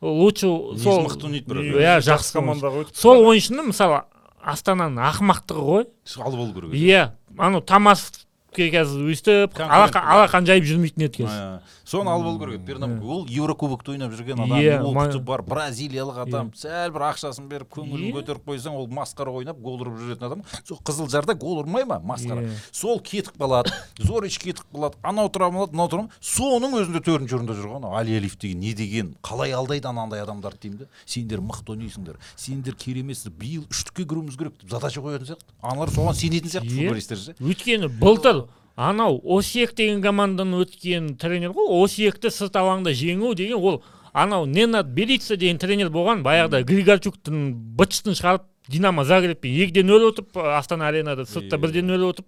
Лучше 0.00 0.46
сол 0.82 1.06
иә 1.08 1.96
жақсы 2.04 2.36
командаға 2.36 2.84
өтіп 2.84 3.00
сол 3.00 3.24
ойыншыны 3.26 3.64
мысалы 3.72 4.04
астананың 4.46 5.02
ақымақтығы 5.10 5.64
ғой. 5.66 5.86
Алып 6.20 6.38
болу 6.38 6.52
керек. 6.54 6.76
Иә 6.78 7.02
анау 7.38 7.64
тамасовке 7.66 8.68
қазір 8.70 9.08
өйстіп 9.10 9.58
алақан 9.58 10.46
жайып 10.46 10.68
жүрмейтін 10.68 11.08
еді 11.08 11.24
қазір. 11.24 11.72
Соны 11.86 12.10
алып 12.10 12.26
алу 12.26 12.38
керек 12.40 12.54
еді. 12.58 12.66
Пернамбук 12.66 13.08
ол 13.08 13.26
еврокубокта 13.30 13.92
ойнап 13.92 14.12
жүрген 14.12 14.40
адам. 14.42 14.58
Иә, 14.58 14.80
опыты 14.82 15.20
бар 15.22 15.42
бразилиялық 15.46 16.18
адам. 16.26 16.50
Сәл 16.58 16.90
бір 16.92 17.04
ақшасын 17.12 17.46
беріп 17.48 17.70
көңілін 17.76 18.10
Иә. 18.10 18.14
көтеріп 18.18 18.44
қойсаң 18.50 18.74
ол 18.76 18.88
масқара 18.90 19.30
ойнап 19.30 19.60
гол 19.62 19.78
ұрып 19.84 20.00
жүретін 20.02 20.26
адам. 20.26 20.42
Сол 20.66 20.80
қызылжарда 20.82 21.34
гол 21.38 21.62
ұрмай 21.62 21.86
ма? 21.86 22.00
Масқара. 22.02 22.42
Иә. 22.42 22.56
сол 22.72 22.98
кетіп 23.00 23.38
қалады 23.38 23.70
зорич 23.98 24.38
кетіп 24.42 24.64
қалады 24.74 24.98
анау 25.02 25.28
травмалады 25.30 25.72
мынау 25.72 25.88
травма 25.88 26.10
соның 26.20 26.74
өзінде 26.82 27.00
төртінші 27.06 27.38
орында 27.38 27.54
жүрген 27.54 27.76
анау. 27.78 27.94
Алиалиев 27.96 28.36
деген 28.38 28.60
не 28.60 28.74
деген 28.74 29.14
қалай 29.22 29.52
алдайды 29.54 29.86
анандай 29.88 30.20
адамдарды 30.22 30.58
деймін 30.66 30.78
да 30.78 30.86
сендер 31.06 31.38
мықты 31.40 31.76
ойнайсыңдар. 31.76 32.16
Сендер 32.36 32.74
кереметсіңдер 32.74 33.38
биыл 33.38 33.64
үштікке 33.70 34.04
кіруіміз 34.04 34.36
керек 34.36 34.58
деп 34.60 34.70
задача 34.70 35.00
қоятын 35.00 35.30
сияқты. 35.30 35.46
Аналар 35.62 35.88
соған 35.94 36.14
сенетін 36.18 36.50
сияқты 36.50 36.66
Иә. 36.66 36.86
футболисттер 36.88 37.16
ше. 37.18 37.34
өйткені 37.40 37.88
былтыр 38.00 38.44
анау 38.76 39.20
осиек 39.38 39.74
деген 39.74 40.02
командадан 40.02 40.54
өткен 40.60 41.14
тренер 41.18 41.54
ғой 41.56 41.70
осиекті 41.84 42.30
сырт 42.30 42.56
алаңда 42.60 42.92
жеңу 42.92 43.34
деген 43.34 43.56
ол 43.56 43.82
анау 44.12 44.46
ненад 44.46 44.92
белица 44.92 45.36
деген 45.36 45.58
тренер 45.58 45.88
болған 45.92 46.22
баяғыда 46.24 46.62
григорчуктың 46.68 47.52
бытчтын 47.76 48.16
шығарып 48.18 48.44
динамо 48.68 49.04
загребпен 49.04 49.52
екіде 49.64 49.82
нөл 49.86 50.10
ұтып 50.10 50.36
астана 50.58 50.88
аренада 50.88 51.24
сыртта 51.24 51.56
Иә. 51.56 51.60
бірде 51.62 51.82
нөл 51.82 52.10
ұтып 52.10 52.26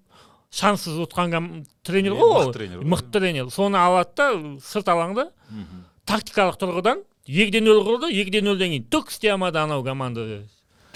шанссыз 0.50 0.96
ұтқан 1.04 1.64
тренер 1.84 2.14
ғой 2.16 2.24
ол. 2.24 2.46
мықты 2.48 2.52
тренер 2.58 2.78
ғой. 2.78 2.84
мықты 2.88 3.10
тренер. 3.12 3.50
Соны 3.50 3.76
алады 3.76 4.14
да 4.16 4.28
сырт 4.64 4.88
алаңда. 4.88 5.28
Тактикалық 6.08 6.56
тұрғыдан 6.56 7.02
екіде 7.26 7.60
нөл 7.60 7.82
құрды 7.84 8.08
екіде 8.14 8.40
нөлден 8.40 8.72
кейін 8.72 8.86
түк 8.88 9.10
істей 9.12 9.34
алмады 9.34 9.58
анау 9.60 9.82
команда 9.84 10.24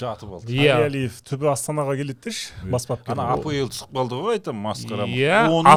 жатып 0.03 0.35
алды 0.37 0.53
иә 0.53 0.75
алиев 0.87 1.23
түбі 1.27 1.49
астанаға 1.53 1.97
келеді 1.99 2.21
деші 2.27 2.53
бас 2.73 2.85
бапкер 2.91 3.15
ана 3.15 3.25
апл 3.37 3.55
түсіп 3.55 3.91
қалды 3.95 4.15
ғой 4.19 4.37
айтамын 4.39 4.63
масқара. 4.67 5.07
Иә 5.07 5.49
оның 5.53 5.73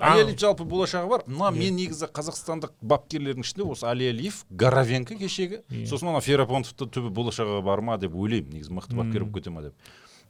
өзінен 0.00 0.36
жалпы 0.40 0.64
болашағы 0.64 1.06
бар. 1.10 1.24
Мына 1.26 1.50
мен 1.54 1.76
негізі 1.78 2.06
қазақстандық 2.10 2.72
бапкерлердің 2.80 3.44
ішінде 3.44 3.66
осы 3.70 3.86
алиалиев 3.90 4.44
горовенко 4.50 5.14
кешегі. 5.20 5.62
Сосын 5.86 6.12
ана 6.12 6.20
ферапонтовты 6.24 6.86
түбі 6.86 7.10
болашағы 7.14 7.62
бар 7.66 7.80
ма 7.84 7.98
деп 8.00 8.14
ойлаймын. 8.14 8.52
Негізі 8.56 8.72
мықты 8.74 8.94
бапкер 8.96 9.24
болып 9.24 9.34
кете 9.40 9.50
ма 9.54 9.62
деп. 9.68 9.74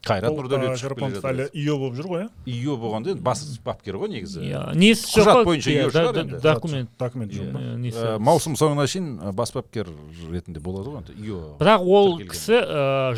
Қайрат 0.06 0.32
нұрдәулетов 0.32 0.78
шығып 0.80 1.00
келе 1.00 1.20
Шарапонов 1.20 1.26
әлі 1.30 1.44
жатыр 1.46 1.60
ио 1.60 1.74
болып 1.80 1.96
жүр 1.98 2.06
ғой 2.10 2.22
иә? 2.22 2.28
Ио 2.54 2.76
болғанда 2.80 3.12
енді 3.12 3.22
бас 3.26 3.42
бапкер 3.64 3.98
ғой 4.00 4.08
негізі. 4.14 4.40
Иә 4.46 4.62
несі 4.80 5.10
жоқ 5.12 5.26
Құжат 5.28 5.44
бойынша 5.48 5.74
ио 5.74 5.90
шығар 5.92 6.20
енді. 6.22 6.40
документ. 6.40 6.90
Документ 6.98 7.34
жоқ 7.36 8.18
маусым 8.24 8.56
соңына 8.56 8.86
шейін 8.88 9.10
бас 9.36 9.52
бапкер 9.52 9.90
ретінде 10.32 10.60
болады 10.64 10.90
ғой 10.94 11.02
енді 11.02 11.16
ио 11.28 11.42
бірақ 11.60 11.84
ол 11.84 12.18
кісі 12.32 12.62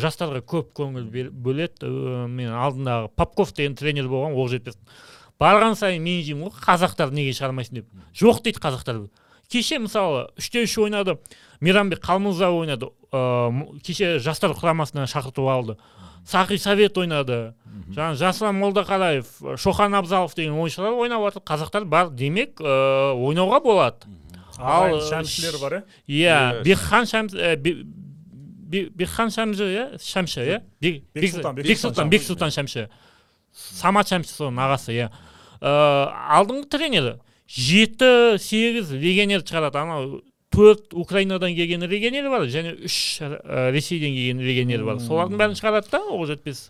жастарға 0.03 0.43
көп 0.43 0.73
көңіл 0.75 1.07
бөледі 1.31 1.87
мен 2.27 2.51
алдындағы 2.51 3.09
попков 3.15 3.53
деген 3.55 3.75
тренер 3.79 4.11
болған 4.11 4.35
ол 4.35 4.51
жетпес 4.51 4.75
барған 5.39 5.75
сайын 5.79 6.03
мен 6.03 6.21
деймін 6.23 6.49
ғой 6.51 6.59
қазақтар 6.67 7.11
неге 7.15 7.31
шығармайсың? 7.31 7.79
деп. 7.79 7.87
Жоқ 8.13 8.43
дейді 8.43 8.59
қазақтар 8.59 9.05
кеше 9.49 9.79
мысалы 9.79 10.27
үште 10.39 10.63
үш 10.63 10.77
ойнады 10.81 11.17
мейрамбек 11.61 11.99
қалмырза 12.03 12.49
ойнады 12.51 12.89
кеше 13.83 14.19
жастар 14.19 14.51
құрамасына 14.51 15.05
шақыртып 15.07 15.47
алды. 15.51 15.77
Сақи 16.25 16.57
совет 16.57 16.97
ойнады. 16.97 17.53
Жаңағы 17.93 18.19
жасұлан 18.21 18.57
молдақараев 18.61 19.57
шоқан 19.59 19.95
абзалов 19.97 20.35
деген 20.35 20.53
ойыншылар 20.53 20.93
ойнап 20.93 21.23
жатыр 21.25 21.43
қазақтар 21.43 21.85
бар 21.85 22.09
демек 22.09 22.61
ә, 22.61 23.13
ойнауға 23.17 23.59
болады. 23.63 24.07
Ал 24.57 24.93
ағайын 24.93 25.07
шәмшілер 25.09 25.59
бар 25.61 25.75
иә 26.07 26.61
иә 26.61 26.63
бекхан 26.63 27.07
бекхан 28.73 29.29
шәмші 29.33 29.67
иә? 29.69 29.85
Шәмші 30.01 30.45
иә? 30.45 30.61
Бек- 30.81 31.03
Бексұлтан, 31.13 31.55
Бек- 31.57 31.67
бексұлтан 31.69 32.09
бексұлтан 32.09 32.53
шәмші. 32.55 32.87
Самат 33.53 34.09
шәмші 34.09 34.33
соның 34.33 34.63
ағасы 34.65 34.95
иә? 34.95 35.09
Ә, 35.61 35.73
алдыңғы 36.39 36.69
тренері 36.73 37.13
жеті 37.47 38.39
сегіз 38.41 38.93
легионер 38.97 39.43
шығарады. 39.45 39.77
Анау 39.77 40.21
төрт 40.53 40.93
украинадан 40.93 41.55
келген 41.57 41.83
легионер 41.89 42.29
бар 42.29 42.47
және 42.51 42.75
үш 42.85 43.19
ә, 43.25 43.71
ресейден 43.73 44.13
келген 44.13 44.41
легионер 44.45 44.85
бар. 44.87 45.01
Солардың 45.03 45.41
бәрін 45.41 45.57
шығарады 45.59 45.91
да 45.91 46.01
ол 46.13 46.25
жетпес. 46.29 46.67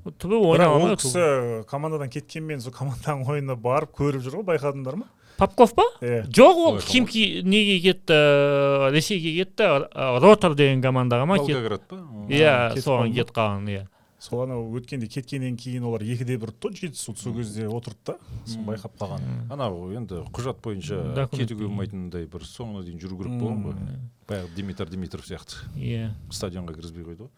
Түбі 0.00 0.38
ойнай 0.48 0.68
ол 0.72 0.96
кісі 0.96 1.64
командадан 1.68 2.08
кеткенмен 2.12 2.62
сол 2.64 2.72
команданың 2.72 3.28
ойынына 3.28 3.56
барып 3.60 3.92
көріп 3.98 4.24
жүр 4.24 4.40
ғой 4.40 4.46
байқадыңдар 4.54 4.96
ма? 5.02 5.10
Попков 5.40 5.74
па? 5.76 5.84
Иә 6.04 6.24
жоқ 6.28 6.58
ол 6.64 6.78
химки 6.84 7.42
неге 7.44 7.78
кетті 7.84 8.16
ә, 8.16 8.90
ресейге 8.92 9.34
кетті? 9.44 9.68
Ә, 9.92 10.18
ротор 10.24 10.56
деген 10.56 10.80
командаға 10.84 11.28
ма 11.28 11.36
волгоград 11.40 11.84
па? 11.88 12.00
Иә 12.32 12.80
соған 12.80 13.12
кетіп 13.12 13.36
қалған 13.36 13.68
иә. 13.68 13.84
Сол 14.20 14.42
анау 14.44 14.66
өткенде 14.76 15.08
кеткеннен 15.08 15.56
кейін 15.56 15.86
олар 15.88 16.04
екіде 16.04 16.36
бір 16.40 16.52
ұтты 16.52 16.68
ғой 16.68 16.76
жетісу 16.82 17.14
сол 17.16 17.34
кезде 17.38 17.66
отырды 17.72 18.12
да 18.12 18.16
соны 18.44 18.66
байқап 18.68 18.98
қалған. 19.00 19.24
Анау 19.50 19.88
енді 19.96 20.20
құжат 20.36 20.60
бойынша 20.60 21.26
кетуге 21.32 21.64
болмайтындай 21.64 22.28
бір 22.28 22.44
соңына 22.44 22.84
дейін 22.84 23.00
жүру 23.00 23.16
керек 23.22 23.40
болған 23.40 23.64
ғой. 23.64 23.98
Баяғы 24.28 24.54
димитр 24.56 24.92
димитров 24.92 25.24
сияқты. 25.24 25.64
Иә. 25.74 26.12
Стадионға 26.30 26.76
кіргізбей 26.76 27.08
қойды 27.08 27.24
ғой. 27.24 27.32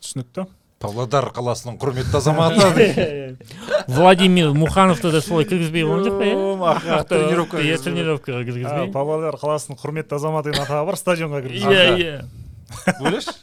Түсінікті. 0.00 0.46
Павлодар 0.80 1.26
қаласының 1.36 1.76
құрметті 1.82 2.16
азаматы. 2.16 3.36
Владимир 3.88 4.54
мухановты 4.56 5.10
да 5.12 5.20
солай 5.20 5.44
кіргізбей 5.44 5.84
қойған 5.84 6.06
жоқ 6.06 6.16
па 6.16 6.78
иә? 6.78 7.02
Тренировка 7.10 7.58
иә 7.58 7.74
кіргізбей. 7.74 7.84
тренировкаға 7.84 8.44
кіргізбей. 8.48 8.92
Павлодар 8.94 9.36
қаласының 9.36 9.76
құрметті 9.82 10.16
азаматы 10.16 10.54
деген 10.54 10.64
атағы 10.64 10.86
бар 10.88 10.96
стадионға 10.96 11.42
кіргізген 11.44 11.76
иә 11.76 11.98
иә. 12.00 12.16
Ойлашы? 13.02 13.34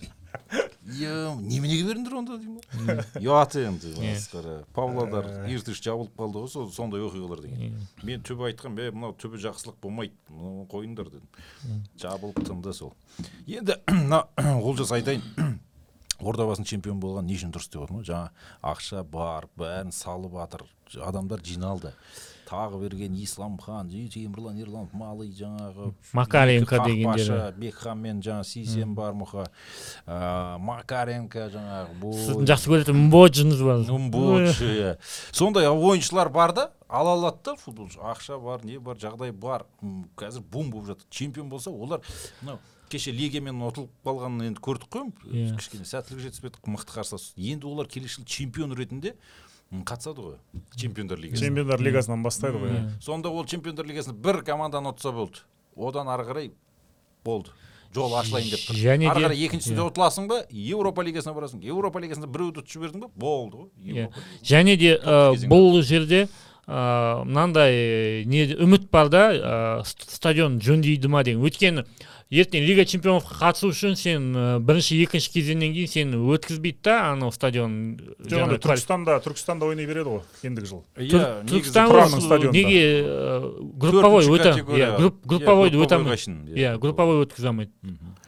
Е 0.88 1.11
неменеге 1.41 1.83
бердіңдер 1.89 2.15
онда 2.15 2.38
деймін 2.39 2.61
ғой 2.88 3.23
ұят 3.27 3.57
енді 3.59 3.91
масқара 3.99 4.55
павлодар 4.75 5.27
иртыш 5.51 5.81
жабылып 5.83 6.15
қалды 6.15 6.43
ғой 6.45 6.51
сол 6.51 6.69
сондай 6.71 7.03
оқиғалар 7.03 7.43
деген. 7.43 7.75
Мен 8.07 8.23
түбі 8.23 8.47
айтқам 8.51 8.79
е 8.79 8.89
мынау 8.95 9.15
түбі 9.19 9.41
жақсылық 9.43 9.79
болмайды 9.83 10.15
мынаны 10.31 10.67
қойыңдар 10.71 11.11
дедім. 11.11 11.83
Жабылып 11.99 12.39
тынды 12.47 12.73
сол. 12.73 12.93
Енді 13.47 13.79
мына 13.91 14.23
олжас 14.63 14.95
айтайын. 14.95 15.23
Ордабасының 16.17 16.65
чемпион 16.65 17.01
болған 17.03 17.27
не 17.29 17.35
үшін 17.38 17.51
дұрыс 17.53 17.67
деп 17.69 17.83
отырмын 17.83 18.01
ғой 18.01 18.07
жаңа 18.07 18.31
ақша 18.71 19.03
бар 19.05 19.45
бәрін 19.59 19.91
салып 19.93 20.33
жатыр. 20.39 20.63
Адамдар 21.03 21.43
жиналды. 21.45 21.91
Тағы 22.47 22.79
берген 22.81 23.15
исламхан 23.19 23.89
темірлан 23.91 24.57
ерланов 24.61 24.93
малый 24.93 25.31
жаңағы 25.35 25.91
Макаренко 26.13 26.79
қақпашы, 26.79 27.39
бекхан 27.59 27.99
мен 27.99 28.21
жаңағы 28.23 28.47
сейсен 28.47 28.93
бар 28.95 29.13
мұха 29.17 29.47
ә, 30.05 30.57
макаренко 30.63 31.49
жаңағы 31.53 32.13
сіздің 32.23 32.47
жақсы 32.53 32.71
көретін 32.71 33.01
мбоджіңіз 33.07 33.65
бар. 33.67 33.83
Мбоч, 34.07 34.61
иә. 34.63 34.95
сондай 35.31 35.67
ойыншылар 35.67 36.29
бар 36.29 36.53
да 36.53 36.71
ала 36.87 37.17
алады 37.17 37.43
да 37.43 37.55
футболшы 37.55 37.99
ақша 37.99 38.39
бар 38.39 38.63
не 38.63 38.79
бар 38.79 38.95
жағдай 38.95 39.31
бар. 39.31 39.65
Қазір 40.15 40.41
бум 40.41 40.71
болып 40.71 40.87
жатыр. 40.93 41.05
Чемпион 41.09 41.49
болса 41.49 41.71
олар 41.71 42.01
мынау 42.41 42.59
кеше 42.89 43.11
легиямен 43.11 43.59
ұтылып 43.67 43.91
қалғанын 44.07 44.47
енді 44.53 44.61
көрдік 44.63 44.87
қой 44.93 45.09
Иә. 45.27 45.57
кішкене 45.59 45.83
сәттілік 45.83 46.23
жетіспеді 46.23 46.61
мықты 46.71 46.95
қарсылас. 46.95 47.33
Енді 47.35 47.67
олар 47.67 47.89
келесі 47.91 48.21
жылы 48.21 48.27
чемпион 48.31 48.71
ретінде 48.77 49.15
қатысады 49.72 50.22
ғой. 50.24 50.36
Чемпиондар 50.76 51.20
лигасы 51.20 51.43
чемпиондар 51.43 51.82
лигасынан 51.82 52.24
бастайды 52.24 52.57
ғой 52.57 52.72
Иә. 52.72 53.01
сонда 53.03 53.30
ол 53.30 53.45
чемпиондар 53.45 53.86
лигасында 53.86 54.15
бір 54.15 54.41
команданы 54.43 54.93
ұтса 54.93 55.11
болды. 55.11 55.43
Одан 55.76 56.07
ары 56.07 56.24
қарай 56.24 56.51
болды. 57.26 57.49
Жол 57.93 58.13
ашылайын 58.15 58.49
деп 58.51 58.59
тұр. 58.68 58.76
Және 58.80 59.09
ары 59.09 59.20
де- 59.20 59.26
қарай 59.28 59.45
екіншісінде 59.47 59.82
иә. 59.82 59.91
ұтыласың 59.91 60.28
ба? 60.28 60.41
Еуропа 60.51 61.03
лигасына 61.03 61.34
барасың. 61.36 61.61
Еуропа 61.63 61.99
лигасында 61.99 62.28
біреуді 62.28 62.61
ұтып 62.61 62.72
жібердің 62.76 62.99
ба? 62.99 63.09
Болды 63.15 63.57
ғой. 63.57 63.70
Иә. 63.84 64.09
Және 64.43 64.78
де 64.78 64.97
кезең. 65.03 65.49
бұл 65.49 65.82
жерде 65.84 66.28
ә, 66.68 67.24
мынандай 67.26 68.26
не 68.26 68.45
үміт 68.55 68.89
бар 68.91 69.09
да 69.09 69.82
ст- 69.84 70.09
стадион 70.09 70.59
жөндейді 70.59 71.07
ма 71.07 71.24
деген. 71.24 71.41
Өйткені 71.41 71.86
ертең 72.28 72.65
лига 72.67 72.84
чемпионовқа 72.84 73.38
қатысу 73.39 73.69
үшін 73.71 73.93
сен 73.95 74.25
ә, 74.36 74.59
бірінші 74.59 74.97
екінші 75.05 75.30
кезеңнен 75.32 75.71
кейін 75.71 75.88
сені 75.88 76.19
өткізбейді 76.36 76.82
да 76.84 76.95
анау 77.13 77.32
стадион 77.32 77.78
жоқ 78.19 78.43
анда 78.43 78.57
түркістанда 78.65 79.15
түркістанда 79.23 79.69
ойнай 79.69 79.88
береді 79.88 80.17
ғой 80.17 80.49
ендігі 80.49 80.67
жыл 80.73 80.82
иә 80.99 81.21
түркістан 81.47 82.51
неге 82.51 82.84
ә, 83.07 83.39
групповой 83.80 84.28
өте 84.28 84.51
иә 84.59 84.91
груп- 84.99 85.23
Иә, 85.23 85.25
групповойды 85.25 85.80
өте 85.80 85.95
алмайды 85.95 86.36
иә 86.51 86.78
групповой 86.84 87.23
өткізе 87.23 87.47
алмайды 87.47 87.71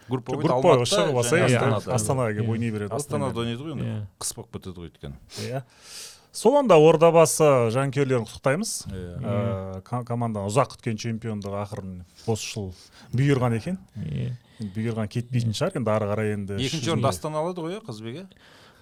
групповой 0.09 0.85
шығып 0.89 1.17
алса 1.19 1.37
иә, 1.37 1.59
астанаға 1.93 2.31
келіп 2.33 2.47
Иә. 2.47 2.51
ойнай 2.55 2.71
береді 2.71 2.89
ғой. 2.89 2.95
астанада 2.97 3.39
ойнайды 3.43 3.61
ғой 3.67 3.75
енді 3.75 3.83
Иә. 3.85 3.99
қыс 4.17 4.31
болып 4.35 4.55
кетеді 4.55 4.79
ғой 4.79 4.89
өйткені 4.89 5.15
иә 5.43 5.61
сол 6.31 6.57
анда 6.59 6.77
ордабасы 6.77 7.47
жанкүйерлерін 7.73 8.27
құттықтаймыз. 8.27 8.73
Иә. 8.91 9.15
Ә, 9.19 9.81
ко- 9.87 10.03
команданың 10.07 10.49
ұзақ 10.51 10.75
күткен 10.75 10.99
чемпиондығы 11.01 11.57
ақырын 11.65 11.97
осы 12.29 12.53
жыл 12.53 12.69
бұйырған 13.15 13.57
екен. 13.57 13.79
Иә. 13.97 14.31
енді 14.59 14.71
бұйырған 14.75 15.07
кетпейтін 15.07 15.53
шығар 15.55 15.77
енді 15.79 15.91
ары 15.93 16.07
қарай 16.11 16.33
енді 16.35 16.57
екінші 16.59 16.91
орынды 16.91 17.07
астана 17.07 17.39
алады 17.39 17.61
ғой 17.63 17.77
иә 17.77 17.83
қазбек 17.87 18.17
иә 18.19 18.25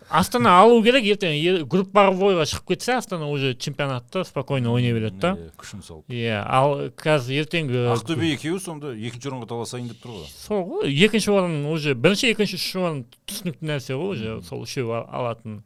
астана 0.09 0.55
алу 0.61 0.79
керек 0.81 1.05
ертең 1.05 1.67
групповойға 1.69 2.45
шығып 2.49 2.71
кетсе 2.71 2.95
астана 2.97 3.27
уже 3.29 3.53
чемпионатта 3.53 4.23
спокойно 4.25 4.71
ойнай 4.73 4.93
береді 4.95 5.19
да. 5.21 5.31
Иә, 5.37 5.51
күшін 5.59 5.83
салып. 5.85 6.09
Иә 6.09 6.41
ал 6.47 6.89
қазір 6.97 7.43
ертеңгі 7.43 7.83
ақтөбе 7.93 8.31
екеуі 8.33 8.59
сонда 8.63 8.95
екінші 8.95 9.29
орынға 9.29 9.49
таласайын 9.53 9.91
деп 9.91 10.01
тұр 10.01 10.15
ғой. 10.17 10.27
Сол 10.33 10.63
ғой 10.65 10.95
екінші 11.05 11.29
орын 11.35 11.57
уже 11.69 11.93
бірінші 11.93 12.31
екінші 12.33 12.57
үшінші 12.57 12.81
орын 12.87 13.03
түсінікті 13.29 13.69
нәрсе 13.69 13.93
ғой 13.99 14.15
уже 14.17 14.37
сол 14.49 14.63
үшеуі 14.65 14.95
ал- 14.97 15.09
алатын. 15.21 15.61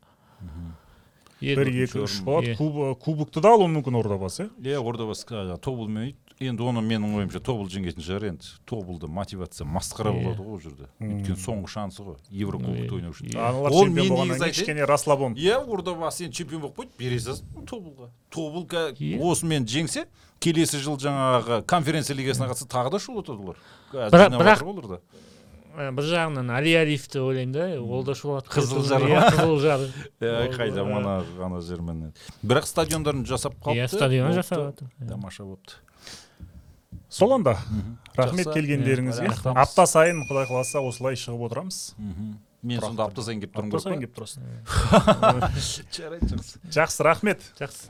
Бір 1.41 1.67
екі 1.83 2.03
үш 2.05 2.21
болады. 2.23 2.55
Куб- 2.57 2.95
кубокты 3.01 3.41
да 3.41 3.53
алуы 3.55 3.67
мүмкін 3.73 3.97
ордабасы 4.01 4.49
иә 4.61 4.77
иә 4.77 4.81
ордабасы 4.81 5.25
тобылмен 5.61 6.13
енді 6.41 6.63
оны 6.65 6.81
менің 6.81 7.17
ойымша 7.21 7.39
тобыл 7.41 7.67
жеңетін 7.69 8.01
шығар 8.01 8.23
енді. 8.31 8.47
Тобылда 8.65 9.05
мотивация 9.07 9.65
масқара 9.67 10.09
болады 10.13 10.41
ғой 10.41 10.55
ол 10.55 10.59
жерде. 10.63 10.87
Өйткені 10.99 11.37
соңғы 11.37 11.67
шансы 11.69 12.01
ғой 12.01 12.15
еврокубокты 12.31 12.95
ойнау 12.97 13.11
үшін. 13.13 13.29
Аналар 13.37 13.71
Ол 13.71 13.85
чемпион 13.85 13.93
мен 13.93 14.09
болғаннан 14.09 14.39
кейін 14.39 14.53
кішкене 14.55 14.85
расслабон 14.89 15.35
иә 15.37 15.59
ордабасы 15.61 16.25
енді 16.25 16.35
чемпион 16.41 16.61
болып 16.65 16.79
қойды 16.81 16.97
бере 16.97 17.19
салсын 17.19 17.45
тобылға. 17.69 18.09
Тобыл 18.33 18.65
осымен 19.31 19.65
жеңсе 19.69 20.07
келесі 20.41 20.81
жыл 20.81 20.97
жаңағы 20.97 21.61
конференция 21.69 22.15
лигасына 22.17 22.49
қатысса 22.49 22.65
тағы 22.65 22.89
да 22.91 22.97
шулатады 22.97 23.37
олар. 23.37 23.57
Бірақ- 23.93 24.63
Ә, 25.71 25.91
бір 25.95 26.03
жағынан 26.03 26.49
алиялиев 26.51 27.05
деп 27.07 27.23
ойлаймын 27.23 27.53
да 27.55 27.65
ол 27.79 28.03
да 28.03 28.15
шулады 28.17 28.49
қызылжар 28.51 29.05
ма 29.07 29.21
қызылжар 29.31 29.85
қай 30.19 30.73
ана 30.81 31.23
ана 31.39 31.61
жермен 31.63 32.11
бірақ 32.43 32.67
стадиондарын 32.67 33.23
жасап 33.25 33.55
қалыпты. 33.63 33.79
Иә 33.79 33.87
стадион 33.87 34.33
жасап 34.35 34.81
иә. 34.81 35.07
тамаша 35.07 35.43
болыпты. 35.45 35.79
Сол 37.07 37.31
онда 37.37 37.57
рахмет 38.15 38.51
келгендеріңізге. 38.51 39.31
Апта 39.55 39.85
сайын 39.87 40.25
құдай 40.27 40.47
қаласа 40.49 40.83
осылай 40.83 41.15
шығып 41.15 41.47
отырамыз. 41.47 41.95
Мен 42.61 42.79
сонда 42.83 43.07
апта 43.07 43.23
сайын 43.25 43.41
келіп 43.41 43.55
тұрмын 43.55 43.71
керек 43.71 43.83
сайын 43.87 43.99
келіп 44.03 44.15
тұрасың 44.19 44.41
жарайды 45.97 46.27
жақсы. 46.35 46.59
Жақсы 46.67 47.03
рахмет. 47.07 47.39
Жақсы. 47.57 47.89